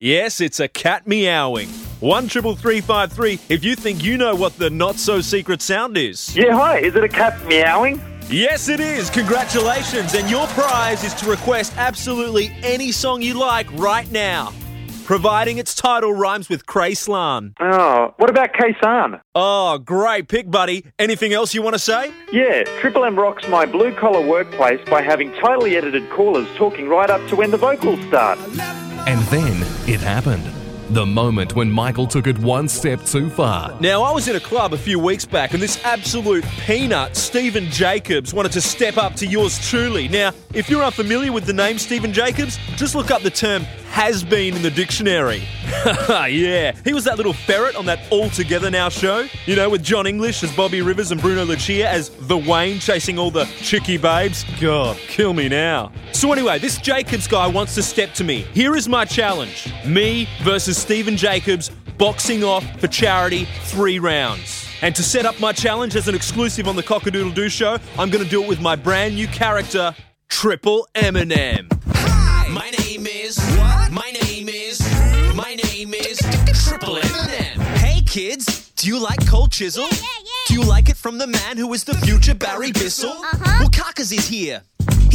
Yes, 0.00 0.40
it's 0.40 0.60
a 0.60 0.68
cat 0.68 1.08
meowing. 1.08 1.68
One 1.98 2.28
triple 2.28 2.54
three 2.54 2.80
five 2.80 3.10
three. 3.10 3.40
If 3.48 3.64
you 3.64 3.74
think 3.74 4.04
you 4.04 4.16
know 4.16 4.36
what 4.36 4.56
the 4.56 4.70
not 4.70 4.94
so 4.94 5.20
secret 5.20 5.60
sound 5.60 5.96
is. 5.96 6.36
Yeah, 6.36 6.52
hi. 6.52 6.78
Is 6.78 6.94
it 6.94 7.02
a 7.02 7.08
cat 7.08 7.44
meowing? 7.48 8.00
Yes, 8.30 8.68
it 8.68 8.78
is. 8.78 9.10
Congratulations. 9.10 10.14
And 10.14 10.30
your 10.30 10.46
prize 10.48 11.02
is 11.02 11.14
to 11.14 11.28
request 11.28 11.72
absolutely 11.76 12.52
any 12.62 12.92
song 12.92 13.22
you 13.22 13.34
like 13.34 13.66
right 13.72 14.08
now, 14.12 14.52
providing 15.04 15.58
its 15.58 15.74
title 15.74 16.12
rhymes 16.12 16.48
with 16.48 16.64
Crayslan. 16.64 17.54
Oh, 17.58 18.14
what 18.18 18.30
about 18.30 18.52
Khe 18.52 18.74
Sanh? 18.80 19.20
Oh, 19.34 19.78
great 19.78 20.28
pick, 20.28 20.48
buddy. 20.48 20.84
Anything 21.00 21.32
else 21.32 21.54
you 21.54 21.62
want 21.62 21.74
to 21.74 21.80
say? 21.80 22.12
Yeah, 22.32 22.62
Triple 22.80 23.04
M 23.04 23.18
rocks 23.18 23.48
my 23.48 23.66
blue 23.66 23.92
collar 23.96 24.24
workplace 24.24 24.80
by 24.88 25.02
having 25.02 25.32
tightly 25.40 25.76
edited 25.76 26.08
callers 26.10 26.46
talking 26.54 26.88
right 26.88 27.10
up 27.10 27.26
to 27.30 27.34
when 27.34 27.50
the 27.50 27.56
vocals 27.56 27.98
start. 28.06 28.38
And 29.06 29.20
then 29.28 29.56
it 29.88 30.00
happened. 30.00 30.44
The 30.90 31.04
moment 31.04 31.54
when 31.54 31.70
Michael 31.70 32.06
took 32.06 32.26
it 32.26 32.38
one 32.38 32.66
step 32.66 33.04
too 33.04 33.28
far. 33.28 33.78
Now, 33.78 34.02
I 34.02 34.10
was 34.10 34.26
in 34.26 34.36
a 34.36 34.40
club 34.40 34.72
a 34.72 34.78
few 34.78 34.98
weeks 34.98 35.26
back, 35.26 35.52
and 35.52 35.62
this 35.62 35.78
absolute 35.84 36.44
peanut, 36.66 37.14
Steven 37.14 37.66
Jacobs, 37.66 38.32
wanted 38.32 38.52
to 38.52 38.62
step 38.62 38.96
up 38.96 39.14
to 39.16 39.26
yours 39.26 39.58
truly. 39.68 40.08
Now, 40.08 40.32
if 40.54 40.70
you're 40.70 40.82
unfamiliar 40.82 41.30
with 41.30 41.44
the 41.44 41.52
name 41.52 41.78
Steven 41.78 42.10
Jacobs, 42.10 42.58
just 42.76 42.94
look 42.94 43.10
up 43.10 43.20
the 43.20 43.30
term 43.30 43.66
has 43.88 44.22
been 44.22 44.54
in 44.54 44.62
the 44.62 44.70
dictionary. 44.70 45.42
yeah, 46.08 46.72
he 46.84 46.92
was 46.94 47.04
that 47.04 47.16
little 47.16 47.32
ferret 47.32 47.76
on 47.76 47.86
that 47.86 48.00
All 48.10 48.30
Together 48.30 48.70
Now 48.70 48.88
show, 48.88 49.26
you 49.46 49.56
know, 49.56 49.68
with 49.68 49.82
Jon 49.82 50.06
English 50.06 50.42
as 50.42 50.54
Bobby 50.54 50.82
Rivers 50.82 51.10
and 51.10 51.20
Bruno 51.20 51.44
Lucia 51.44 51.88
as 51.88 52.10
the 52.10 52.36
Wayne 52.36 52.78
chasing 52.78 53.18
all 53.18 53.30
the 53.30 53.44
chickie 53.60 53.96
babes. 53.96 54.44
God, 54.60 54.96
kill 54.96 55.32
me 55.32 55.48
now. 55.48 55.92
So, 56.12 56.32
anyway, 56.32 56.58
this 56.58 56.78
Jacobs 56.78 57.26
guy 57.26 57.46
wants 57.46 57.74
to 57.74 57.82
step 57.82 58.14
to 58.14 58.24
me. 58.24 58.42
Here 58.52 58.76
is 58.76 58.88
my 58.88 59.04
challenge 59.04 59.72
me 59.84 60.28
versus 60.42 60.78
Steven 60.78 61.16
Jacobs, 61.16 61.70
boxing 61.98 62.44
off 62.44 62.64
for 62.80 62.86
charity, 62.86 63.46
three 63.62 63.98
rounds. 63.98 64.66
And 64.80 64.94
to 64.94 65.02
set 65.02 65.26
up 65.26 65.40
my 65.40 65.52
challenge 65.52 65.96
as 65.96 66.06
an 66.06 66.14
exclusive 66.14 66.68
on 66.68 66.76
the 66.76 66.82
Cockadoodle 66.82 67.34
Doo 67.34 67.48
show, 67.48 67.78
I'm 67.98 68.10
going 68.10 68.22
to 68.22 68.30
do 68.30 68.42
it 68.42 68.48
with 68.48 68.60
my 68.60 68.76
brand 68.76 69.16
new 69.16 69.26
character, 69.26 69.94
Triple 70.28 70.86
Eminem. 70.94 71.77
Kids, 78.18 78.72
do 78.74 78.88
you 78.88 78.98
like 78.98 79.24
cold 79.28 79.52
chisel? 79.52 79.84
Yeah, 79.84 79.90
yeah, 79.92 80.08
yeah. 80.24 80.30
Do 80.48 80.54
you 80.54 80.64
like 80.64 80.88
it 80.88 80.96
from 80.96 81.18
the 81.18 81.28
man 81.28 81.56
who 81.56 81.72
is 81.72 81.84
the 81.84 81.94
future 81.94 82.34
Barry 82.34 82.72
Bissell? 82.72 83.10
Uh-huh. 83.10 83.58
Well, 83.60 83.70
Carcass 83.70 84.10
is 84.10 84.26
here. 84.26 84.62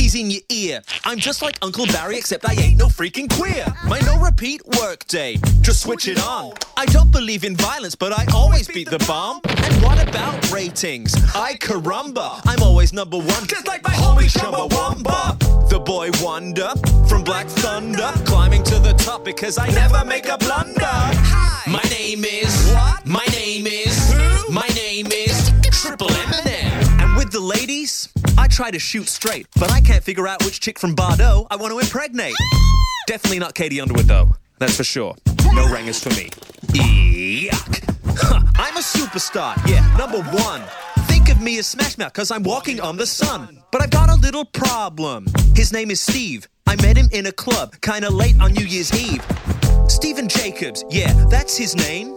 He's 0.03 0.15
in 0.15 0.29
your 0.29 0.41
ear. 0.49 0.81
I'm 1.05 1.17
just 1.17 1.41
like 1.41 1.57
Uncle 1.61 1.85
Barry, 1.85 2.17
except 2.17 2.43
I 2.45 2.55
ain't 2.55 2.77
no 2.77 2.87
freaking 2.87 3.29
queer. 3.29 3.65
My 3.87 3.99
no 3.99 4.19
repeat 4.19 4.61
work 4.81 5.07
day. 5.07 5.37
Just 5.61 5.79
switch 5.83 6.09
it 6.09 6.19
on. 6.19 6.51
I 6.75 6.85
don't 6.87 7.09
believe 7.09 7.45
in 7.45 7.55
violence, 7.55 7.95
but 7.95 8.11
I 8.11 8.25
always 8.33 8.67
beat 8.67 8.89
the 8.89 8.99
bomb. 9.07 9.39
And 9.45 9.81
what 9.81 10.05
about 10.05 10.51
ratings? 10.51 11.15
I 11.33 11.53
caramba. 11.53 12.41
I'm 12.45 12.61
always 12.61 12.91
number 12.91 13.15
one, 13.15 13.47
just 13.47 13.65
like 13.65 13.81
my 13.85 13.91
homie 13.91 14.29
Chumbawamba. 14.29 15.69
The 15.69 15.79
boy 15.79 16.09
wonder 16.21 16.73
from 17.07 17.23
Black 17.23 17.47
Thunder, 17.47 18.11
climbing 18.25 18.63
to 18.63 18.79
the 18.79 18.91
top 18.97 19.23
because 19.23 19.57
I 19.57 19.69
never 19.69 20.03
make 20.03 20.27
a 20.27 20.37
blunder. 20.37 20.83
Hi. 20.83 21.71
My 21.71 21.83
name 21.89 22.25
is 22.25 22.73
what? 22.73 23.05
My 23.05 23.25
name 23.31 23.67
is 23.67 24.11
who? 24.11 24.51
My 24.51 24.67
name 24.75 25.07
is 25.13 25.49
Triple 25.71 26.07
Eminem. 26.07 26.92
The 27.33 27.39
ladies, 27.39 28.09
I 28.37 28.47
try 28.47 28.69
to 28.69 28.77
shoot 28.77 29.07
straight, 29.07 29.47
but 29.59 29.71
I 29.71 29.81
can't 29.81 30.03
figure 30.03 30.27
out 30.27 30.45
which 30.45 30.59
chick 30.59 30.77
from 30.77 30.95
Bardot 30.95 31.47
I 31.49 31.55
want 31.55 31.73
to 31.73 31.79
impregnate. 31.79 32.35
Definitely 33.07 33.39
not 33.39 33.55
Katie 33.55 33.81
Underwood, 33.81 34.05
though. 34.05 34.29
That's 34.59 34.77
for 34.77 34.83
sure. 34.83 35.15
No 35.51 35.67
rangers 35.67 35.99
for 35.99 36.09
me. 36.09 36.29
Yuck. 36.67 37.95
Huh, 38.05 38.39
I'm 38.55 38.77
a 38.77 38.81
superstar, 38.81 39.57
yeah, 39.67 39.81
number 39.97 40.21
one. 40.21 40.61
Think 41.07 41.29
of 41.29 41.41
me 41.41 41.57
as 41.57 41.65
Smash 41.65 41.97
Mouth, 41.97 42.13
cause 42.13 42.29
I'm 42.29 42.43
walking 42.43 42.79
on 42.79 42.97
the 42.97 43.07
sun. 43.07 43.63
But 43.71 43.81
I've 43.81 43.89
got 43.89 44.11
a 44.11 44.15
little 44.15 44.45
problem. 44.45 45.25
His 45.55 45.73
name 45.73 45.89
is 45.89 46.01
Steve. 46.01 46.47
I 46.67 46.75
met 46.83 46.95
him 46.95 47.09
in 47.13 47.25
a 47.25 47.31
club, 47.31 47.73
kinda 47.81 48.11
late 48.11 48.39
on 48.39 48.53
New 48.53 48.65
Year's 48.65 48.93
Eve. 48.93 49.25
Steven 49.87 50.27
Jacobs, 50.27 50.85
yeah, 50.91 51.11
that's 51.31 51.57
his 51.57 51.75
name. 51.75 52.13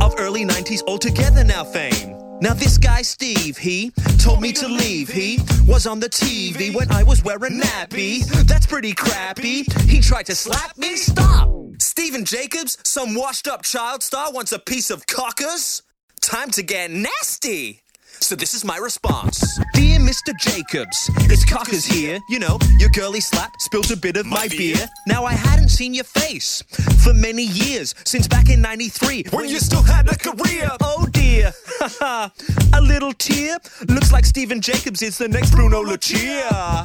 Of 0.00 0.14
early 0.18 0.44
90s 0.44 0.84
altogether 0.86 1.42
now 1.42 1.64
fame. 1.64 2.21
Now 2.42 2.54
this 2.54 2.76
guy 2.76 3.02
Steve, 3.02 3.56
he 3.56 3.92
told 4.18 4.40
me 4.40 4.50
to 4.54 4.66
leave. 4.66 5.08
He 5.08 5.38
was 5.64 5.86
on 5.86 6.00
the 6.00 6.08
TV 6.08 6.74
when 6.74 6.90
I 6.90 7.04
was 7.04 7.22
wearing 7.22 7.60
nappy. 7.60 8.24
That's 8.48 8.66
pretty 8.66 8.94
crappy. 8.94 9.62
He 9.88 10.00
tried 10.00 10.26
to 10.26 10.34
slap 10.34 10.76
me. 10.76 10.96
Stop. 10.96 11.48
Steven 11.78 12.24
Jacobs, 12.24 12.78
some 12.82 13.14
washed 13.14 13.46
up 13.46 13.62
child 13.62 14.02
star, 14.02 14.32
wants 14.32 14.50
a 14.50 14.58
piece 14.58 14.90
of 14.90 15.06
cockers. 15.06 15.84
Time 16.20 16.50
to 16.50 16.64
get 16.64 16.90
nasty. 16.90 17.81
So 18.22 18.36
this 18.36 18.54
is 18.54 18.64
my 18.64 18.76
response. 18.76 19.58
Dear 19.74 19.98
Mr. 19.98 20.32
Jacobs, 20.38 21.10
it's 21.22 21.44
Cockers 21.44 21.84
here. 21.84 22.20
You 22.28 22.38
know, 22.38 22.56
your 22.78 22.88
girly 22.90 23.18
slap 23.18 23.60
spilled 23.60 23.90
a 23.90 23.96
bit 23.96 24.16
of 24.16 24.26
my, 24.26 24.46
beer. 24.46 24.76
Now 25.08 25.24
I 25.24 25.32
hadn't 25.32 25.70
seen 25.70 25.92
your 25.92 26.04
face 26.04 26.62
for 27.02 27.12
many 27.12 27.42
years, 27.42 27.96
since 28.04 28.28
back 28.28 28.48
in 28.48 28.62
93 28.62 29.24
when 29.32 29.48
you 29.48 29.58
still 29.58 29.82
had 29.82 30.08
a 30.08 30.16
career. 30.16 30.70
Oh 30.80 31.04
dear. 31.10 31.52
a 32.00 32.80
little 32.80 33.12
tear. 33.12 33.58
Looks 33.88 34.12
like 34.12 34.24
Steven 34.24 34.60
Jacobs 34.60 35.02
is 35.02 35.18
the 35.18 35.26
next 35.26 35.50
Bruno 35.50 35.82
Lucia. 35.82 36.84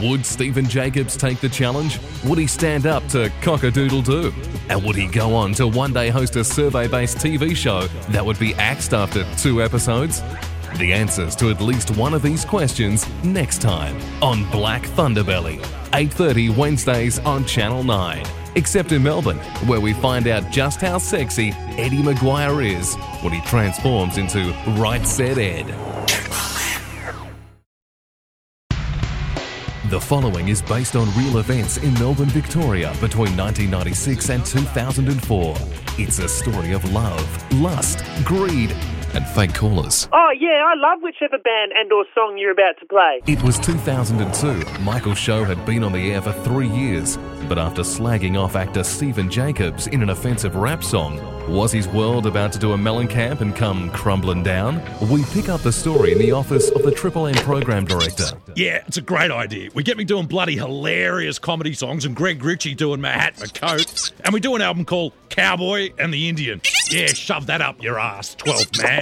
Would 0.00 0.24
Steven 0.24 0.68
Jacobs 0.68 1.16
take 1.16 1.40
the 1.40 1.48
challenge? 1.48 1.98
Would 2.24 2.38
he 2.38 2.46
stand 2.46 2.86
up 2.86 3.06
to 3.08 3.30
Cockadoodle 3.40 4.04
Doo? 4.04 4.32
And 4.68 4.82
would 4.84 4.96
he 4.96 5.06
go 5.06 5.34
on 5.34 5.54
to 5.54 5.66
one 5.66 5.92
day 5.92 6.08
host 6.08 6.36
a 6.36 6.44
survey 6.44 6.86
based 6.86 7.18
TV 7.18 7.54
show 7.56 7.88
that 8.10 8.24
would 8.24 8.38
be 8.38 8.54
axed 8.54 8.94
after 8.94 9.24
two 9.36 9.60
episodes? 9.60 10.22
The 10.78 10.92
answers 10.92 11.36
to 11.36 11.50
at 11.50 11.60
least 11.60 11.96
one 11.96 12.14
of 12.14 12.22
these 12.22 12.44
questions 12.44 13.06
next 13.22 13.60
time 13.60 13.96
on 14.22 14.50
Black 14.50 14.82
Thunderbelly, 14.82 15.64
8:30 15.92 16.56
Wednesdays 16.56 17.18
on 17.20 17.44
Channel 17.44 17.84
9. 17.84 18.24
except 18.54 18.92
in 18.92 19.02
Melbourne, 19.02 19.38
where 19.66 19.80
we 19.80 19.94
find 19.94 20.26
out 20.28 20.50
just 20.50 20.80
how 20.80 20.98
sexy 20.98 21.52
Eddie 21.78 22.02
McGuire 22.02 22.62
is 22.62 22.94
when 23.22 23.32
he 23.32 23.40
transforms 23.42 24.18
into 24.18 24.54
Right 24.78 25.06
Said 25.06 25.38
Ed. 25.38 25.66
The 29.88 30.00
following 30.00 30.48
is 30.48 30.62
based 30.62 30.96
on 30.96 31.06
real 31.18 31.38
events 31.38 31.76
in 31.76 31.92
Melbourne, 31.94 32.30
Victoria 32.30 32.94
between 33.00 33.36
1996 33.36 34.30
and 34.30 34.44
2004. 34.44 35.54
It's 35.98 36.18
a 36.18 36.28
story 36.28 36.72
of 36.72 36.82
love, 36.92 37.52
lust, 37.60 38.02
greed, 38.24 38.74
and 39.14 39.26
fake 39.26 39.54
callers. 39.54 40.08
Oh, 40.12 40.30
yeah, 40.38 40.64
I 40.66 40.74
love 40.76 41.00
whichever 41.02 41.38
band 41.38 41.72
and 41.74 41.92
or 41.92 42.04
song 42.14 42.38
you're 42.38 42.52
about 42.52 42.78
to 42.80 42.86
play. 42.86 43.20
It 43.26 43.42
was 43.42 43.58
2002. 43.58 44.82
Michael's 44.82 45.18
show 45.18 45.44
had 45.44 45.64
been 45.64 45.84
on 45.84 45.92
the 45.92 46.12
air 46.12 46.22
for 46.22 46.32
three 46.32 46.68
years, 46.68 47.16
but 47.48 47.58
after 47.58 47.82
slagging 47.82 48.38
off 48.38 48.56
actor 48.56 48.84
Steven 48.84 49.30
Jacobs 49.30 49.86
in 49.88 50.02
an 50.02 50.10
offensive 50.10 50.56
rap 50.56 50.82
song, 50.82 51.20
was 51.48 51.72
his 51.72 51.88
world 51.88 52.26
about 52.26 52.52
to 52.52 52.58
do 52.58 52.72
a 52.72 52.76
Mellencamp 52.76 53.40
and 53.40 53.54
come 53.54 53.90
crumbling 53.90 54.42
down? 54.42 54.80
We 55.10 55.24
pick 55.26 55.48
up 55.48 55.60
the 55.62 55.72
story 55.72 56.12
in 56.12 56.18
the 56.18 56.32
office 56.32 56.70
of 56.70 56.82
the 56.82 56.92
Triple 56.92 57.26
M 57.26 57.34
program 57.34 57.84
director. 57.84 58.24
Yeah, 58.54 58.82
it's 58.86 58.96
a 58.96 59.02
great 59.02 59.30
idea. 59.30 59.70
We 59.74 59.82
get 59.82 59.96
me 59.96 60.04
doing 60.04 60.26
bloody 60.26 60.56
hilarious 60.56 61.38
comedy 61.38 61.74
songs 61.74 62.04
and 62.04 62.14
Greg 62.14 62.42
Ritchie 62.42 62.74
doing 62.74 63.00
my 63.00 63.10
hat 63.10 63.34
and 63.40 63.40
my 63.40 63.46
coat. 63.68 64.12
And 64.24 64.32
we 64.32 64.40
do 64.40 64.54
an 64.54 64.62
album 64.62 64.84
called 64.84 65.12
Cowboy 65.30 65.90
and 65.98 66.14
the 66.14 66.28
Indian. 66.28 66.60
Yeah, 66.90 67.08
shove 67.08 67.46
that 67.46 67.60
up 67.60 67.82
your 67.82 67.98
ass, 67.98 68.34
12 68.36 68.82
man. 68.82 69.01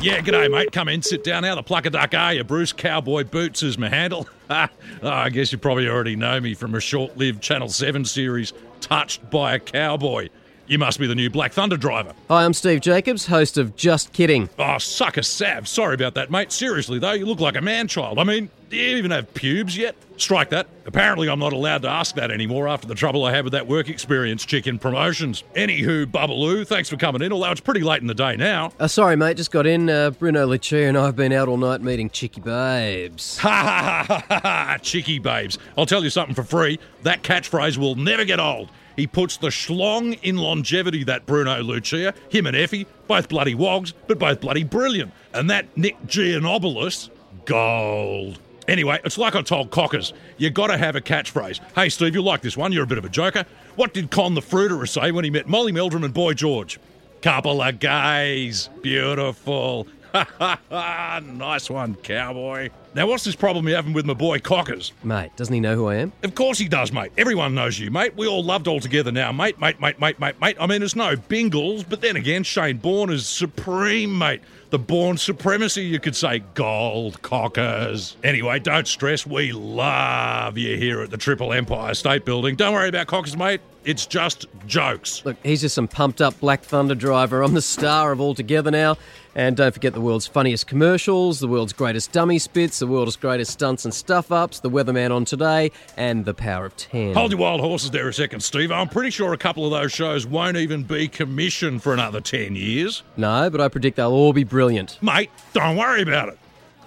Yeah, 0.00 0.20
g'day, 0.20 0.48
mate. 0.48 0.70
Come 0.70 0.88
in, 0.88 1.02
sit 1.02 1.24
down. 1.24 1.42
How 1.42 1.56
the 1.56 1.62
plucker 1.62 1.90
duck 1.90 2.14
are 2.14 2.34
you? 2.34 2.44
Bruce 2.44 2.72
Cowboy 2.72 3.24
Boots 3.24 3.62
is 3.64 3.76
my 3.76 3.88
handle. 3.88 4.28
oh, 4.48 4.68
I 5.02 5.28
guess 5.30 5.50
you 5.50 5.58
probably 5.58 5.88
already 5.88 6.14
know 6.14 6.40
me 6.40 6.54
from 6.54 6.74
a 6.76 6.80
short 6.80 7.16
lived 7.16 7.42
Channel 7.42 7.68
7 7.68 8.04
series, 8.04 8.52
Touched 8.80 9.28
by 9.28 9.54
a 9.54 9.58
Cowboy. 9.58 10.28
You 10.68 10.78
must 10.78 10.98
be 10.98 11.06
the 11.06 11.14
new 11.14 11.30
Black 11.30 11.52
Thunder 11.52 11.76
driver. 11.76 12.12
Hi, 12.28 12.44
I'm 12.44 12.52
Steve 12.52 12.80
Jacobs, 12.80 13.26
host 13.26 13.56
of 13.56 13.76
Just 13.76 14.12
Kidding. 14.12 14.48
Oh, 14.58 14.78
suck 14.78 15.16
a 15.16 15.22
sav. 15.22 15.68
Sorry 15.68 15.94
about 15.94 16.14
that, 16.14 16.28
mate. 16.28 16.50
Seriously, 16.50 16.98
though, 16.98 17.12
you 17.12 17.24
look 17.24 17.38
like 17.38 17.54
a 17.54 17.60
man 17.60 17.86
child. 17.86 18.18
I 18.18 18.24
mean, 18.24 18.50
do 18.68 18.76
you 18.76 18.96
even 18.96 19.12
have 19.12 19.32
pubes 19.32 19.76
yet? 19.76 19.94
Strike 20.16 20.50
that. 20.50 20.66
Apparently, 20.84 21.28
I'm 21.28 21.38
not 21.38 21.52
allowed 21.52 21.82
to 21.82 21.88
ask 21.88 22.16
that 22.16 22.32
anymore 22.32 22.66
after 22.66 22.88
the 22.88 22.96
trouble 22.96 23.24
I 23.24 23.30
had 23.32 23.44
with 23.44 23.52
that 23.52 23.68
work 23.68 23.88
experience 23.88 24.44
chick 24.44 24.66
in 24.66 24.80
promotions. 24.80 25.44
Anywho, 25.54 26.04
Bubbaloo, 26.06 26.66
thanks 26.66 26.88
for 26.88 26.96
coming 26.96 27.22
in, 27.22 27.32
although 27.32 27.52
it's 27.52 27.60
pretty 27.60 27.82
late 27.82 28.00
in 28.00 28.08
the 28.08 28.14
day 28.14 28.34
now. 28.34 28.72
Uh, 28.80 28.88
sorry, 28.88 29.14
mate, 29.14 29.36
just 29.36 29.52
got 29.52 29.68
in. 29.68 29.88
Uh, 29.88 30.10
Bruno 30.10 30.46
Lucia 30.46 30.78
and 30.88 30.98
I 30.98 31.06
have 31.06 31.14
been 31.14 31.32
out 31.32 31.46
all 31.48 31.58
night 31.58 31.80
meeting 31.80 32.10
chicky 32.10 32.40
babes. 32.40 33.38
Ha 33.46 33.48
ha 33.48 34.04
ha 34.08 34.24
ha 34.28 34.40
ha! 34.40 34.78
Chicky 34.82 35.20
babes. 35.20 35.58
I'll 35.78 35.86
tell 35.86 36.02
you 36.02 36.10
something 36.10 36.34
for 36.34 36.42
free. 36.42 36.80
That 37.04 37.22
catchphrase 37.22 37.76
will 37.76 37.94
never 37.94 38.24
get 38.24 38.40
old. 38.40 38.70
He 38.96 39.06
puts 39.06 39.36
the 39.36 39.48
schlong 39.48 40.18
in 40.22 40.36
longevity, 40.36 41.04
that 41.04 41.26
Bruno 41.26 41.62
Lucia. 41.62 42.14
Him 42.30 42.46
and 42.46 42.56
Effie, 42.56 42.86
both 43.06 43.28
bloody 43.28 43.54
wogs, 43.54 43.92
but 44.06 44.18
both 44.18 44.40
bloody 44.40 44.64
brilliant. 44.64 45.12
And 45.34 45.50
that 45.50 45.76
Nick 45.76 46.00
Giannopoulos, 46.06 47.10
gold. 47.44 48.40
Anyway, 48.68 48.98
it's 49.04 49.18
like 49.18 49.36
I 49.36 49.42
told 49.42 49.70
Cockers. 49.70 50.12
You 50.38 50.50
gotta 50.50 50.76
have 50.76 50.96
a 50.96 51.00
catchphrase. 51.00 51.60
Hey, 51.74 51.88
Steve, 51.88 52.14
you 52.14 52.22
like 52.22 52.40
this 52.40 52.56
one? 52.56 52.72
You're 52.72 52.84
a 52.84 52.86
bit 52.86 52.98
of 52.98 53.04
a 53.04 53.08
joker. 53.08 53.44
What 53.76 53.94
did 53.94 54.10
Con 54.10 54.34
the 54.34 54.40
Fruiterer 54.42 54.88
say 54.88 55.12
when 55.12 55.24
he 55.24 55.30
met 55.30 55.46
Molly 55.46 55.70
Meldrum 55.70 56.02
and 56.02 56.12
Boy 56.12 56.34
George? 56.34 56.80
Couple 57.22 57.62
of 57.62 57.78
gays. 57.78 58.68
Beautiful. 58.82 59.86
nice 60.70 61.68
one, 61.68 61.94
cowboy. 61.96 62.70
Now, 62.94 63.06
what's 63.06 63.24
this 63.24 63.36
problem 63.36 63.68
you're 63.68 63.76
having 63.76 63.92
with 63.92 64.06
my 64.06 64.14
boy 64.14 64.38
Cockers? 64.38 64.92
Mate, 65.04 65.36
doesn't 65.36 65.52
he 65.52 65.60
know 65.60 65.74
who 65.74 65.86
I 65.86 65.96
am? 65.96 66.12
Of 66.22 66.34
course 66.34 66.58
he 66.58 66.66
does, 66.68 66.92
mate. 66.92 67.12
Everyone 67.18 67.54
knows 67.54 67.78
you, 67.78 67.90
mate. 67.90 68.16
We 68.16 68.26
all 68.26 68.42
loved 68.42 68.68
all 68.68 68.80
together 68.80 69.12
now, 69.12 69.32
mate, 69.32 69.60
mate, 69.60 69.80
mate, 69.80 70.00
mate, 70.00 70.18
mate, 70.18 70.40
mate. 70.40 70.56
I 70.58 70.66
mean, 70.66 70.82
it's 70.82 70.96
no 70.96 71.14
Bingles, 71.16 71.84
but 71.86 72.00
then 72.00 72.16
again, 72.16 72.42
Shane 72.42 72.78
Bourne 72.78 73.10
is 73.10 73.26
supreme, 73.26 74.16
mate. 74.16 74.40
The 74.70 74.78
Bourne 74.78 75.16
supremacy, 75.16 75.84
you 75.84 76.00
could 76.00 76.16
say. 76.16 76.40
Gold 76.54 77.22
Cockers. 77.22 78.16
Anyway, 78.24 78.58
don't 78.58 78.88
stress. 78.88 79.26
We 79.26 79.52
love 79.52 80.58
you 80.58 80.76
here 80.76 81.02
at 81.02 81.10
the 81.10 81.16
Triple 81.16 81.52
Empire 81.52 81.94
State 81.94 82.24
Building. 82.24 82.56
Don't 82.56 82.72
worry 82.72 82.88
about 82.88 83.06
Cockers, 83.06 83.36
mate. 83.36 83.60
It's 83.86 84.04
just 84.04 84.46
jokes. 84.66 85.24
Look, 85.24 85.36
he's 85.44 85.60
just 85.60 85.76
some 85.76 85.86
pumped 85.86 86.20
up 86.20 86.38
Black 86.40 86.62
Thunder 86.62 86.96
driver. 86.96 87.42
I'm 87.42 87.54
the 87.54 87.62
star 87.62 88.10
of 88.10 88.20
All 88.20 88.34
Together 88.34 88.72
now. 88.72 88.98
And 89.36 89.56
don't 89.56 89.72
forget 89.72 89.92
the 89.92 90.00
world's 90.00 90.26
funniest 90.26 90.66
commercials, 90.66 91.38
the 91.38 91.46
world's 91.46 91.72
greatest 91.72 92.10
dummy 92.10 92.40
spits, 92.40 92.80
the 92.80 92.86
world's 92.88 93.14
greatest 93.14 93.52
stunts 93.52 93.84
and 93.84 93.94
stuff 93.94 94.32
ups, 94.32 94.58
the 94.58 94.70
weatherman 94.70 95.14
on 95.14 95.24
today, 95.24 95.70
and 95.96 96.24
the 96.24 96.34
power 96.34 96.64
of 96.66 96.76
10. 96.76 97.14
Hold 97.14 97.30
your 97.30 97.40
wild 97.40 97.60
horses 97.60 97.92
there 97.92 98.08
a 98.08 98.14
second, 98.14 98.40
Steve. 98.40 98.72
I'm 98.72 98.88
pretty 98.88 99.10
sure 99.10 99.32
a 99.32 99.38
couple 99.38 99.64
of 99.64 99.70
those 99.70 99.92
shows 99.92 100.26
won't 100.26 100.56
even 100.56 100.82
be 100.82 101.06
commissioned 101.06 101.82
for 101.82 101.92
another 101.92 102.20
10 102.20 102.56
years. 102.56 103.04
No, 103.16 103.48
but 103.50 103.60
I 103.60 103.68
predict 103.68 103.98
they'll 103.98 104.10
all 104.10 104.32
be 104.32 104.42
brilliant. 104.42 104.98
Mate, 105.00 105.30
don't 105.52 105.76
worry 105.76 106.02
about 106.02 106.30
it. 106.30 106.38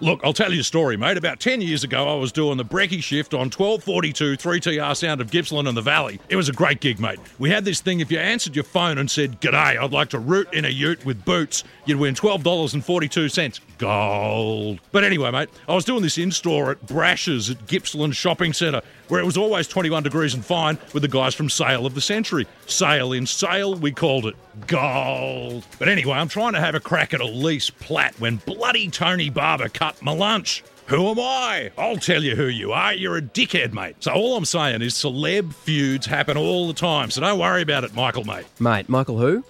Look, 0.01 0.21
I'll 0.23 0.31
tell 0.31 0.53
you 0.53 0.61
a 0.61 0.63
story, 0.63 0.95
mate. 0.95 1.17
About 1.17 1.41
10 1.41 1.59
years 1.59 1.83
ago, 1.83 2.07
I 2.07 2.15
was 2.15 2.31
doing 2.31 2.55
the 2.55 2.63
brekkie 2.63 3.03
shift 3.03 3.33
on 3.33 3.49
1242 3.51 4.37
3TR 4.37 4.95
Sound 4.95 5.19
of 5.19 5.29
Gippsland 5.29 5.67
and 5.67 5.75
the 5.75 5.81
Valley. 5.81 6.21
It 6.29 6.37
was 6.37 6.47
a 6.47 6.53
great 6.53 6.79
gig, 6.79 7.01
mate. 7.01 7.19
We 7.37 7.49
had 7.49 7.65
this 7.65 7.81
thing, 7.81 7.99
if 7.99 8.09
you 8.09 8.17
answered 8.17 8.55
your 8.55 8.63
phone 8.63 8.97
and 8.97 9.11
said, 9.11 9.41
G'day, 9.41 9.77
I'd 9.77 9.91
like 9.91 10.09
to 10.09 10.19
root 10.19 10.53
in 10.53 10.63
a 10.63 10.69
ute 10.69 11.05
with 11.05 11.25
boots, 11.25 11.65
you'd 11.85 11.99
win 11.99 12.15
$12.42. 12.15 13.59
Gold. 13.77 14.79
But 14.93 15.03
anyway, 15.03 15.31
mate, 15.31 15.49
I 15.67 15.75
was 15.75 15.83
doing 15.83 16.01
this 16.01 16.17
in 16.17 16.31
store 16.31 16.71
at 16.71 16.85
Brash's 16.85 17.49
at 17.49 17.67
Gippsland 17.67 18.15
Shopping 18.15 18.53
Centre, 18.53 18.81
where 19.09 19.19
it 19.19 19.25
was 19.25 19.37
always 19.37 19.67
21 19.67 20.03
degrees 20.03 20.33
and 20.33 20.45
fine 20.45 20.77
with 20.93 21.03
the 21.03 21.09
guys 21.09 21.35
from 21.35 21.49
Sale 21.49 21.85
of 21.85 21.95
the 21.95 22.01
Century. 22.01 22.47
Sale 22.65 23.13
in 23.13 23.25
sale, 23.25 23.75
we 23.75 23.91
called 23.91 24.25
it 24.25 24.35
gold. 24.67 25.65
But 25.77 25.89
anyway, 25.89 26.13
I'm 26.13 26.29
trying 26.29 26.53
to 26.53 26.59
have 26.59 26.75
a 26.75 26.79
crack 26.79 27.13
at 27.13 27.21
Alyce 27.21 27.69
Platt 27.69 28.19
when 28.19 28.37
bloody 28.37 28.89
Tony 28.89 29.29
Barber 29.29 29.69
cut 29.69 30.01
my 30.01 30.13
lunch. 30.13 30.63
Who 30.87 31.09
am 31.09 31.19
I? 31.19 31.69
I'll 31.77 31.97
tell 31.97 32.23
you 32.23 32.35
who 32.35 32.47
you 32.47 32.71
are. 32.71 32.93
You're 32.95 33.17
a 33.17 33.21
dickhead, 33.21 33.73
mate. 33.73 33.97
So 33.99 34.11
all 34.11 34.35
I'm 34.35 34.45
saying 34.45 34.81
is 34.81 34.95
celeb 34.95 35.53
feuds 35.53 36.07
happen 36.07 36.35
all 36.35 36.67
the 36.67 36.73
time, 36.73 37.11
so 37.11 37.21
don't 37.21 37.37
worry 37.37 37.61
about 37.61 37.83
it, 37.83 37.93
Michael, 37.93 38.23
mate. 38.23 38.45
Mate, 38.59 38.89
Michael 38.89 39.19
who? 39.19 39.43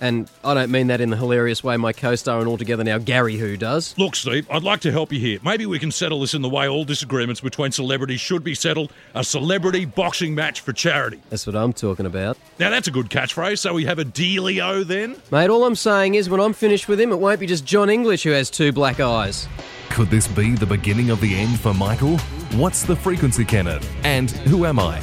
And 0.00 0.30
I 0.44 0.54
don't 0.54 0.70
mean 0.70 0.88
that 0.88 1.00
in 1.00 1.10
the 1.10 1.16
hilarious 1.16 1.64
way 1.64 1.76
my 1.76 1.92
co 1.92 2.14
star 2.14 2.38
and 2.40 2.48
altogether 2.48 2.84
now 2.84 2.98
Gary 2.98 3.36
Who 3.36 3.56
does. 3.56 3.96
Look, 3.98 4.14
Steve, 4.14 4.46
I'd 4.50 4.62
like 4.62 4.80
to 4.80 4.92
help 4.92 5.12
you 5.12 5.18
here. 5.18 5.38
Maybe 5.42 5.66
we 5.66 5.78
can 5.78 5.90
settle 5.90 6.20
this 6.20 6.34
in 6.34 6.42
the 6.42 6.48
way 6.48 6.68
all 6.68 6.84
disagreements 6.84 7.40
between 7.40 7.72
celebrities 7.72 8.20
should 8.20 8.44
be 8.44 8.54
settled 8.54 8.92
a 9.14 9.24
celebrity 9.24 9.84
boxing 9.84 10.34
match 10.34 10.60
for 10.60 10.72
charity. 10.72 11.20
That's 11.30 11.46
what 11.46 11.56
I'm 11.56 11.72
talking 11.72 12.06
about. 12.06 12.36
Now, 12.58 12.70
that's 12.70 12.88
a 12.88 12.90
good 12.90 13.08
catchphrase. 13.08 13.58
So 13.58 13.74
we 13.74 13.84
have 13.84 13.98
a 13.98 14.04
dealio 14.04 14.86
then? 14.86 15.16
Mate, 15.30 15.50
all 15.50 15.64
I'm 15.64 15.76
saying 15.76 16.14
is 16.14 16.28
when 16.28 16.40
I'm 16.40 16.52
finished 16.52 16.88
with 16.88 17.00
him, 17.00 17.12
it 17.12 17.16
won't 17.16 17.40
be 17.40 17.46
just 17.46 17.64
Jon 17.64 17.90
English 17.90 18.22
who 18.22 18.30
has 18.30 18.50
two 18.50 18.72
black 18.72 19.00
eyes. 19.00 19.48
Could 19.90 20.10
this 20.10 20.28
be 20.28 20.54
the 20.54 20.66
beginning 20.66 21.10
of 21.10 21.20
the 21.20 21.34
end 21.34 21.58
for 21.58 21.72
Michael? 21.72 22.18
What's 22.58 22.82
the 22.82 22.96
frequency, 22.96 23.44
Kenneth? 23.44 23.88
And 24.04 24.30
who 24.30 24.66
am 24.66 24.78
I? 24.78 25.00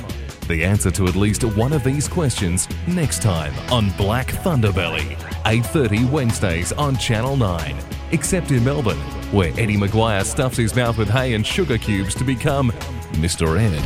The 0.48 0.66
answer 0.66 0.91
to 0.91 1.08
at 1.08 1.16
least 1.16 1.46
one 1.46 1.72
of 1.72 1.86
these 1.86 2.10
questions 2.10 2.68
next 2.86 3.22
time 3.22 3.54
on 3.72 3.91
Black 3.91 4.28
Thunderbelly, 4.28 5.18
8:30 5.46 6.04
Wednesdays 6.12 6.74
on 6.74 6.98
Channel 6.98 7.38
9. 7.38 7.76
Except 8.12 8.52
in 8.52 8.64
Melbourne, 8.64 9.00
where 9.32 9.54
Eddie 9.58 9.78
McGuire 9.78 10.26
stuffs 10.26 10.58
his 10.58 10.76
mouth 10.76 10.98
with 10.98 11.10
hay 11.10 11.34
and 11.34 11.48
sugar 11.48 11.78
cubes 11.78 12.14
to 12.16 12.26
become 12.26 12.72
Mr. 13.14 13.58
Ed. 13.58 13.82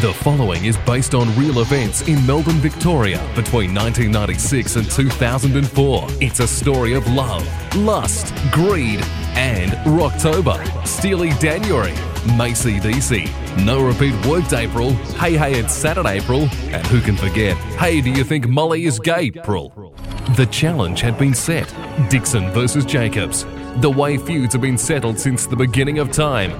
The 0.00 0.12
following 0.14 0.64
is 0.64 0.76
based 0.86 1.12
on 1.16 1.34
real 1.36 1.58
events 1.58 2.02
in 2.02 2.24
Melbourne, 2.24 2.60
Victoria 2.60 3.18
between 3.34 3.74
1996 3.74 4.76
and 4.76 4.88
2004. 4.88 6.06
It's 6.20 6.38
a 6.38 6.46
story 6.46 6.92
of 6.94 7.04
love, 7.08 7.44
lust, 7.74 8.32
greed, 8.52 9.00
and 9.34 9.72
Rocktober, 9.98 10.86
Steely 10.86 11.30
January, 11.40 11.94
Macy 12.36 12.78
DC, 12.78 13.64
No 13.64 13.84
Repeat 13.84 14.14
Worked 14.26 14.52
April, 14.52 14.92
Hey 15.20 15.36
Hey 15.36 15.58
It's 15.58 15.72
Saturday 15.72 16.18
April, 16.18 16.42
and 16.72 16.86
who 16.88 17.00
can 17.00 17.16
forget, 17.16 17.56
Hey 17.78 18.00
Do 18.00 18.10
You 18.10 18.24
Think 18.24 18.48
Molly 18.48 18.84
is 18.84 18.98
Gay 18.98 19.32
April. 19.34 19.94
The 20.36 20.46
challenge 20.46 21.00
had 21.00 21.16
been 21.16 21.34
set 21.34 21.72
Dixon 22.10 22.50
versus 22.50 22.84
Jacobs. 22.84 23.44
The 23.80 23.90
way 23.90 24.18
feuds 24.18 24.52
have 24.52 24.62
been 24.62 24.78
settled 24.78 25.18
since 25.18 25.46
the 25.46 25.56
beginning 25.56 25.98
of 25.98 26.10
time. 26.12 26.52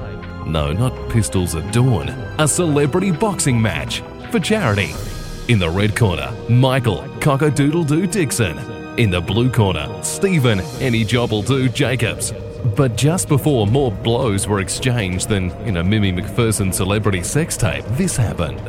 No, 0.50 0.72
not 0.72 1.10
Pistols 1.10 1.54
at 1.54 1.72
Dawn. 1.72 2.08
A 2.38 2.48
celebrity 2.48 3.10
boxing 3.10 3.60
match 3.60 4.00
for 4.30 4.40
charity. 4.40 4.94
In 5.48 5.58
the 5.58 5.68
red 5.68 5.94
corner, 5.96 6.32
Michael 6.48 7.02
Cockadoodle 7.20 7.86
Doo 7.86 8.06
Dixon. 8.06 8.58
In 8.98 9.10
the 9.10 9.20
blue 9.20 9.50
corner, 9.50 9.88
Stephen 10.02 10.60
Any 10.80 11.04
Job 11.04 11.30
Will 11.30 11.42
Do 11.42 11.68
Jacobs. 11.68 12.32
But 12.76 12.96
just 12.96 13.28
before 13.28 13.66
more 13.66 13.92
blows 13.92 14.48
were 14.48 14.60
exchanged 14.60 15.28
than 15.28 15.50
in 15.66 15.76
a 15.76 15.84
Mimi 15.84 16.12
Macpherson 16.12 16.72
celebrity 16.72 17.22
sex 17.22 17.56
tape, 17.56 17.84
this 17.90 18.16
happened. 18.16 18.60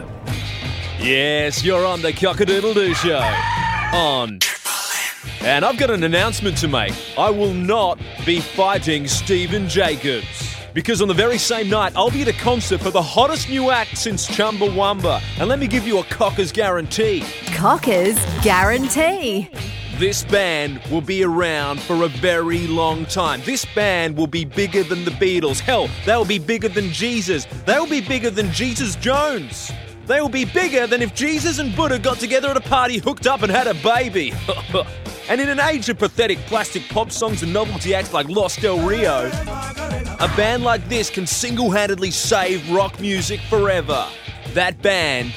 Yes, 0.99 1.63
you're 1.63 1.85
on 1.85 2.01
the 2.01 2.11
Cockadoodle 2.11 2.73
Doo 2.73 2.93
Show. 2.93 3.19
On. 3.93 4.39
And 5.41 5.63
I've 5.65 5.77
got 5.77 5.89
an 5.89 6.03
announcement 6.03 6.57
to 6.57 6.67
make. 6.67 6.93
I 7.17 7.29
will 7.29 7.53
not 7.53 7.99
be 8.25 8.41
fighting 8.41 9.07
Steven 9.07 9.67
Jacobs. 9.67 10.55
Because 10.73 11.01
on 11.01 11.07
the 11.07 11.13
very 11.13 11.37
same 11.37 11.69
night, 11.69 11.93
I'll 11.95 12.11
be 12.11 12.21
at 12.21 12.27
a 12.27 12.33
concert 12.33 12.81
for 12.81 12.91
the 12.91 13.01
hottest 13.01 13.49
new 13.49 13.71
act 13.71 13.97
since 13.97 14.27
Chumbawamba. 14.27 15.21
And 15.39 15.49
let 15.49 15.57
me 15.57 15.67
give 15.67 15.87
you 15.87 15.99
a 15.99 16.03
cocker's 16.03 16.51
guarantee. 16.51 17.23
Cockers 17.47 18.17
guarantee. 18.43 19.49
This 19.99 20.23
band 20.23 20.79
will 20.89 21.01
be 21.01 21.25
around 21.25 21.81
for 21.81 22.03
a 22.03 22.07
very 22.07 22.67
long 22.67 23.05
time. 23.07 23.41
This 23.43 23.65
band 23.65 24.15
will 24.15 24.27
be 24.27 24.45
bigger 24.45 24.81
than 24.81 25.03
the 25.03 25.11
Beatles. 25.11 25.59
Hell, 25.59 25.89
they'll 26.05 26.23
be 26.23 26.39
bigger 26.39 26.69
than 26.69 26.89
Jesus. 26.91 27.45
They'll 27.65 27.85
be 27.85 27.99
bigger 27.99 28.29
than 28.29 28.49
Jesus 28.53 28.95
Jones. 28.95 29.69
They 30.05 30.21
will 30.21 30.29
be 30.29 30.45
bigger 30.45 30.87
than 30.87 31.01
if 31.01 31.13
Jesus 31.13 31.59
and 31.59 31.75
Buddha 31.75 31.99
got 31.99 32.17
together 32.17 32.47
at 32.47 32.55
a 32.55 32.61
party, 32.61 32.99
hooked 32.99 33.27
up, 33.27 33.41
and 33.41 33.51
had 33.51 33.67
a 33.67 33.73
baby. 33.73 34.31
and 35.29 35.41
in 35.41 35.49
an 35.49 35.59
age 35.59 35.89
of 35.89 35.99
pathetic 35.99 36.37
plastic 36.45 36.87
pop 36.87 37.11
songs 37.11 37.43
and 37.43 37.51
novelty 37.51 37.93
acts 37.93 38.13
like 38.13 38.29
Los 38.29 38.55
Del 38.55 38.79
Rio, 38.79 39.27
a 39.27 40.31
band 40.37 40.63
like 40.63 40.87
this 40.87 41.09
can 41.09 41.27
single 41.27 41.71
handedly 41.71 42.11
save 42.11 42.71
rock 42.71 43.01
music 43.01 43.41
forever. 43.49 44.07
That 44.53 44.81
band 44.81 45.33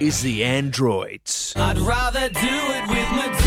is 0.00 0.20
the 0.20 0.44
Androids. 0.44 1.54
I'd 1.56 1.78
rather 1.78 2.28
do 2.28 2.36
it 2.42 2.88
with 2.90 3.45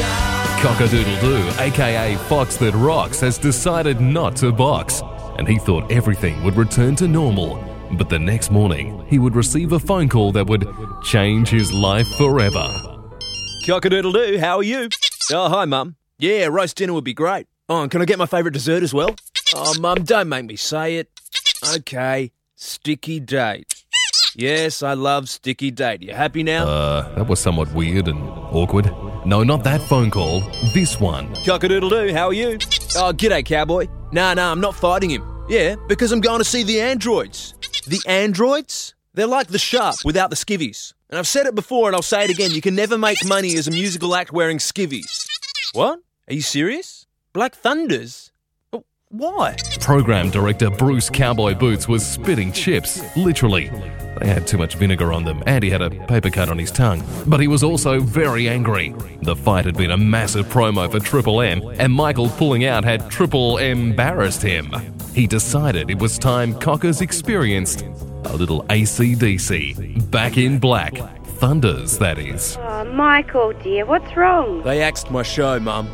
Cockadoodle 0.62 1.22
Doo, 1.22 1.64
aka 1.64 2.18
Fox 2.28 2.58
That 2.58 2.74
Rocks, 2.74 3.22
has 3.22 3.38
decided 3.38 4.02
not 4.02 4.36
to 4.36 4.52
box, 4.52 5.02
and 5.38 5.48
he 5.48 5.58
thought 5.58 5.90
everything 5.90 6.44
would 6.44 6.58
return 6.58 6.98
to 6.98 7.08
normal. 7.08 7.64
But 7.94 8.10
the 8.10 8.20
next 8.20 8.52
morning, 8.52 9.02
he 9.08 9.20
would 9.20 9.38
receive 9.38 9.72
a 9.72 9.80
phone 9.80 10.10
call 10.10 10.34
that 10.34 10.48
would 10.48 10.68
change 11.02 11.48
his 11.48 11.72
life 11.72 12.08
forever. 12.18 12.68
Cockadoodle 13.66 14.12
doo, 14.12 14.38
how 14.38 14.58
are 14.58 14.64
you? 14.64 14.90
Oh, 15.32 15.48
hi, 15.48 15.64
Mum. 15.64 15.96
Yeah, 16.18 16.48
roast 16.48 16.76
dinner 16.76 16.92
would 16.92 17.06
be 17.06 17.14
great. 17.14 17.48
Oh, 17.70 17.84
and 17.84 17.90
can 17.90 18.02
I 18.02 18.06
get 18.06 18.20
my 18.20 18.26
favourite 18.26 18.54
dessert 18.54 18.84
as 18.84 18.94
well? 18.94 19.16
Oh, 19.56 19.80
Mum, 19.80 20.04
don't 20.04 20.28
make 20.28 20.44
me 20.44 20.58
say 20.58 20.98
it. 20.98 21.10
Okay, 21.74 22.34
sticky 22.56 23.22
date. 23.22 23.79
Yes, 24.36 24.84
I 24.84 24.94
love 24.94 25.28
sticky 25.28 25.72
date. 25.72 26.02
You 26.02 26.14
happy 26.14 26.44
now? 26.44 26.68
Uh, 26.68 27.16
that 27.16 27.28
was 27.28 27.40
somewhat 27.40 27.74
weird 27.74 28.08
and 28.08 28.20
awkward. 28.52 28.86
No, 29.26 29.44
not 29.44 29.64
that 29.64 29.82
phone 29.82 30.12
call. 30.12 30.42
This 30.74 31.00
one. 31.00 31.34
Cockadoodle 31.36 31.90
doo, 31.90 32.14
how 32.14 32.28
are 32.28 32.34
you? 32.34 32.58
Oh, 32.96 33.12
g'day, 33.14 33.44
cowboy. 33.44 33.88
Nah, 34.12 34.34
nah, 34.34 34.52
I'm 34.52 34.62
not 34.62 34.76
fighting 34.76 35.10
him. 35.10 35.24
Yeah, 35.50 35.76
because 35.88 36.12
I'm 36.12 36.22
going 36.22 36.40
to 36.40 36.46
see 36.46 36.64
the 36.64 36.80
androids. 36.80 37.56
The 37.88 38.00
androids? 38.08 38.94
They're 39.16 39.28
like 39.28 39.48
the 39.48 39.60
sharp 39.60 39.98
without 40.06 40.30
the 40.30 40.36
skivvies. 40.36 40.94
And 41.10 41.18
I've 41.18 41.28
said 41.28 41.48
it 41.48 41.56
before 41.56 41.88
and 41.88 41.96
I'll 41.96 42.02
say 42.04 42.24
it 42.24 42.30
again 42.30 42.52
you 42.52 42.62
can 42.62 42.76
never 42.76 42.98
make 42.98 43.18
money 43.26 43.58
as 43.58 43.68
a 43.68 43.72
musical 43.72 44.16
act 44.16 44.32
wearing 44.32 44.60
skivvies. 44.60 45.26
What? 45.74 46.00
Are 46.28 46.34
you 46.34 46.42
serious? 46.42 47.08
Black 47.34 47.56
Thunders? 47.56 48.32
Oh, 48.72 48.86
Why? 49.10 49.56
Program 49.82 50.30
director 50.30 50.70
Bruce 50.70 51.10
Cowboy 51.10 51.56
Boots 51.56 51.88
was 51.88 52.06
spitting 52.06 52.52
chips, 52.52 53.02
literally. 53.18 53.72
They 54.20 54.28
had 54.28 54.46
too 54.48 54.58
much 54.58 54.76
vinegar 54.76 55.12
on 55.14 55.24
them, 55.24 55.44
and 55.46 55.64
he 55.64 55.70
had 55.70 55.82
a 55.82 55.90
paper 55.90 56.30
cut 56.30 56.50
on 56.50 56.58
his 56.58 56.72
tongue. 56.72 57.04
But 57.26 57.40
he 57.40 57.48
was 57.48 57.64
also 57.64 58.00
very 58.00 58.48
angry. 58.48 58.94
The 59.22 59.36
fight 59.36 59.66
had 59.66 59.78
been 59.78 59.92
a 59.92 59.98
massive 59.98 60.46
promo 60.48 60.92
for 60.92 61.00
Triple 61.00 61.42
M, 61.42 61.62
and 61.80 61.92
Michael 61.92 62.30
pulling 62.30 62.66
out 62.66 62.84
had 62.84 63.10
triple 63.10 63.58
M 63.60 63.80
embarrassed 63.90 64.42
him. 64.42 64.72
He 65.14 65.26
decided 65.26 65.90
it 65.90 66.00
was 66.00 66.18
time 66.18 66.54
Cockers 66.54 67.02
experienced 67.02 67.82
a 68.26 68.36
little 68.36 68.64
ACDC. 68.66 70.10
Back 70.12 70.38
in 70.38 70.60
black. 70.60 70.94
Thunders, 71.40 71.98
that 72.00 72.20
is. 72.20 72.58
Oh, 72.60 72.84
Michael, 72.84 73.54
dear, 73.64 73.86
what's 73.86 74.16
wrong? 74.16 74.62
They 74.64 74.82
axed 74.82 75.10
my 75.10 75.24
show, 75.24 75.60
Mum. 75.60 75.88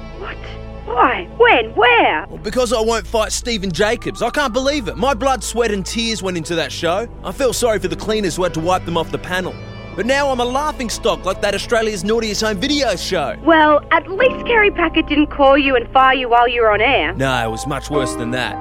Why? 0.95 1.27
When? 1.35 1.71
Where? 1.75 2.25
Well, 2.29 2.37
because 2.37 2.71
I 2.71 2.79
won't 2.79 3.05
fight 3.05 3.33
Steven 3.33 3.69
Jacobs. 3.69 4.21
I 4.21 4.29
can't 4.29 4.53
believe 4.53 4.87
it. 4.87 4.95
My 4.95 5.13
blood, 5.13 5.43
sweat, 5.43 5.71
and 5.71 5.85
tears 5.85 6.23
went 6.23 6.37
into 6.37 6.55
that 6.55 6.71
show. 6.71 7.05
I 7.21 7.33
feel 7.33 7.51
sorry 7.51 7.79
for 7.79 7.89
the 7.89 7.97
cleaners 7.97 8.37
who 8.37 8.43
had 8.43 8.53
to 8.53 8.61
wipe 8.61 8.85
them 8.85 8.95
off 8.95 9.11
the 9.11 9.17
panel. 9.17 9.53
But 9.97 10.05
now 10.05 10.29
I'm 10.31 10.39
a 10.39 10.45
laughing 10.45 10.89
stock 10.89 11.25
like 11.25 11.41
that 11.41 11.53
Australia's 11.53 12.05
Naughtiest 12.05 12.41
Home 12.43 12.61
Video 12.61 12.95
show. 12.95 13.35
Well, 13.43 13.85
at 13.91 14.09
least 14.09 14.45
Kerry 14.45 14.71
Packer 14.71 15.01
didn't 15.01 15.27
call 15.27 15.57
you 15.57 15.75
and 15.75 15.85
fire 15.91 16.15
you 16.15 16.29
while 16.29 16.47
you 16.47 16.61
were 16.61 16.71
on 16.71 16.79
air. 16.79 17.13
No, 17.13 17.45
it 17.45 17.51
was 17.51 17.67
much 17.67 17.89
worse 17.89 18.15
than 18.15 18.31
that. 18.31 18.55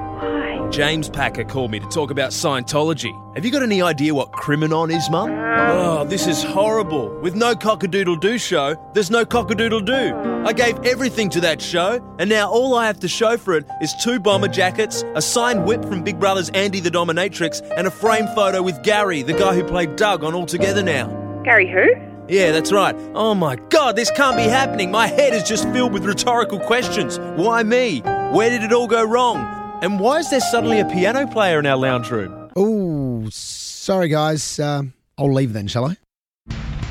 James 0.71 1.09
Packer 1.09 1.43
called 1.43 1.71
me 1.71 1.79
to 1.79 1.87
talk 1.87 2.11
about 2.11 2.31
Scientology. 2.31 3.13
Have 3.35 3.45
you 3.45 3.51
got 3.51 3.63
any 3.63 3.81
idea 3.81 4.13
what 4.13 4.31
Criminon 4.31 4.93
is, 4.93 5.09
Mum? 5.09 5.29
Oh, 5.31 6.03
this 6.05 6.27
is 6.27 6.43
horrible. 6.43 7.09
With 7.21 7.35
no 7.35 7.55
cockadoodle 7.55 8.19
doo 8.19 8.37
show, 8.37 8.75
there's 8.93 9.11
no 9.11 9.25
cockadoodle 9.25 9.85
doo. 9.85 10.15
I 10.45 10.53
gave 10.53 10.77
everything 10.85 11.29
to 11.31 11.41
that 11.41 11.61
show, 11.61 12.01
and 12.19 12.29
now 12.29 12.49
all 12.49 12.75
I 12.75 12.87
have 12.87 12.99
to 13.01 13.07
show 13.07 13.37
for 13.37 13.55
it 13.55 13.65
is 13.81 13.93
two 14.03 14.19
bomber 14.19 14.47
jackets, 14.47 15.03
a 15.15 15.21
signed 15.21 15.65
whip 15.65 15.85
from 15.85 16.03
Big 16.03 16.19
Brother's 16.19 16.49
Andy 16.49 16.79
the 16.79 16.91
Dominatrix, 16.91 17.61
and 17.77 17.87
a 17.87 17.91
frame 17.91 18.27
photo 18.35 18.61
with 18.61 18.81
Gary, 18.83 19.21
the 19.21 19.33
guy 19.33 19.55
who 19.55 19.63
played 19.63 19.95
Doug 19.95 20.23
on 20.23 20.33
All 20.33 20.45
Together 20.45 20.83
Now. 20.83 21.07
Gary 21.43 21.71
who? 21.71 21.85
Yeah, 22.27 22.51
that's 22.51 22.71
right. 22.71 22.95
Oh 23.13 23.35
my 23.35 23.55
god, 23.55 23.95
this 23.95 24.09
can't 24.11 24.35
be 24.35 24.43
happening. 24.43 24.91
My 24.91 25.07
head 25.07 25.33
is 25.33 25.43
just 25.43 25.69
filled 25.71 25.93
with 25.93 26.05
rhetorical 26.05 26.59
questions. 26.59 27.19
Why 27.19 27.63
me? 27.63 27.99
Where 28.31 28.49
did 28.49 28.63
it 28.63 28.73
all 28.73 28.87
go 28.87 29.03
wrong? 29.05 29.64
And 29.81 29.99
why 29.99 30.19
is 30.19 30.29
there 30.29 30.39
suddenly 30.39 30.79
a 30.79 30.85
piano 30.85 31.27
player 31.27 31.59
in 31.59 31.65
our 31.65 31.77
lounge 31.77 32.09
room? 32.09 32.49
Oh, 32.55 33.27
sorry, 33.31 34.07
guys. 34.07 34.59
Uh, 34.59 34.83
I'll 35.17 35.33
leave 35.33 35.53
then, 35.53 35.67
shall 35.67 35.85
I? 35.85 35.97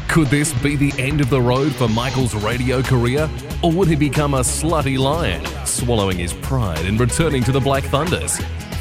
Could 0.08 0.28
this 0.28 0.52
be 0.62 0.76
the 0.76 0.92
end 1.00 1.20
of 1.20 1.28
the 1.30 1.40
road 1.40 1.74
for 1.74 1.88
Michael's 1.88 2.34
radio 2.34 2.82
career? 2.82 3.28
Or 3.62 3.72
would 3.72 3.88
he 3.88 3.96
become 3.96 4.34
a 4.34 4.40
slutty 4.40 4.98
lion, 4.98 5.44
swallowing 5.66 6.18
his 6.18 6.32
pride 6.34 6.84
and 6.86 7.00
returning 7.00 7.42
to 7.44 7.52
the 7.52 7.60
Black 7.60 7.84
Thunders? 7.84 8.38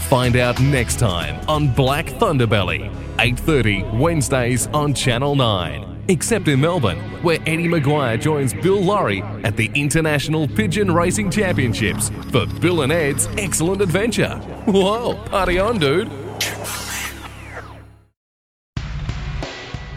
Find 0.10 0.36
out 0.36 0.60
next 0.60 0.99
time 0.99 1.39
on 1.47 1.74
Black 1.74 2.06
Thunderbelly, 2.06 2.93
8.30 3.18 3.97
Wednesdays 3.97 4.68
on 4.68 4.93
Channel 4.93 5.36
9. 5.36 5.93
Except 6.10 6.47
in 6.49 6.60
Melbourne, 6.60 6.99
where 7.24 7.39
Eddie 7.41 7.68
McGuire 7.68 8.20
joins 8.20 8.54
Bill 8.54 8.82
Lawry 8.82 9.22
at 9.43 9.56
the 9.56 9.72
International 9.74 10.47
Pigeon 10.47 10.91
Racing 10.91 11.32
Championships 11.32 12.10
for 12.30 12.45
Bill 12.60 12.82
and 12.82 12.91
Ed's 12.91 13.28
Excellent 13.38 13.82
Adventure. 13.82 14.36
Whoa, 14.66 15.16
party 15.26 15.60
on, 15.60 15.80
dude! 15.80 16.12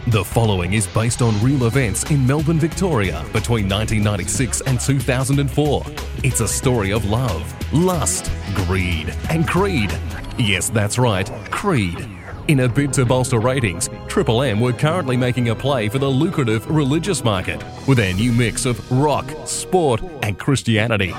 The 0.07 0.23
following 0.23 0.71
is 0.71 0.87
based 0.87 1.21
on 1.21 1.37
real 1.43 1.65
events 1.65 2.09
in 2.09 2.25
Melbourne, 2.25 2.59
Victoria 2.59 3.25
between 3.33 3.67
1996 3.67 4.61
and 4.61 4.79
2004. 4.79 5.83
It's 6.23 6.39
a 6.39 6.47
story 6.47 6.93
of 6.93 7.03
love, 7.03 7.73
lust, 7.73 8.31
greed, 8.55 9.13
and 9.29 9.45
creed. 9.45 9.93
Yes, 10.37 10.69
that's 10.69 10.97
right, 10.97 11.29
creed. 11.51 12.16
In 12.47 12.61
a 12.61 12.69
bid 12.69 12.93
to 12.93 13.05
bolster 13.05 13.39
ratings, 13.39 13.89
Triple 14.07 14.41
M 14.41 14.61
were 14.61 14.71
currently 14.71 15.17
making 15.17 15.49
a 15.49 15.55
play 15.55 15.89
for 15.89 15.99
the 15.99 16.07
lucrative 16.07 16.65
religious 16.69 17.21
market 17.21 17.61
with 17.85 17.97
their 17.97 18.13
new 18.13 18.31
mix 18.31 18.65
of 18.65 18.89
rock, 18.89 19.29
sport, 19.45 20.01
and 20.23 20.39
Christianity. 20.39 21.13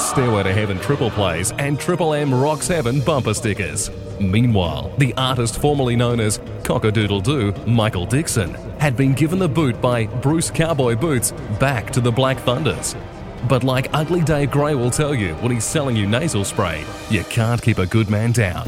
Stairway 0.00 0.44
to 0.44 0.54
Heaven 0.54 0.78
triple 0.80 1.10
plays 1.10 1.52
and 1.58 1.78
Triple 1.78 2.14
M 2.14 2.32
Rocks 2.32 2.66
Heaven 2.66 3.02
bumper 3.02 3.34
stickers. 3.34 3.90
Meanwhile, 4.18 4.90
the 4.96 5.12
artist 5.18 5.60
formerly 5.60 5.96
known 5.96 6.18
as 6.18 6.38
Cockadoodle 6.62 7.24
Doo, 7.24 7.52
Michael 7.70 8.06
Dixon, 8.06 8.54
had 8.78 8.96
been 8.96 9.12
given 9.12 9.38
the 9.38 9.48
boot 9.48 9.78
by 9.82 10.06
Bruce 10.06 10.50
Cowboy 10.50 10.96
Boots 10.96 11.32
back 11.58 11.90
to 11.90 12.00
the 12.00 12.10
Black 12.10 12.38
Thunders. 12.38 12.96
But 13.50 13.64
like 13.64 13.90
Ugly 13.92 14.22
Dave 14.22 14.50
Gray 14.50 14.74
will 14.74 14.90
tell 14.90 15.14
you 15.14 15.34
when 15.36 15.52
he's 15.52 15.64
selling 15.64 15.94
you 15.94 16.06
nasal 16.06 16.42
spray, 16.42 16.86
you 17.10 17.22
can't 17.24 17.60
keep 17.60 17.76
a 17.76 17.86
good 17.86 18.08
man 18.08 18.32
down. 18.32 18.66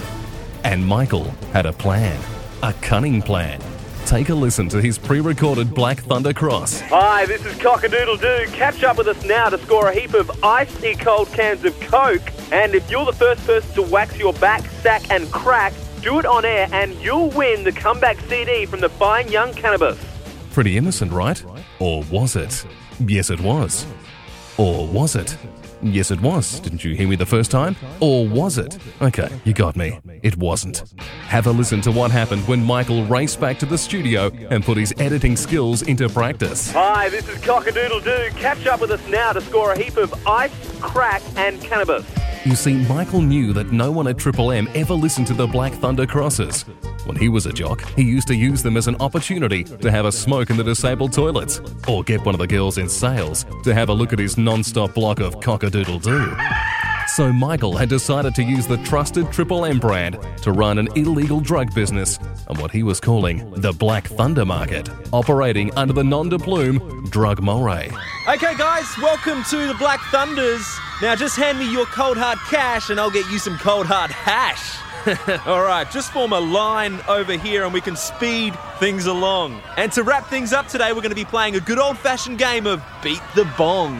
And 0.64 0.86
Michael 0.86 1.24
had 1.52 1.66
a 1.66 1.72
plan, 1.72 2.20
a 2.62 2.72
cunning 2.74 3.20
plan. 3.20 3.60
Take 4.06 4.28
a 4.28 4.34
listen 4.34 4.68
to 4.68 4.80
his 4.80 4.98
pre 4.98 5.20
recorded 5.20 5.74
Black 5.74 6.00
Thunder 6.00 6.32
Cross. 6.32 6.80
Hi, 6.82 7.26
this 7.26 7.44
is 7.44 7.54
Cockadoodle 7.54 8.20
Doo. 8.20 8.52
Catch 8.52 8.84
up 8.84 8.98
with 8.98 9.08
us 9.08 9.24
now 9.24 9.48
to 9.48 9.58
score 9.58 9.88
a 9.88 9.94
heap 9.94 10.14
of 10.14 10.30
icy 10.44 10.94
cold 10.94 11.28
cans 11.28 11.64
of 11.64 11.78
Coke. 11.80 12.22
And 12.52 12.74
if 12.74 12.88
you're 12.90 13.04
the 13.04 13.12
first 13.12 13.44
person 13.46 13.72
to 13.74 13.82
wax 13.82 14.18
your 14.18 14.32
back, 14.34 14.66
sack, 14.82 15.10
and 15.10 15.30
crack, 15.32 15.72
do 16.00 16.18
it 16.18 16.26
on 16.26 16.44
air 16.44 16.68
and 16.72 16.94
you'll 16.96 17.30
win 17.30 17.64
the 17.64 17.72
comeback 17.72 18.18
CD 18.20 18.66
from 18.66 18.80
the 18.80 18.88
Fine 18.88 19.30
Young 19.30 19.52
Cannabis. 19.54 19.98
Pretty 20.52 20.76
innocent, 20.76 21.12
right? 21.12 21.42
Or 21.78 22.02
was 22.04 22.36
it? 22.36 22.64
Yes, 23.00 23.30
it 23.30 23.40
was. 23.40 23.86
Or 24.58 24.86
was 24.86 25.16
it? 25.16 25.36
Yes, 25.82 26.12
it 26.12 26.20
was. 26.20 26.60
Didn't 26.60 26.84
you 26.84 26.94
hear 26.94 27.08
me 27.08 27.16
the 27.16 27.26
first 27.26 27.50
time? 27.50 27.74
Or 28.00 28.26
was 28.26 28.56
it? 28.56 28.78
Okay, 29.00 29.28
you 29.44 29.52
got 29.52 29.76
me. 29.76 29.98
It 30.22 30.36
wasn't. 30.36 30.84
Have 31.26 31.48
a 31.48 31.50
listen 31.50 31.80
to 31.82 31.90
what 31.90 32.12
happened 32.12 32.46
when 32.46 32.62
Michael 32.62 33.04
raced 33.06 33.40
back 33.40 33.58
to 33.58 33.66
the 33.66 33.76
studio 33.76 34.30
and 34.50 34.64
put 34.64 34.76
his 34.76 34.94
editing 34.98 35.36
skills 35.36 35.82
into 35.82 36.08
practice. 36.08 36.70
Hi, 36.72 37.08
this 37.08 37.28
is 37.28 37.38
Cockadoodle 37.38 38.04
Doo. 38.04 38.30
Catch 38.38 38.66
up 38.66 38.80
with 38.80 38.92
us 38.92 39.06
now 39.08 39.32
to 39.32 39.40
score 39.40 39.72
a 39.72 39.78
heap 39.78 39.96
of 39.96 40.14
ice, 40.26 40.52
crack, 40.80 41.22
and 41.36 41.60
cannabis. 41.60 42.06
You 42.44 42.56
see, 42.56 42.74
Michael 42.74 43.22
knew 43.22 43.52
that 43.52 43.70
no 43.70 43.92
one 43.92 44.08
at 44.08 44.18
Triple 44.18 44.50
M 44.50 44.68
ever 44.74 44.94
listened 44.94 45.28
to 45.28 45.32
the 45.32 45.46
Black 45.46 45.72
Thunder 45.74 46.06
crosses. 46.06 46.62
When 47.04 47.16
he 47.16 47.28
was 47.28 47.46
a 47.46 47.52
jock, 47.52 47.84
he 47.94 48.02
used 48.02 48.26
to 48.28 48.34
use 48.34 48.64
them 48.64 48.76
as 48.76 48.88
an 48.88 48.96
opportunity 48.98 49.62
to 49.62 49.92
have 49.92 50.06
a 50.06 50.12
smoke 50.12 50.50
in 50.50 50.56
the 50.56 50.64
disabled 50.64 51.12
toilets, 51.12 51.60
or 51.86 52.02
get 52.02 52.24
one 52.24 52.34
of 52.34 52.40
the 52.40 52.46
girls 52.48 52.78
in 52.78 52.88
sales 52.88 53.46
to 53.62 53.72
have 53.72 53.90
a 53.90 53.92
look 53.92 54.12
at 54.12 54.18
his 54.18 54.36
non 54.36 54.64
stop 54.64 54.92
block 54.92 55.20
of 55.20 55.38
cockadoodle 55.38 56.02
doo. 56.02 56.71
So 57.08 57.32
Michael 57.32 57.76
had 57.76 57.88
decided 57.88 58.34
to 58.36 58.42
use 58.42 58.66
the 58.66 58.78
trusted 58.78 59.30
Triple 59.32 59.66
M 59.66 59.78
brand 59.78 60.18
to 60.38 60.52
run 60.52 60.78
an 60.78 60.88
illegal 60.96 61.40
drug 61.40 61.74
business 61.74 62.18
on 62.48 62.58
what 62.58 62.70
he 62.70 62.82
was 62.82 63.00
calling 63.00 63.50
the 63.52 63.72
Black 63.72 64.06
Thunder 64.06 64.46
Market, 64.46 64.88
operating 65.12 65.74
under 65.74 65.92
the 65.92 66.04
nom 66.04 66.30
de 66.30 66.38
plume 66.38 67.06
Drug 67.10 67.42
Moray. 67.42 67.90
Okay, 68.28 68.56
guys, 68.56 68.86
welcome 68.98 69.42
to 69.50 69.66
the 69.66 69.74
Black 69.74 70.00
Thunders. 70.10 70.66
Now, 71.02 71.14
just 71.14 71.36
hand 71.36 71.58
me 71.58 71.70
your 71.70 71.86
cold 71.86 72.16
hard 72.16 72.38
cash 72.48 72.88
and 72.88 72.98
I'll 72.98 73.10
get 73.10 73.30
you 73.30 73.38
some 73.38 73.58
cold 73.58 73.86
hard 73.86 74.10
hash. 74.10 74.78
All 75.46 75.62
right, 75.62 75.90
just 75.90 76.12
form 76.12 76.32
a 76.32 76.40
line 76.40 77.00
over 77.08 77.36
here 77.36 77.64
and 77.64 77.74
we 77.74 77.80
can 77.82 77.96
speed 77.96 78.54
things 78.78 79.04
along. 79.06 79.60
And 79.76 79.92
to 79.92 80.02
wrap 80.02 80.28
things 80.28 80.52
up 80.52 80.68
today, 80.68 80.92
we're 80.92 81.02
going 81.02 81.10
to 81.10 81.16
be 81.16 81.24
playing 81.24 81.56
a 81.56 81.60
good 81.60 81.78
old 81.78 81.98
fashioned 81.98 82.38
game 82.38 82.66
of 82.66 82.82
Beat 83.02 83.20
the 83.34 83.44
Bong. 83.58 83.98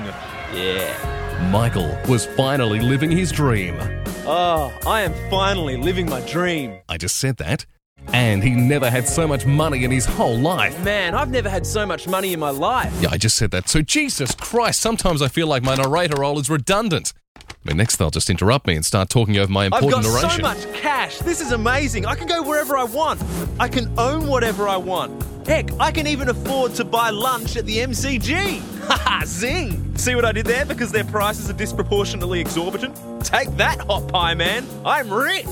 Yeah. 0.55 1.22
Michael 1.51 1.99
was 2.09 2.25
finally 2.25 2.81
living 2.81 3.11
his 3.11 3.33
dream. 3.33 3.77
Oh, 4.25 4.73
I 4.87 5.03
am 5.03 5.13
finally 5.29 5.77
living 5.77 6.09
my 6.09 6.21
dream. 6.21 6.79
I 6.89 6.97
just 6.97 7.17
said 7.17 7.37
that. 7.39 7.67
And 8.13 8.43
he 8.43 8.51
never 8.51 8.91
had 8.91 9.07
so 9.07 9.27
much 9.27 9.47
money 9.47 9.85
in 9.85 9.91
his 9.91 10.05
whole 10.05 10.37
life. 10.37 10.79
Man, 10.83 11.15
I've 11.15 11.31
never 11.31 11.49
had 11.49 11.67
so 11.67 11.87
much 11.87 12.09
money 12.09 12.33
in 12.33 12.41
my 12.41 12.51
life. 12.51 12.93
Yeah, 13.01 13.11
I 13.11 13.19
just 13.19 13.37
said 13.37 13.51
that. 13.53 13.69
So, 13.69 13.83
Jesus 13.83 14.35
Christ, 14.35 14.81
sometimes 14.81 15.23
I 15.23 15.29
feel 15.29 15.47
like 15.47 15.63
my 15.63 15.75
narrator 15.75 16.21
role 16.21 16.39
is 16.39 16.49
redundant. 16.51 17.13
But 17.65 17.77
next, 17.77 17.97
they'll 17.97 18.11
just 18.11 18.29
interrupt 18.29 18.67
me 18.67 18.75
and 18.75 18.85
start 18.85 19.09
talking 19.09 19.39
over 19.39 19.51
my 19.51 19.67
important 19.67 20.05
I've 20.05 20.05
important 20.05 20.23
got 20.23 20.39
narration. 20.41 20.65
so 20.65 20.71
much 20.71 20.83
cash. 20.83 21.19
This 21.19 21.41
is 21.41 21.53
amazing. 21.53 22.07
I 22.07 22.15
can 22.17 22.27
go 22.27 22.43
wherever 22.43 22.77
I 22.77 22.85
want. 22.85 23.23
I 23.61 23.69
can 23.69 23.93
own 23.99 24.27
whatever 24.27 24.69
I 24.69 24.77
want. 24.77 25.23
Heck, 25.47 25.73
I 25.81 25.91
can 25.91 26.07
even 26.07 26.29
afford 26.29 26.75
to 26.75 26.85
buy 26.85 27.11
lunch 27.11 27.57
at 27.57 27.67
the 27.67 27.79
MCG. 27.79 28.61
Haha, 28.87 29.25
zing! 29.25 29.97
See 29.97 30.15
what 30.15 30.25
I 30.25 30.33
did 30.33 30.47
there? 30.47 30.65
Because 30.65 30.91
their 30.93 31.05
prices 31.05 31.51
are 31.51 31.55
disproportionately 31.55 32.41
exorbitant? 32.41 32.97
Take 33.25 33.51
that, 33.57 33.81
hot 33.81 34.09
pie 34.09 34.35
man. 34.35 34.67
I'm 34.85 35.13
rich. 35.13 35.47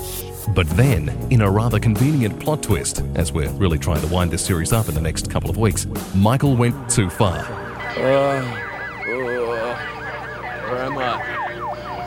But 0.54 0.68
then, 0.70 1.08
in 1.30 1.42
a 1.42 1.50
rather 1.50 1.78
convenient 1.78 2.40
plot 2.40 2.62
twist, 2.62 3.04
as 3.14 3.32
we're 3.32 3.50
really 3.50 3.78
trying 3.78 4.00
to 4.00 4.06
wind 4.08 4.32
this 4.32 4.44
series 4.44 4.72
up 4.72 4.88
in 4.88 4.94
the 4.94 5.00
next 5.00 5.30
couple 5.30 5.50
of 5.50 5.56
weeks, 5.56 5.86
Michael 6.14 6.56
went 6.56 6.90
too 6.90 7.08
far. 7.10 7.38
Uh, 7.38 8.00
uh, 8.00 9.76
where 10.68 10.84
am 10.84 10.98
I? 10.98 11.49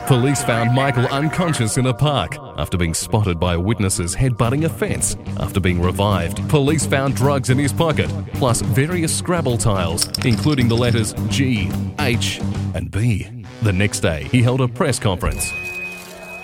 Police 0.06 0.44
found 0.44 0.74
Michael 0.74 1.06
unconscious 1.06 1.78
in 1.78 1.86
a 1.86 1.94
park 1.94 2.36
after 2.58 2.76
being 2.76 2.92
spotted 2.92 3.40
by 3.40 3.56
witnesses 3.56 4.14
headbutting 4.14 4.66
a 4.66 4.68
fence. 4.68 5.16
After 5.38 5.60
being 5.60 5.80
revived, 5.80 6.46
police 6.50 6.84
found 6.84 7.16
drugs 7.16 7.48
in 7.48 7.56
his 7.56 7.72
pocket, 7.72 8.10
plus 8.34 8.60
various 8.60 9.16
Scrabble 9.16 9.56
tiles, 9.56 10.10
including 10.26 10.68
the 10.68 10.76
letters 10.76 11.14
G, 11.28 11.70
H, 12.00 12.38
and 12.74 12.90
B. 12.90 13.26
The 13.62 13.72
next 13.72 14.00
day, 14.00 14.24
he 14.24 14.42
held 14.42 14.60
a 14.60 14.68
press 14.68 14.98
conference. 14.98 15.50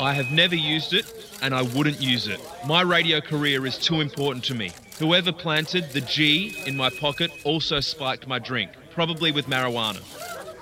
I 0.00 0.14
have 0.14 0.30
never 0.30 0.54
used 0.54 0.94
it, 0.94 1.12
and 1.42 1.54
I 1.54 1.60
wouldn't 1.60 2.00
use 2.00 2.28
it. 2.28 2.40
My 2.66 2.80
radio 2.80 3.20
career 3.20 3.66
is 3.66 3.76
too 3.76 4.00
important 4.00 4.42
to 4.44 4.54
me. 4.54 4.72
Whoever 4.98 5.32
planted 5.32 5.90
the 5.90 6.00
G 6.00 6.56
in 6.64 6.78
my 6.78 6.88
pocket 6.88 7.30
also 7.44 7.80
spiked 7.80 8.26
my 8.26 8.38
drink, 8.38 8.70
probably 8.90 9.32
with 9.32 9.48
marijuana. 9.48 10.00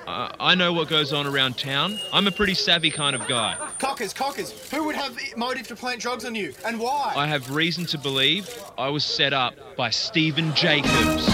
Uh, 0.08 0.32
I 0.40 0.54
know 0.54 0.72
what 0.72 0.88
goes 0.88 1.12
on 1.12 1.26
around 1.26 1.58
town. 1.58 2.00
I'm 2.14 2.26
a 2.26 2.30
pretty 2.30 2.54
savvy 2.54 2.90
kind 2.90 3.14
of 3.14 3.28
guy. 3.28 3.56
Cockers, 3.78 4.14
cockers, 4.14 4.50
who 4.70 4.84
would 4.84 4.94
have 4.96 5.14
motive 5.36 5.68
to 5.68 5.76
plant 5.76 6.00
drugs 6.00 6.24
on 6.24 6.34
you 6.34 6.54
and 6.64 6.80
why? 6.80 7.12
I 7.14 7.26
have 7.26 7.50
reason 7.50 7.84
to 7.84 7.98
believe 7.98 8.48
I 8.78 8.88
was 8.88 9.04
set 9.04 9.34
up 9.34 9.76
by 9.76 9.90
Steven 9.90 10.54
Jacobs. 10.54 11.26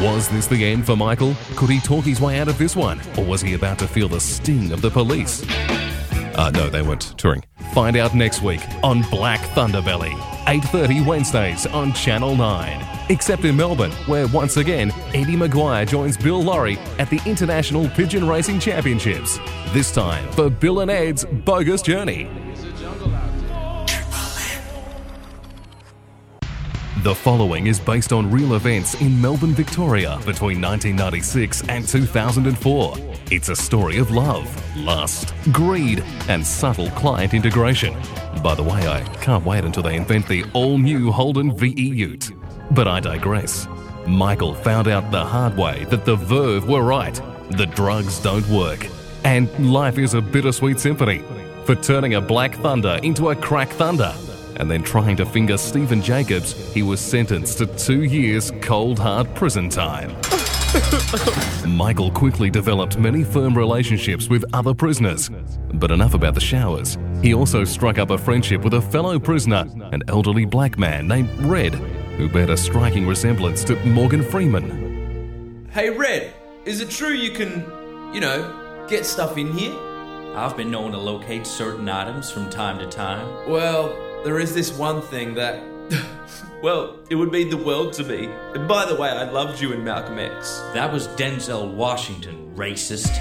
Was 0.00 0.28
this 0.28 0.46
the 0.46 0.64
end 0.64 0.86
for 0.86 0.94
Michael? 0.94 1.34
Could 1.56 1.68
he 1.68 1.80
talk 1.80 2.04
his 2.04 2.20
way 2.20 2.38
out 2.38 2.46
of 2.46 2.58
this 2.58 2.76
one? 2.76 3.00
Or 3.18 3.24
was 3.24 3.40
he 3.40 3.54
about 3.54 3.80
to 3.80 3.88
feel 3.88 4.06
the 4.06 4.20
sting 4.20 4.70
of 4.70 4.80
the 4.80 4.90
police? 4.90 5.44
Uh, 6.36 6.52
no, 6.54 6.70
they 6.70 6.82
weren't 6.82 7.18
touring. 7.18 7.42
Find 7.72 7.96
out 7.96 8.14
next 8.14 8.40
week 8.40 8.60
on 8.84 9.02
Black 9.10 9.40
Thunderbelly, 9.56 10.12
8.30 10.44 11.04
Wednesdays 11.04 11.66
on 11.66 11.92
Channel 11.92 12.36
9. 12.36 12.86
Except 13.08 13.44
in 13.44 13.56
Melbourne, 13.56 13.92
where 14.06 14.28
once 14.28 14.58
again, 14.58 14.92
Eddie 15.14 15.36
McGuire 15.36 15.86
joins 15.86 16.16
Bill 16.16 16.42
Lawry 16.42 16.78
at 16.98 17.08
the 17.10 17.20
International 17.26 17.88
Pigeon 17.90 18.26
Racing 18.26 18.58
Championships. 18.58 19.38
This 19.72 19.92
time 19.92 20.30
for 20.32 20.50
Bill 20.50 20.80
and 20.80 20.90
Ed's 20.90 21.24
Bogus 21.24 21.80
Journey. 21.80 22.28
The 27.02 27.14
following 27.14 27.68
is 27.68 27.78
based 27.78 28.12
on 28.12 28.28
real 28.32 28.54
events 28.54 29.00
in 29.00 29.20
Melbourne, 29.20 29.54
Victoria 29.54 30.16
between 30.26 30.60
1996 30.60 31.68
and 31.68 31.86
2004. 31.86 32.96
It's 33.30 33.48
a 33.48 33.54
story 33.54 33.98
of 33.98 34.10
love, 34.10 34.48
lust, 34.76 35.32
greed, 35.52 36.02
and 36.28 36.44
subtle 36.44 36.90
client 36.90 37.32
integration. 37.32 37.94
By 38.42 38.56
the 38.56 38.64
way, 38.64 38.88
I 38.88 39.02
can't 39.20 39.46
wait 39.46 39.64
until 39.64 39.84
they 39.84 39.94
invent 39.94 40.26
the 40.26 40.44
all 40.52 40.78
new 40.78 41.12
Holden 41.12 41.56
VE 41.56 41.80
Ute. 41.80 42.32
But 42.72 42.88
I 42.88 42.98
digress. 42.98 43.68
Michael 44.06 44.54
found 44.54 44.88
out 44.88 45.10
the 45.10 45.24
hard 45.24 45.56
way 45.56 45.84
that 45.90 46.04
the 46.04 46.16
Verve 46.16 46.68
were 46.68 46.82
right. 46.82 47.20
The 47.50 47.66
drugs 47.66 48.20
don't 48.20 48.46
work. 48.48 48.86
And 49.24 49.72
life 49.72 49.98
is 49.98 50.14
a 50.14 50.20
bittersweet 50.20 50.78
symphony 50.78 51.22
for 51.64 51.74
turning 51.74 52.14
a 52.14 52.20
Black 52.20 52.54
Thunder 52.56 53.00
into 53.02 53.30
a 53.30 53.36
Crack 53.36 53.68
Thunder. 53.70 54.14
And 54.56 54.70
then 54.70 54.82
trying 54.82 55.16
to 55.16 55.26
finger 55.26 55.58
Steven 55.58 56.00
Jacobs, 56.00 56.72
he 56.72 56.82
was 56.82 57.00
sentenced 57.00 57.58
to 57.58 57.66
two 57.66 58.04
years 58.04 58.52
cold 58.62 58.98
hard 58.98 59.34
prison 59.34 59.68
time. 59.68 60.16
Michael 61.66 62.10
quickly 62.10 62.50
developed 62.50 62.98
many 62.98 63.24
firm 63.24 63.56
relationships 63.56 64.28
with 64.28 64.44
other 64.52 64.74
prisoners. 64.74 65.30
But 65.74 65.90
enough 65.90 66.14
about 66.14 66.34
the 66.34 66.40
showers. 66.40 66.96
He 67.22 67.34
also 67.34 67.64
struck 67.64 67.98
up 67.98 68.10
a 68.10 68.18
friendship 68.18 68.62
with 68.62 68.74
a 68.74 68.80
fellow 68.80 69.18
prisoner, 69.18 69.66
an 69.92 70.02
elderly 70.08 70.44
black 70.44 70.78
man 70.78 71.08
named 71.08 71.30
Red, 71.40 71.74
who 72.16 72.28
bear 72.28 72.50
a 72.50 72.56
striking 72.56 73.06
resemblance 73.06 73.62
to 73.64 73.76
Morgan 73.84 74.22
Freeman. 74.22 75.68
Hey, 75.72 75.90
Red, 75.90 76.32
is 76.64 76.80
it 76.80 76.90
true 76.90 77.12
you 77.12 77.30
can, 77.30 77.64
you 78.12 78.20
know, 78.20 78.86
get 78.88 79.04
stuff 79.04 79.36
in 79.36 79.52
here? 79.52 79.74
I've 80.34 80.56
been 80.56 80.70
known 80.70 80.92
to 80.92 80.98
locate 80.98 81.46
certain 81.46 81.88
items 81.88 82.30
from 82.30 82.50
time 82.50 82.78
to 82.78 82.86
time. 82.86 83.48
Well, 83.48 83.88
there 84.24 84.38
is 84.38 84.54
this 84.54 84.76
one 84.76 85.00
thing 85.00 85.34
that. 85.34 85.62
well, 86.62 86.98
it 87.08 87.14
would 87.14 87.32
mean 87.32 87.48
the 87.48 87.56
world 87.56 87.92
to 87.94 88.04
me. 88.04 88.28
And 88.54 88.66
by 88.66 88.84
the 88.84 88.96
way, 88.96 89.08
I 89.08 89.30
loved 89.30 89.60
you 89.60 89.72
in 89.72 89.84
Malcolm 89.84 90.18
X. 90.18 90.60
That 90.74 90.92
was 90.92 91.08
Denzel 91.08 91.72
Washington, 91.72 92.52
racist. 92.56 93.16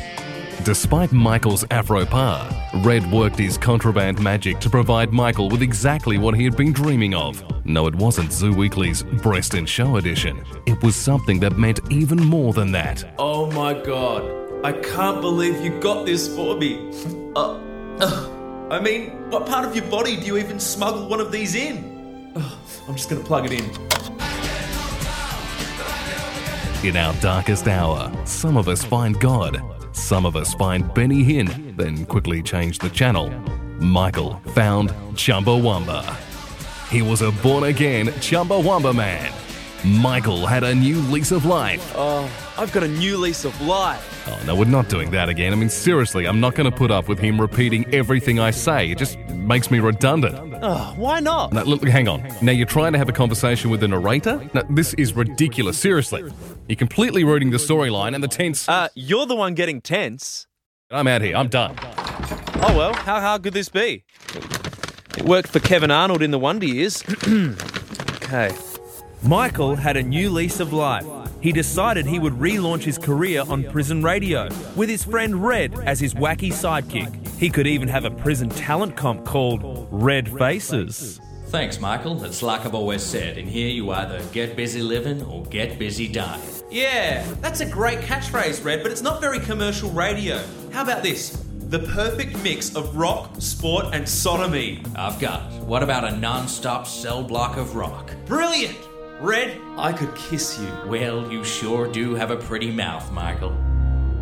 Despite 0.66 1.12
Michael's 1.12 1.64
afro 1.70 2.06
par, 2.06 2.50
Red 2.78 3.10
worked 3.12 3.38
his 3.38 3.58
contraband 3.58 4.20
magic 4.22 4.60
to 4.60 4.70
provide 4.70 5.14
Michael 5.14 5.48
with 5.48 5.62
exactly 5.62 6.18
what 6.18 6.36
he 6.36 6.44
had 6.44 6.58
been 6.58 6.74
dreaming 6.74 7.14
of. 7.14 7.44
No, 7.68 7.88
it 7.88 7.96
wasn't 7.96 8.32
Zoo 8.32 8.54
Weekly's 8.54 9.02
Breast 9.02 9.56
and 9.56 9.68
Show 9.68 9.98
edition. 9.98 10.46
It 10.68 10.82
was 10.84 10.96
something 10.96 11.40
that 11.40 11.58
meant 11.58 11.80
even 11.92 12.24
more 12.24 12.54
than 12.54 12.72
that. 12.74 13.04
Oh 13.18 13.50
my 13.52 13.74
god. 13.74 14.24
I 14.64 14.72
can't 14.72 15.20
believe 15.20 15.62
you 15.66 15.80
got 15.80 16.06
this 16.06 16.34
for 16.34 16.56
me. 16.58 16.92
Uh, 17.36 17.60
uh, 18.00 18.68
I 18.70 18.80
mean, 18.80 19.10
what 19.32 19.48
part 19.48 19.66
of 19.66 19.76
your 19.76 19.86
body 19.86 20.16
do 20.16 20.28
you 20.28 20.38
even 20.38 20.60
smuggle 20.60 21.08
one 21.08 21.20
of 21.20 21.32
these 21.32 21.56
in? 21.56 22.32
Uh, 22.36 22.56
I'm 22.88 22.96
just 22.96 23.10
gonna 23.10 23.24
plug 23.24 23.52
it 23.52 23.54
in. 23.54 23.66
In 26.88 26.98
our 26.98 27.16
darkest 27.16 27.68
hour, 27.68 28.12
some 28.26 28.58
of 28.58 28.68
us 28.68 28.84
find 28.86 29.20
God, 29.20 29.60
some 29.92 30.28
of 30.28 30.36
us 30.36 30.54
find 30.54 30.94
Benny 30.94 31.24
Hinn, 31.24 31.76
then 31.76 32.06
quickly 32.06 32.44
change 32.44 32.78
the 32.78 32.90
channel. 32.90 33.32
Michael 33.80 34.40
found 34.54 34.92
Chumbawamba. 35.16 36.16
He 36.96 37.02
was 37.02 37.22
a 37.22 37.30
born 37.44 37.66
again 37.66 38.08
Chumbawamba 38.22 38.96
man. 38.96 39.30
Michael 39.84 40.46
had 40.46 40.64
a 40.64 40.74
new 40.74 41.02
lease 41.02 41.34
of 41.34 41.44
life. 41.44 41.92
Oh, 41.94 42.32
I've 42.58 42.72
got 42.72 42.84
a 42.84 42.88
new 42.88 43.18
lease 43.18 43.44
of 43.44 43.60
life. 43.60 44.26
Oh, 44.30 44.42
no, 44.46 44.56
we're 44.56 44.64
not 44.64 44.88
doing 44.88 45.12
that 45.12 45.28
again. 45.28 45.52
I 45.52 45.58
mean, 45.58 45.68
seriously, 45.68 46.26
I'm 46.26 46.40
not 46.40 46.56
going 46.56 46.72
to 46.72 46.76
put 46.76 46.92
up 46.92 47.10
with 47.10 47.20
him 47.20 47.42
repeating 47.42 47.94
everything 47.94 48.40
I 48.40 48.52
say. 48.52 48.92
It 48.92 48.98
just 48.98 49.20
makes 49.28 49.70
me 49.70 49.82
redundant. 49.82 50.58
Oh, 50.64 50.94
why 50.96 51.20
not? 51.20 51.52
Now, 51.52 51.64
look, 51.64 51.86
hang 51.86 52.08
on. 52.08 52.26
Now, 52.42 52.54
you're 52.54 52.66
trying 52.66 52.94
to 52.94 52.98
have 52.98 53.10
a 53.10 53.12
conversation 53.12 53.70
with 53.70 53.82
the 53.82 53.90
narrator? 53.90 54.50
This 54.70 54.94
is 54.94 55.12
ridiculous. 55.12 55.78
Seriously. 55.78 56.24
You're 56.70 56.78
completely 56.78 57.26
ruining 57.26 57.50
the 57.50 57.58
storyline 57.58 58.16
and 58.16 58.24
the 58.24 58.30
tense. 58.30 58.70
Uh, 58.70 58.88
you're 58.96 59.26
the 59.26 59.36
one 59.36 59.54
getting 59.54 59.82
tense. 59.82 60.48
I'm 60.90 61.08
out 61.08 61.22
here. 61.22 61.36
I'm 61.36 61.50
done. 61.50 61.76
Oh, 62.62 62.74
well, 62.74 62.94
how 62.94 63.20
hard 63.20 63.44
could 63.44 63.54
this 63.54 63.68
be? 63.68 64.06
It 65.18 65.24
worked 65.26 65.50
for 65.50 65.60
Kevin 65.60 65.92
Arnold 65.92 66.22
in 66.22 66.32
the 66.32 66.40
Wonder 66.40 66.66
Years. 66.66 67.04
okay. 67.28 68.56
Michael 69.24 69.76
had 69.76 69.98
a 69.98 70.04
new 70.04 70.30
lease 70.30 70.60
of 70.60 70.74
life. 70.74 71.06
He 71.42 71.52
decided 71.52 72.06
he 72.06 72.20
would 72.20 72.34
relaunch 72.34 72.84
his 72.84 72.98
career 72.98 73.44
on 73.48 73.64
prison 73.66 74.04
radio, 74.04 74.50
with 74.76 74.90
his 74.90 75.04
friend 75.04 75.46
Red 75.46 75.74
as 75.80 76.00
his 76.00 76.14
wacky 76.14 76.52
sidekick. 76.52 77.28
He 77.38 77.50
could 77.50 77.68
even 77.68 77.88
have 77.88 78.06
a 78.06 78.12
prison 78.12 78.50
talent 78.50 78.96
comp 78.96 79.26
called 79.26 79.88
Red 79.92 80.30
Faces. 80.38 81.20
Thanks, 81.48 81.80
Michael. 81.80 82.24
It's 82.26 82.42
like 82.42 82.66
I've 82.66 82.76
always 82.76 83.04
said 83.04 83.38
in 83.38 83.48
here 83.48 83.70
you 83.70 83.92
either 83.92 84.22
get 84.34 84.56
busy 84.56 84.82
living 84.82 85.22
or 85.24 85.44
get 85.46 85.80
busy 85.80 86.08
dying. 86.08 86.42
Yeah, 86.70 87.26
that's 87.42 87.62
a 87.62 87.66
great 87.66 88.00
catchphrase, 88.00 88.66
Red, 88.66 88.84
but 88.84 88.92
it's 88.92 89.04
not 89.04 89.22
very 89.22 89.40
commercial 89.40 89.90
radio. 89.92 90.44
How 90.72 90.82
about 90.82 91.04
this? 91.04 91.45
The 91.68 91.80
perfect 91.80 92.42
mix 92.44 92.76
of 92.76 92.96
rock, 92.96 93.36
sport, 93.40 93.88
and 93.92 94.08
sodomy. 94.08 94.84
I've 94.96 95.20
got. 95.20 95.52
What 95.64 95.82
about 95.82 96.04
a 96.04 96.16
non-stop 96.16 96.86
cell 96.86 97.24
block 97.24 97.58
of 97.58 97.76
rock? 97.76 98.12
Brilliant! 98.28 98.78
Red, 99.20 99.60
I 99.76 99.92
could 99.92 100.14
kiss 100.16 100.60
you. 100.60 100.70
Well, 100.86 101.32
you 101.32 101.44
sure 101.44 101.92
do 101.92 102.14
have 102.14 102.30
a 102.30 102.38
pretty 102.38 102.70
mouth, 102.70 103.12
Michael. 103.12 103.58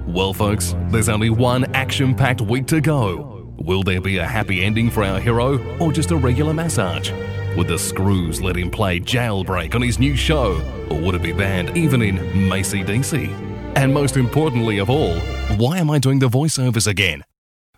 Well, 0.07 0.33
folks, 0.33 0.73
there's 0.87 1.09
only 1.09 1.29
one 1.31 1.65
action 1.75 2.15
packed 2.15 2.39
week 2.39 2.65
to 2.67 2.79
go. 2.79 3.51
Will 3.57 3.83
there 3.83 3.99
be 3.99 4.19
a 4.19 4.25
happy 4.25 4.63
ending 4.63 4.89
for 4.89 5.03
our 5.03 5.19
hero 5.19 5.59
or 5.79 5.91
just 5.91 6.11
a 6.11 6.15
regular 6.15 6.53
massage? 6.53 7.11
Would 7.57 7.67
the 7.67 7.77
Screws 7.77 8.41
let 8.41 8.55
him 8.55 8.71
play 8.71 9.01
Jailbreak 9.01 9.75
on 9.75 9.81
his 9.81 9.99
new 9.99 10.15
show 10.15 10.61
or 10.89 10.97
would 10.97 11.15
it 11.15 11.21
be 11.21 11.33
banned 11.33 11.75
even 11.75 12.01
in 12.01 12.47
Macy 12.47 12.83
DC? 12.83 13.27
And 13.75 13.93
most 13.93 14.15
importantly 14.15 14.77
of 14.77 14.89
all, 14.89 15.17
why 15.57 15.79
am 15.79 15.91
I 15.91 15.99
doing 15.99 16.19
the 16.19 16.29
voiceovers 16.29 16.87
again? 16.87 17.23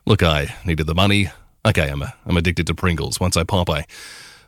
Look, 0.07 0.21
I 0.21 0.55
needed 0.63 0.85
the 0.85 0.93
money. 0.93 1.31
Okay, 1.65 1.89
I'm, 1.89 2.03
I'm 2.03 2.37
addicted 2.37 2.67
to 2.67 2.75
Pringles. 2.75 3.19
Once 3.19 3.35
I 3.35 3.43
pop, 3.43 3.71
I, 3.71 3.85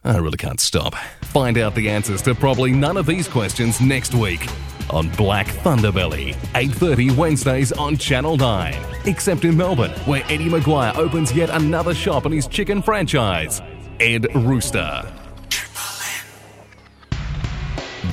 I 0.04 0.18
really 0.18 0.38
can't 0.38 0.60
stop. 0.60 0.94
Find 1.24 1.58
out 1.58 1.74
the 1.74 1.90
answers 1.90 2.22
to 2.24 2.36
probably 2.36 2.72
none 2.72 2.96
of 2.96 3.08
these 3.08 3.28
questions 3.28 3.82
next 3.82 4.14
week 4.14 4.48
on 4.92 5.10
Black 5.16 5.48
Thunderbelly, 5.48 6.36
8.30 6.54 7.18
Wednesdays 7.18 7.72
on 7.72 7.98
Channel 7.98 8.38
9. 8.38 8.76
Except 9.06 9.46
in 9.46 9.58
Melbourne, 9.58 9.92
where 10.06 10.24
Eddie 10.26 10.48
McGuire 10.50 10.96
opens 10.96 11.34
yet 11.34 11.50
another 11.50 11.96
shop 11.96 12.28
in 12.28 12.32
his 12.32 12.46
chicken 12.46 12.84
franchise, 12.84 13.60
Ed 14.00 14.28
Rooster. 14.36 15.12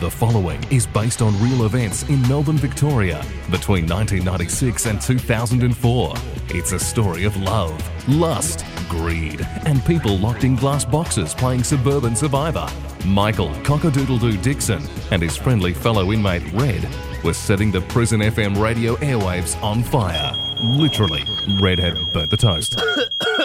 The 0.05 0.11
following 0.11 0.63
is 0.71 0.87
based 0.87 1.23
on 1.23 1.33
real 1.43 1.65
events 1.65 2.03
in 2.11 2.21
Melbourne, 2.29 2.59
Victoria 2.59 3.25
between 3.51 3.89
1996 3.89 4.85
and 4.85 5.01
2004. 5.01 6.15
It's 6.51 6.73
a 6.73 6.79
story 6.79 7.25
of 7.25 7.35
love, 7.39 7.73
lust, 8.07 8.67
greed, 8.91 9.41
and 9.65 9.83
people 9.87 10.19
locked 10.19 10.45
in 10.45 10.57
glass 10.57 10.85
boxes 10.85 11.33
playing 11.33 11.65
suburban 11.65 12.15
survivor. 12.15 12.69
Michael 13.07 13.49
Cockadoodledoo 13.63 14.43
Dixon 14.43 14.83
and 15.11 15.23
his 15.23 15.39
friendly 15.39 15.73
fellow 15.73 16.13
inmate 16.13 16.53
Red 16.53 16.87
were 17.25 17.33
setting 17.33 17.71
the 17.71 17.81
prison 17.81 18.21
FM 18.21 18.61
radio 18.61 18.97
airwaves 18.97 19.59
on 19.63 19.83
fire. 19.83 20.35
Literally, 20.63 21.25
Red 21.59 21.79
had 21.79 22.13
burnt 22.13 22.29
the 22.29 22.37
toast. 22.37 22.79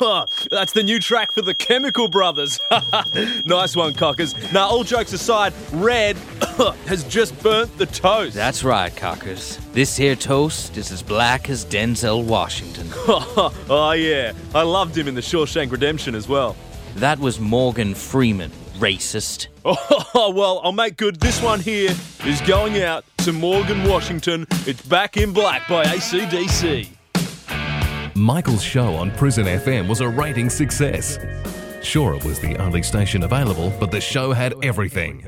That's 0.50 0.72
the 0.72 0.82
new 0.82 0.98
track 0.98 1.32
for 1.32 1.42
the 1.42 1.54
Chemical 1.54 2.08
Brothers. 2.08 2.58
nice 3.44 3.74
one, 3.76 3.94
cockers. 3.94 4.34
Now, 4.52 4.68
all 4.68 4.84
jokes 4.84 5.12
aside, 5.12 5.52
Red 5.72 6.16
has 6.86 7.04
just 7.04 7.40
burnt 7.42 7.76
the 7.78 7.86
toast. 7.86 8.34
That's 8.34 8.64
right, 8.64 8.94
cockers. 8.94 9.58
This 9.72 9.96
here 9.96 10.16
toast 10.16 10.76
is 10.76 10.92
as 10.92 11.02
black 11.02 11.50
as 11.50 11.64
Denzel 11.64 12.24
Washington. 12.24 12.88
oh, 13.70 13.94
yeah. 13.96 14.32
I 14.54 14.62
loved 14.62 14.96
him 14.96 15.08
in 15.08 15.14
the 15.14 15.20
Shawshank 15.20 15.70
Redemption 15.70 16.14
as 16.14 16.28
well. 16.28 16.56
That 16.96 17.18
was 17.18 17.38
Morgan 17.38 17.94
Freeman, 17.94 18.50
racist. 18.78 19.48
Oh, 19.64 20.32
well, 20.34 20.60
I'll 20.64 20.72
make 20.72 20.96
good. 20.96 21.20
This 21.20 21.42
one 21.42 21.60
here 21.60 21.94
is 22.24 22.40
going 22.42 22.82
out 22.82 23.04
to 23.18 23.32
Morgan 23.32 23.84
Washington. 23.84 24.46
It's 24.66 24.82
Back 24.82 25.16
in 25.16 25.32
Black 25.32 25.68
by 25.68 25.84
ACDC. 25.84 26.97
Michael's 28.18 28.62
show 28.62 28.96
on 28.96 29.12
Prison 29.12 29.46
FM 29.46 29.88
was 29.88 30.00
a 30.00 30.08
rating 30.08 30.50
success. 30.50 31.18
Sure, 31.82 32.14
it 32.14 32.24
was 32.24 32.40
the 32.40 32.56
only 32.56 32.82
station 32.82 33.22
available, 33.22 33.72
but 33.78 33.92
the 33.92 34.00
show 34.00 34.32
had 34.32 34.54
everything. 34.64 35.24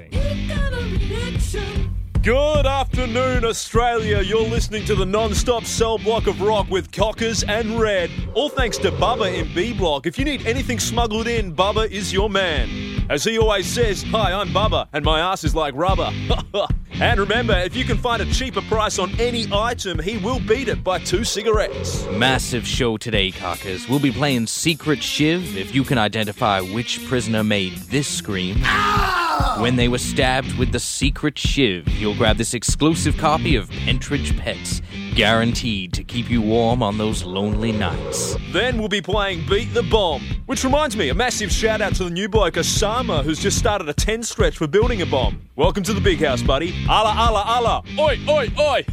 Good 2.23 2.67
afternoon, 2.67 3.47
Australia. 3.47 4.21
You're 4.21 4.47
listening 4.47 4.85
to 4.85 4.95
the 4.95 5.07
non 5.07 5.33
stop 5.33 5.65
cell 5.65 5.97
block 5.97 6.27
of 6.27 6.43
rock 6.43 6.69
with 6.69 6.93
Cockers 6.93 7.45
and 7.45 7.81
Red. 7.81 8.11
All 8.35 8.51
thanks 8.51 8.77
to 8.79 8.93
Bubba 8.93 9.35
in 9.35 9.55
B 9.55 9.73
Block. 9.73 10.05
If 10.05 10.19
you 10.19 10.27
need 10.27 10.47
anything 10.47 10.79
smuggled 10.79 11.27
in, 11.27 11.57
Bubba 11.57 11.91
is 11.91 12.13
your 12.13 12.29
man. 12.29 13.07
As 13.09 13.25
he 13.25 13.39
always 13.39 13.67
says, 13.67 14.03
Hi, 14.03 14.35
I'm 14.35 14.51
Bubba, 14.51 14.87
and 14.93 15.03
my 15.03 15.19
ass 15.19 15.45
is 15.45 15.55
like 15.55 15.73
rubber. 15.75 16.13
and 16.93 17.19
remember, 17.19 17.57
if 17.57 17.75
you 17.75 17.85
can 17.85 17.97
find 17.97 18.21
a 18.21 18.31
cheaper 18.35 18.61
price 18.63 18.99
on 18.99 19.19
any 19.19 19.47
item, 19.51 19.99
he 19.99 20.19
will 20.19 20.41
beat 20.41 20.69
it 20.69 20.85
by 20.85 20.99
two 20.99 21.25
cigarettes. 21.25 22.07
Massive 22.11 22.67
show 22.67 22.99
today, 22.99 23.31
cockers. 23.31 23.89
We'll 23.89 23.99
be 23.99 24.13
playing 24.13 24.47
Secret 24.47 25.03
Shiv 25.03 25.57
if 25.57 25.75
you 25.75 25.85
can 25.85 25.97
identify 25.97 26.61
which 26.61 27.03
prisoner 27.07 27.43
made 27.43 27.77
this 27.89 28.07
scream. 28.07 28.59
Ah! 28.65 29.21
When 29.59 29.77
they 29.77 29.89
were 29.89 29.99
stabbed 29.99 30.59
with 30.59 30.73
the 30.73 30.81
secret 30.81 31.39
shiv, 31.39 31.89
you'll 31.89 32.10
grab 32.15 32.37
this 32.37 32.55
exclusive 32.55 33.17
copy 33.17 33.57
of 33.57 33.69
Pentridge 33.71 34.37
Pets, 34.39 34.83
guaranteed 35.15 35.93
to 35.93 36.05
keep 36.05 36.31
you 36.31 36.41
warm 36.41 36.83
on 36.83 36.99
those 36.99 37.25
lonely 37.25 37.73
nights. 37.73 38.37
Then 38.53 38.79
we'll 38.79 38.89
be 38.89 39.03
playing 39.03 39.47
Beat 39.49 39.73
the 39.75 39.83
Bomb. 39.83 40.23
Which 40.47 40.65
reminds 40.65 40.97
me, 40.97 41.11
a 41.11 41.15
massive 41.15 41.53
shout 41.53 41.81
out 41.81 41.95
to 41.97 42.05
the 42.05 42.11
new 42.11 42.29
bloke 42.29 42.55
Osama, 42.55 43.23
who's 43.23 43.39
just 43.39 43.59
started 43.59 43.89
a 43.89 43.95
10 43.95 44.23
stretch 44.23 44.57
for 44.57 44.67
building 44.67 45.03
a 45.03 45.07
bomb. 45.07 45.41
Welcome 45.57 45.83
to 45.85 45.93
the 45.93 46.01
big 46.01 46.21
house, 46.21 46.43
buddy. 46.43 46.75
Allah, 46.89 47.15
Allah, 47.17 47.45
Allah. 47.47 47.83
Oi, 47.99 48.19
oi, 48.29 48.49
oi. 48.59 48.85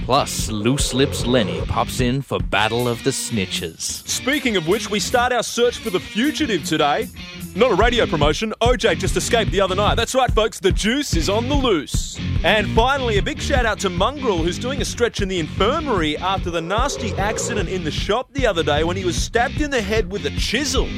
Plus, 0.04 0.48
Loose 0.50 0.94
Lips 0.94 1.26
Lenny 1.26 1.60
pops 1.66 2.00
in 2.00 2.22
for 2.22 2.40
Battle 2.40 2.88
of 2.88 3.04
the 3.04 3.10
Snitches. 3.10 4.06
Speaking 4.08 4.56
of 4.56 4.66
which, 4.66 4.90
we 4.90 4.98
start 4.98 5.32
our 5.32 5.42
search 5.42 5.78
for 5.78 5.90
the 5.90 6.00
fugitive 6.00 6.64
today. 6.64 7.08
Not 7.54 7.70
a 7.70 7.74
radio 7.74 8.06
promotion, 8.06 8.54
OJ 8.62 8.98
just 8.98 9.14
escaped 9.14 9.50
the 9.50 9.60
other 9.60 9.74
night. 9.74 9.96
That's 9.96 10.14
right, 10.14 10.32
folks, 10.32 10.58
the 10.58 10.72
juice 10.72 11.14
is 11.14 11.28
on 11.28 11.50
the 11.50 11.54
loose. 11.54 12.18
And 12.44 12.66
finally, 12.68 13.18
a 13.18 13.22
big 13.22 13.42
shout 13.42 13.66
out 13.66 13.78
to 13.80 13.90
Mongrel, 13.90 14.38
who's 14.38 14.58
doing 14.58 14.80
a 14.80 14.86
stretch 14.86 15.20
in 15.20 15.28
the 15.28 15.38
infirmary 15.38 16.16
after 16.16 16.50
the 16.50 16.62
nasty 16.62 17.12
accident 17.18 17.68
in 17.68 17.84
the 17.84 17.90
shop 17.90 18.32
the 18.32 18.46
other 18.46 18.62
day 18.62 18.84
when 18.84 18.96
he 18.96 19.04
was 19.04 19.22
stabbed 19.22 19.60
in 19.60 19.70
the 19.70 19.82
head 19.82 20.10
with 20.10 20.24
a 20.24 20.30
chisel. 20.30 20.88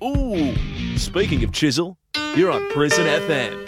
Ooh, 0.00 0.54
speaking 0.96 1.42
of 1.42 1.50
chisel, 1.50 1.98
you're 2.36 2.52
on 2.52 2.70
Prison 2.70 3.04
FM. 3.04 3.66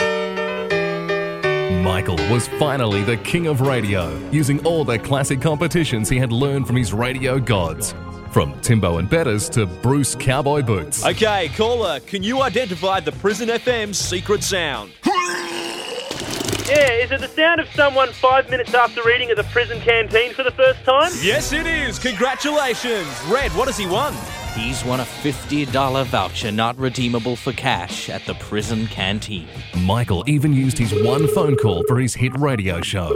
Michael 1.82 2.16
was 2.30 2.46
finally 2.60 3.02
the 3.02 3.16
king 3.16 3.48
of 3.48 3.62
radio, 3.62 4.16
using 4.30 4.64
all 4.64 4.84
the 4.84 4.98
classic 4.98 5.40
competitions 5.40 6.08
he 6.08 6.18
had 6.18 6.30
learned 6.30 6.68
from 6.68 6.76
his 6.76 6.92
radio 6.92 7.40
gods. 7.40 7.94
From 8.38 8.54
Timbo 8.60 8.98
and 8.98 9.10
Betters 9.10 9.48
to 9.48 9.66
Bruce 9.66 10.14
Cowboy 10.14 10.62
Boots. 10.62 11.04
Okay, 11.04 11.48
caller, 11.56 11.98
can 11.98 12.22
you 12.22 12.40
identify 12.40 13.00
the 13.00 13.10
Prison 13.10 13.48
FM's 13.48 13.98
secret 13.98 14.44
sound? 14.44 14.92
Yeah, 15.04 16.92
is 17.02 17.10
it 17.10 17.20
the 17.20 17.26
sound 17.26 17.58
of 17.58 17.66
someone 17.70 18.12
five 18.12 18.48
minutes 18.48 18.72
after 18.74 19.02
reading 19.02 19.28
at 19.30 19.36
the 19.36 19.42
prison 19.42 19.80
canteen 19.80 20.34
for 20.34 20.44
the 20.44 20.52
first 20.52 20.84
time? 20.84 21.10
Yes, 21.20 21.52
it 21.52 21.66
is. 21.66 21.98
Congratulations. 21.98 23.08
Red, 23.26 23.50
what 23.56 23.66
has 23.66 23.76
he 23.76 23.88
won? 23.88 24.14
He's 24.54 24.84
won 24.84 25.00
a 25.00 25.04
$50 25.04 26.06
voucher 26.06 26.52
not 26.52 26.78
redeemable 26.78 27.34
for 27.34 27.52
cash 27.52 28.08
at 28.08 28.24
the 28.24 28.34
prison 28.34 28.86
canteen. 28.86 29.48
Michael 29.80 30.22
even 30.28 30.52
used 30.52 30.78
his 30.78 30.94
one 31.02 31.26
phone 31.26 31.56
call 31.56 31.82
for 31.88 31.98
his 31.98 32.14
hit 32.14 32.38
radio 32.38 32.82
show. 32.82 33.08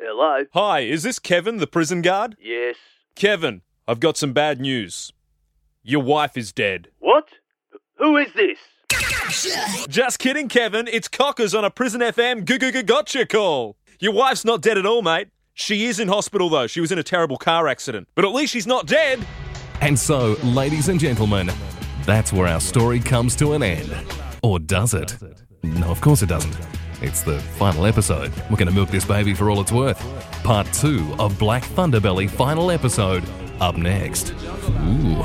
Hello? 0.00 0.42
Hi, 0.54 0.80
is 0.80 1.04
this 1.04 1.20
Kevin, 1.20 1.58
the 1.58 1.68
prison 1.68 2.02
guard? 2.02 2.36
Yes. 2.40 2.74
Kevin, 3.16 3.62
I've 3.88 3.98
got 3.98 4.18
some 4.18 4.34
bad 4.34 4.60
news. 4.60 5.10
Your 5.82 6.02
wife 6.02 6.36
is 6.36 6.52
dead. 6.52 6.88
What? 6.98 7.26
Who 7.96 8.18
is 8.18 8.28
this? 8.34 8.58
Just 9.88 10.18
kidding, 10.18 10.48
Kevin. 10.48 10.86
It's 10.86 11.08
Cockers 11.08 11.54
on 11.54 11.64
a 11.64 11.70
Prison 11.70 12.02
FM 12.02 12.44
Goo 12.44 12.82
Gotcha 12.82 13.24
call. 13.24 13.78
Your 14.00 14.12
wife's 14.12 14.44
not 14.44 14.60
dead 14.60 14.76
at 14.76 14.84
all, 14.84 15.00
mate. 15.00 15.28
She 15.54 15.86
is 15.86 15.98
in 15.98 16.08
hospital, 16.08 16.50
though. 16.50 16.66
She 16.66 16.82
was 16.82 16.92
in 16.92 16.98
a 16.98 17.02
terrible 17.02 17.38
car 17.38 17.68
accident. 17.68 18.06
But 18.14 18.26
at 18.26 18.32
least 18.32 18.52
she's 18.52 18.66
not 18.66 18.86
dead. 18.86 19.26
And 19.80 19.98
so, 19.98 20.36
ladies 20.44 20.90
and 20.90 21.00
gentlemen, 21.00 21.50
that's 22.04 22.34
where 22.34 22.46
our 22.46 22.60
story 22.60 23.00
comes 23.00 23.34
to 23.36 23.54
an 23.54 23.62
end. 23.62 23.96
Or 24.42 24.58
does 24.58 24.92
it? 24.92 25.16
No, 25.62 25.86
of 25.86 26.02
course 26.02 26.20
it 26.20 26.28
doesn't. 26.28 26.54
It's 27.02 27.22
the 27.22 27.38
final 27.38 27.84
episode. 27.84 28.32
We're 28.50 28.56
going 28.56 28.68
to 28.68 28.74
milk 28.74 28.88
this 28.88 29.04
baby 29.04 29.34
for 29.34 29.50
all 29.50 29.60
it's 29.60 29.72
worth. 29.72 30.00
Part 30.42 30.66
two 30.72 31.14
of 31.18 31.38
Black 31.38 31.62
Thunderbelly 31.62 32.28
final 32.28 32.70
episode 32.70 33.22
up 33.60 33.76
next. 33.76 34.32
Ooh. 34.32 35.24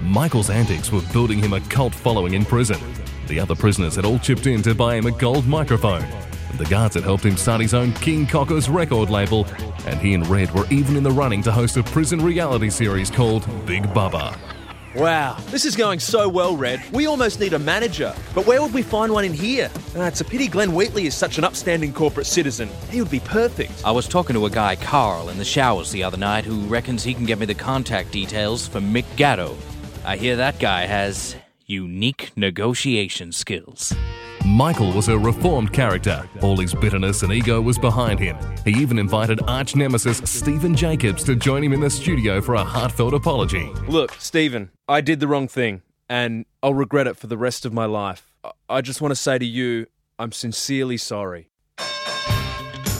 Michael's 0.00 0.50
antics 0.50 0.90
were 0.90 1.02
building 1.12 1.38
him 1.38 1.52
a 1.52 1.60
cult 1.60 1.94
following 1.94 2.34
in 2.34 2.44
prison. 2.44 2.80
The 3.28 3.38
other 3.38 3.54
prisoners 3.54 3.96
had 3.96 4.04
all 4.04 4.18
chipped 4.18 4.46
in 4.46 4.62
to 4.62 4.74
buy 4.74 4.96
him 4.96 5.06
a 5.06 5.10
gold 5.12 5.46
microphone. 5.46 6.06
The 6.58 6.64
guards 6.64 6.94
had 6.94 7.04
helped 7.04 7.24
him 7.24 7.36
start 7.36 7.60
his 7.60 7.74
own 7.74 7.92
King 7.94 8.26
Cockers 8.26 8.68
record 8.68 9.10
label, 9.10 9.46
and 9.86 10.00
he 10.00 10.14
and 10.14 10.26
Red 10.26 10.50
were 10.52 10.66
even 10.70 10.96
in 10.96 11.02
the 11.02 11.10
running 11.10 11.42
to 11.42 11.52
host 11.52 11.76
a 11.76 11.82
prison 11.82 12.20
reality 12.22 12.70
series 12.70 13.10
called 13.10 13.46
Big 13.66 13.82
Bubba. 13.88 14.36
Wow, 14.96 15.36
this 15.50 15.66
is 15.66 15.76
going 15.76 16.00
so 16.00 16.26
well, 16.26 16.56
Red. 16.56 16.82
We 16.90 17.06
almost 17.06 17.38
need 17.38 17.52
a 17.52 17.58
manager. 17.58 18.14
But 18.34 18.46
where 18.46 18.62
would 18.62 18.72
we 18.72 18.80
find 18.80 19.12
one 19.12 19.26
in 19.26 19.34
here? 19.34 19.70
Uh, 19.94 20.04
it's 20.04 20.22
a 20.22 20.24
pity 20.24 20.48
Glenn 20.48 20.74
Wheatley 20.74 21.06
is 21.06 21.14
such 21.14 21.36
an 21.36 21.44
upstanding 21.44 21.92
corporate 21.92 22.26
citizen. 22.26 22.70
He 22.88 23.02
would 23.02 23.10
be 23.10 23.20
perfect. 23.20 23.72
I 23.84 23.90
was 23.90 24.08
talking 24.08 24.32
to 24.32 24.46
a 24.46 24.50
guy, 24.50 24.74
Carl, 24.76 25.28
in 25.28 25.36
the 25.36 25.44
showers 25.44 25.90
the 25.92 26.02
other 26.02 26.16
night 26.16 26.46
who 26.46 26.60
reckons 26.60 27.04
he 27.04 27.12
can 27.12 27.26
get 27.26 27.38
me 27.38 27.44
the 27.44 27.52
contact 27.54 28.10
details 28.10 28.66
for 28.66 28.80
Mick 28.80 29.04
Gatto. 29.16 29.54
I 30.06 30.16
hear 30.16 30.34
that 30.36 30.58
guy 30.60 30.86
has 30.86 31.36
unique 31.66 32.32
negotiation 32.34 33.32
skills. 33.32 33.94
Michael 34.46 34.92
was 34.92 35.08
a 35.08 35.18
reformed 35.18 35.72
character. 35.72 36.22
All 36.40 36.56
his 36.56 36.72
bitterness 36.72 37.24
and 37.24 37.32
ego 37.32 37.60
was 37.60 37.78
behind 37.78 38.20
him. 38.20 38.36
He 38.64 38.70
even 38.70 38.96
invited 38.96 39.40
arch 39.48 39.74
nemesis 39.74 40.18
Steven 40.18 40.72
Jacobs 40.74 41.24
to 41.24 41.34
join 41.34 41.64
him 41.64 41.72
in 41.72 41.80
the 41.80 41.90
studio 41.90 42.40
for 42.40 42.54
a 42.54 42.62
heartfelt 42.62 43.12
apology. 43.12 43.72
Look, 43.88 44.12
Steven, 44.20 44.70
I 44.88 45.00
did 45.00 45.18
the 45.18 45.26
wrong 45.26 45.48
thing, 45.48 45.82
and 46.08 46.46
I'll 46.62 46.74
regret 46.74 47.08
it 47.08 47.16
for 47.16 47.26
the 47.26 47.36
rest 47.36 47.66
of 47.66 47.72
my 47.72 47.86
life. 47.86 48.30
I- 48.44 48.52
I 48.68 48.80
just 48.82 49.00
want 49.00 49.10
to 49.10 49.16
say 49.16 49.36
to 49.36 49.44
you, 49.44 49.86
I'm 50.18 50.30
sincerely 50.30 50.96
sorry. 50.96 51.48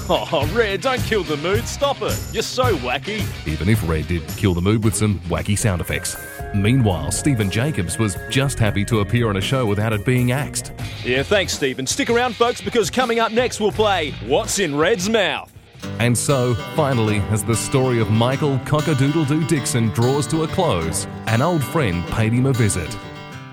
Oh, 0.09 0.49
Red, 0.55 0.80
don't 0.82 1.03
kill 1.03 1.22
the 1.24 1.36
mood. 1.36 1.66
Stop 1.66 2.01
it. 2.03 2.16
You're 2.32 2.42
so 2.44 2.76
wacky. 2.78 3.24
Even 3.47 3.68
if 3.68 3.88
Red 3.88 4.07
did 4.09 4.26
kill 4.36 4.55
the 4.55 4.61
mood 4.62 4.84
with 4.84 4.94
some 4.94 5.18
wacky 5.28 5.59
sound 5.59 5.80
effects. 5.80 6.16
Meanwhile, 6.62 7.12
Steven 7.12 7.50
Jacobs 7.50 7.98
was 7.98 8.16
just 8.30 8.59
happy 8.59 8.84
to 8.86 9.00
appear 9.00 9.28
on 9.28 9.36
a 9.36 9.40
show 9.40 9.66
without 9.66 9.92
it 9.92 10.04
being 10.04 10.32
axed. 10.32 10.72
Yeah, 11.04 11.22
thanks, 11.22 11.52
Steven. 11.52 11.86
Stick 11.86 12.11
around, 12.11 12.36
folks, 12.36 12.61
because 12.61 12.90
coming 12.90 13.18
up 13.20 13.32
next, 13.32 13.61
we'll 13.61 13.72
play 13.72 14.12
What's 14.26 14.59
in 14.59 14.76
Red's 14.76 15.09
Mouth? 15.09 15.52
And 15.98 16.16
so, 16.16 16.54
finally, 16.74 17.18
as 17.30 17.44
the 17.44 17.54
story 17.54 18.00
of 18.00 18.11
Michael 18.11 18.59
Cockadoodle-Doo 18.61 19.46
Dixon 19.46 19.88
draws 19.90 20.26
to 20.28 20.42
a 20.42 20.48
close, 20.48 21.07
an 21.26 21.42
old 21.42 21.62
friend 21.62 22.04
paid 22.09 22.32
him 22.32 22.46
a 22.46 22.52
visit. 22.52 22.88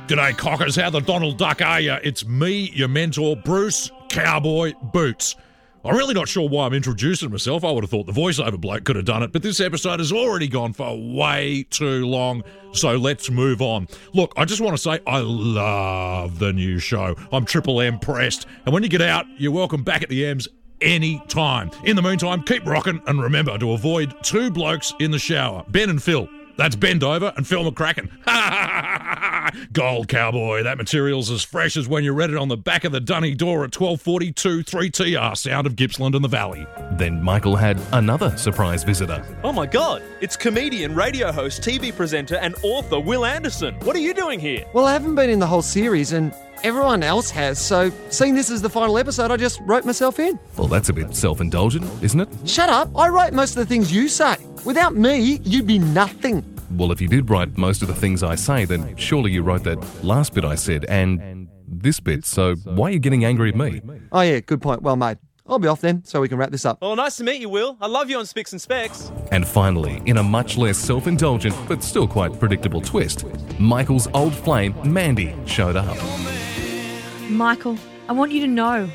G'day, 0.07 0.37
cockers. 0.37 0.75
How 0.75 0.89
the 0.89 0.99
Donald 0.99 1.37
Duck 1.37 1.61
are 1.61 1.79
you? 1.79 1.95
It's 2.03 2.25
me, 2.25 2.71
your 2.73 2.87
mentor, 2.87 3.35
Bruce 3.35 3.91
Cowboy 4.09 4.73
Boots. 4.81 5.35
I'm 5.85 5.97
really 5.97 6.13
not 6.13 6.29
sure 6.29 6.47
why 6.47 6.65
I'm 6.65 6.73
introducing 6.73 7.29
myself. 7.29 7.65
I 7.65 7.71
would 7.71 7.83
have 7.83 7.91
thought 7.91 8.05
the 8.05 8.13
voiceover 8.13 8.59
bloke 8.59 8.85
could 8.85 8.95
have 8.95 9.03
done 9.03 9.21
it, 9.21 9.33
but 9.33 9.41
this 9.41 9.59
episode 9.59 9.99
has 9.99 10.13
already 10.13 10.47
gone 10.47 10.71
for 10.71 10.97
way 10.97 11.65
too 11.71 12.05
long, 12.05 12.41
so 12.71 12.95
let's 12.95 13.29
move 13.29 13.61
on. 13.61 13.89
Look, 14.13 14.31
I 14.37 14.45
just 14.45 14.61
want 14.61 14.77
to 14.77 14.81
say 14.81 15.01
I 15.05 15.19
love 15.19 16.39
the 16.39 16.53
new 16.53 16.79
show. 16.79 17.17
I'm 17.33 17.43
Triple 17.43 17.81
M 17.81 17.99
pressed, 17.99 18.45
and 18.65 18.73
when 18.73 18.83
you 18.83 18.87
get 18.87 19.01
out, 19.01 19.25
you're 19.37 19.51
welcome 19.51 19.83
back 19.83 20.03
at 20.03 20.07
the 20.07 20.25
M's 20.25 20.47
any 20.79 21.21
time. 21.27 21.69
In 21.83 21.97
the 21.97 22.01
meantime, 22.01 22.43
keep 22.43 22.65
rocking 22.65 23.01
and 23.07 23.21
remember 23.21 23.57
to 23.57 23.73
avoid 23.73 24.15
two 24.23 24.51
blokes 24.51 24.93
in 25.01 25.11
the 25.11 25.19
shower 25.19 25.65
Ben 25.67 25.89
and 25.89 26.01
Phil. 26.01 26.29
That's 26.55 26.75
bend 26.75 27.03
over 27.03 27.33
and 27.35 27.47
film 27.47 27.67
a 27.67 27.71
McCracken. 27.71 28.09
Gold 29.73 30.07
cowboy. 30.07 30.63
That 30.63 30.77
material's 30.77 31.31
as 31.31 31.43
fresh 31.43 31.75
as 31.77 31.87
when 31.87 32.03
you 32.03 32.13
read 32.13 32.29
it 32.29 32.37
on 32.37 32.47
the 32.47 32.57
back 32.57 32.83
of 32.83 32.91
the 32.91 32.99
dunny 32.99 33.33
door 33.33 33.63
at 33.63 33.75
1242 33.75 34.63
3TR, 34.63 35.35
sound 35.35 35.67
of 35.67 35.75
Gippsland 35.75 36.15
and 36.15 36.23
the 36.23 36.29
Valley. 36.29 36.65
Then 36.93 37.21
Michael 37.23 37.55
had 37.55 37.81
another 37.91 38.35
surprise 38.37 38.83
visitor. 38.83 39.25
Oh 39.43 39.51
my 39.51 39.65
god, 39.65 40.03
it's 40.21 40.37
comedian, 40.37 40.95
radio 40.95 41.31
host, 41.31 41.61
TV 41.61 41.95
presenter, 41.95 42.35
and 42.35 42.55
author 42.63 42.99
Wil 42.99 43.25
Anderson. 43.25 43.75
What 43.81 43.95
are 43.95 43.99
you 43.99 44.13
doing 44.13 44.39
here? 44.39 44.65
Well, 44.73 44.85
I 44.85 44.93
haven't 44.93 45.15
been 45.15 45.29
in 45.29 45.39
the 45.39 45.47
whole 45.47 45.61
series, 45.61 46.13
and 46.13 46.33
everyone 46.63 47.03
else 47.03 47.29
has, 47.31 47.59
so 47.59 47.91
seeing 48.09 48.35
this 48.35 48.49
as 48.49 48.61
the 48.61 48.69
final 48.69 48.97
episode, 48.97 49.31
I 49.31 49.37
just 49.37 49.59
wrote 49.61 49.85
myself 49.85 50.19
in. 50.19 50.39
Well, 50.57 50.67
that's 50.67 50.89
a 50.89 50.93
bit 50.93 51.15
self 51.15 51.41
indulgent, 51.41 51.85
isn't 52.01 52.19
it? 52.19 52.29
Shut 52.45 52.69
up, 52.69 52.89
I 52.97 53.09
write 53.09 53.33
most 53.33 53.51
of 53.51 53.57
the 53.57 53.65
things 53.65 53.93
you 53.93 54.07
say. 54.07 54.35
Without 54.65 54.95
me, 54.95 55.39
you'd 55.43 55.67
be 55.67 55.79
nothing. 55.79 56.43
Well, 56.71 56.91
if 56.91 56.99
you 57.01 57.07
did 57.07 57.29
write 57.29 57.57
most 57.57 57.81
of 57.81 57.87
the 57.87 57.93
things 57.95 58.23
I 58.23 58.35
say, 58.35 58.65
then 58.65 58.95
surely 58.95 59.31
you 59.31 59.43
wrote 59.43 59.63
that 59.63 60.03
last 60.03 60.33
bit 60.33 60.43
I 60.43 60.55
said 60.55 60.85
and 60.85 61.47
this 61.67 61.99
bit, 61.99 62.25
so 62.25 62.55
why 62.55 62.87
are 62.87 62.91
you 62.91 62.99
getting 62.99 63.25
angry 63.25 63.49
at 63.49 63.55
me? 63.55 63.81
Oh, 64.11 64.21
yeah, 64.21 64.39
good 64.39 64.61
point. 64.61 64.81
Well 64.81 64.95
made. 64.95 65.17
I'll 65.45 65.59
be 65.59 65.67
off 65.67 65.81
then, 65.81 66.05
so 66.05 66.21
we 66.21 66.29
can 66.29 66.37
wrap 66.37 66.51
this 66.51 66.65
up. 66.65 66.81
Well, 66.81 66.95
nice 66.95 67.17
to 67.17 67.23
meet 67.25 67.41
you, 67.41 67.49
Wil. 67.49 67.77
I 67.81 67.87
love 67.87 68.09
you 68.09 68.17
on 68.17 68.25
Spicks 68.25 68.53
and 68.53 68.61
Specs. 68.61 69.11
And 69.31 69.45
finally, 69.45 70.01
in 70.05 70.17
a 70.17 70.23
much 70.23 70.57
less 70.57 70.77
self 70.77 71.05
indulgent 71.05 71.53
but 71.67 71.83
still 71.83 72.07
quite 72.07 72.39
predictable 72.39 72.79
twist, 72.79 73.25
Michael's 73.59 74.07
old 74.13 74.33
flame, 74.33 74.73
Mandy, 74.85 75.35
showed 75.45 75.75
up. 75.75 75.97
Michael, 77.33 77.77
I 78.07 78.13
want 78.13 78.31
you 78.31 78.39
to 78.41 78.47
know 78.47 78.87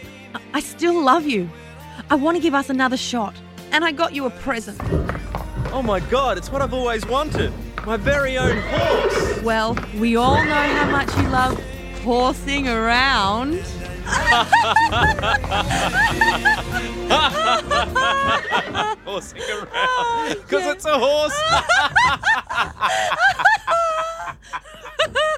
I- 0.54 0.60
still 0.60 1.02
love 1.02 1.26
you. 1.26 1.50
I 2.08 2.14
want 2.14 2.36
to 2.36 2.42
give 2.42 2.54
us 2.54 2.70
another 2.70 2.96
shot, 2.96 3.34
and 3.72 3.84
I 3.84 3.90
got 3.90 4.14
you 4.14 4.26
a 4.26 4.30
present. 4.30 4.80
Oh 5.72 5.82
my 5.82 5.98
god, 6.00 6.38
it's 6.38 6.50
what 6.52 6.62
I've 6.62 6.72
always 6.72 7.04
wanted. 7.06 7.52
My 7.84 7.96
very 7.96 8.38
own 8.38 8.56
horse. 8.58 9.42
Well, 9.42 9.76
we 9.98 10.14
all 10.16 10.42
know 10.44 10.68
how 10.78 10.88
much 10.90 11.14
you 11.16 11.28
love 11.28 11.60
horsing 12.04 12.68
around. 12.68 13.60
Horsing 19.04 19.42
around. 19.50 19.68
Oh, 19.74 20.34
because 20.34 20.66
it's 20.66 20.84
a 20.84 20.98
horse. 20.98 21.34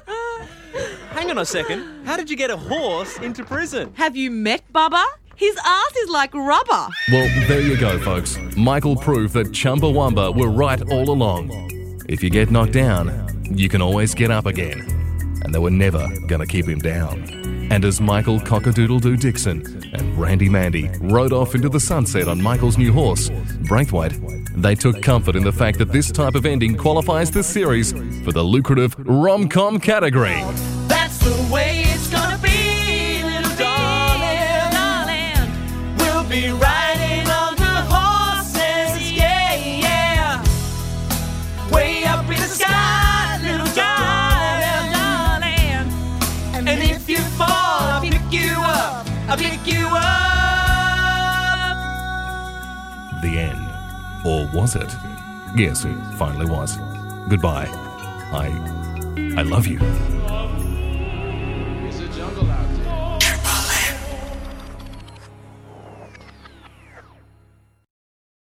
Hang 1.11 1.29
on 1.29 1.39
a 1.39 1.45
second. 1.45 2.05
How 2.05 2.15
did 2.15 2.29
you 2.29 2.37
get 2.37 2.49
a 2.49 2.55
horse 2.55 3.19
into 3.19 3.43
prison? 3.43 3.91
Have 3.95 4.15
you 4.15 4.31
met 4.31 4.63
Bubba? 4.71 5.03
His 5.35 5.57
ass 5.63 5.95
is 5.97 6.09
like 6.09 6.33
rubber. 6.33 6.87
Well, 7.11 7.47
there 7.47 7.59
you 7.59 7.77
go, 7.77 7.99
folks. 7.99 8.37
Michael 8.55 8.95
proved 8.95 9.33
that 9.33 9.47
Chumbawamba 9.47 10.33
were 10.33 10.49
right 10.49 10.81
all 10.89 11.09
along. 11.09 11.51
If 12.07 12.23
you 12.23 12.29
get 12.29 12.49
knocked 12.49 12.73
down, 12.73 13.27
you 13.51 13.67
can 13.67 13.81
always 13.81 14.13
get 14.13 14.31
up 14.31 14.45
again. 14.45 14.87
And 15.43 15.53
they 15.53 15.59
were 15.59 15.69
never 15.69 16.07
gonna 16.27 16.47
keep 16.47 16.65
him 16.65 16.79
down. 16.79 17.67
And 17.71 17.83
as 17.83 17.99
Michael 17.99 18.39
Cockadoodle-Doo 18.39 19.17
Dixon 19.17 19.91
and 19.93 20.17
Randy 20.17 20.47
Mandy 20.47 20.89
rode 21.01 21.33
off 21.33 21.55
into 21.55 21.67
the 21.67 21.79
sunset 21.79 22.29
on 22.29 22.41
Michael's 22.41 22.77
new 22.77 22.93
horse, 22.93 23.29
Braithwaite, 23.67 24.13
they 24.55 24.75
took 24.75 25.01
comfort 25.01 25.35
in 25.35 25.43
the 25.43 25.51
fact 25.51 25.77
that 25.79 25.91
this 25.91 26.11
type 26.11 26.35
of 26.35 26.45
ending 26.45 26.77
qualifies 26.77 27.31
the 27.31 27.43
series 27.43 27.91
for 28.23 28.31
the 28.31 28.43
lucrative 28.43 28.95
rom-com 28.99 29.79
category. 29.79 30.41
Or 54.23 54.47
was 54.53 54.75
it? 54.75 54.95
Yes, 55.55 55.83
it 55.85 55.95
finally 56.17 56.45
was. 56.45 56.77
Goodbye. 57.27 57.67
I. 58.33 58.47
I 59.37 59.41
love 59.43 59.67
you. 59.67 59.79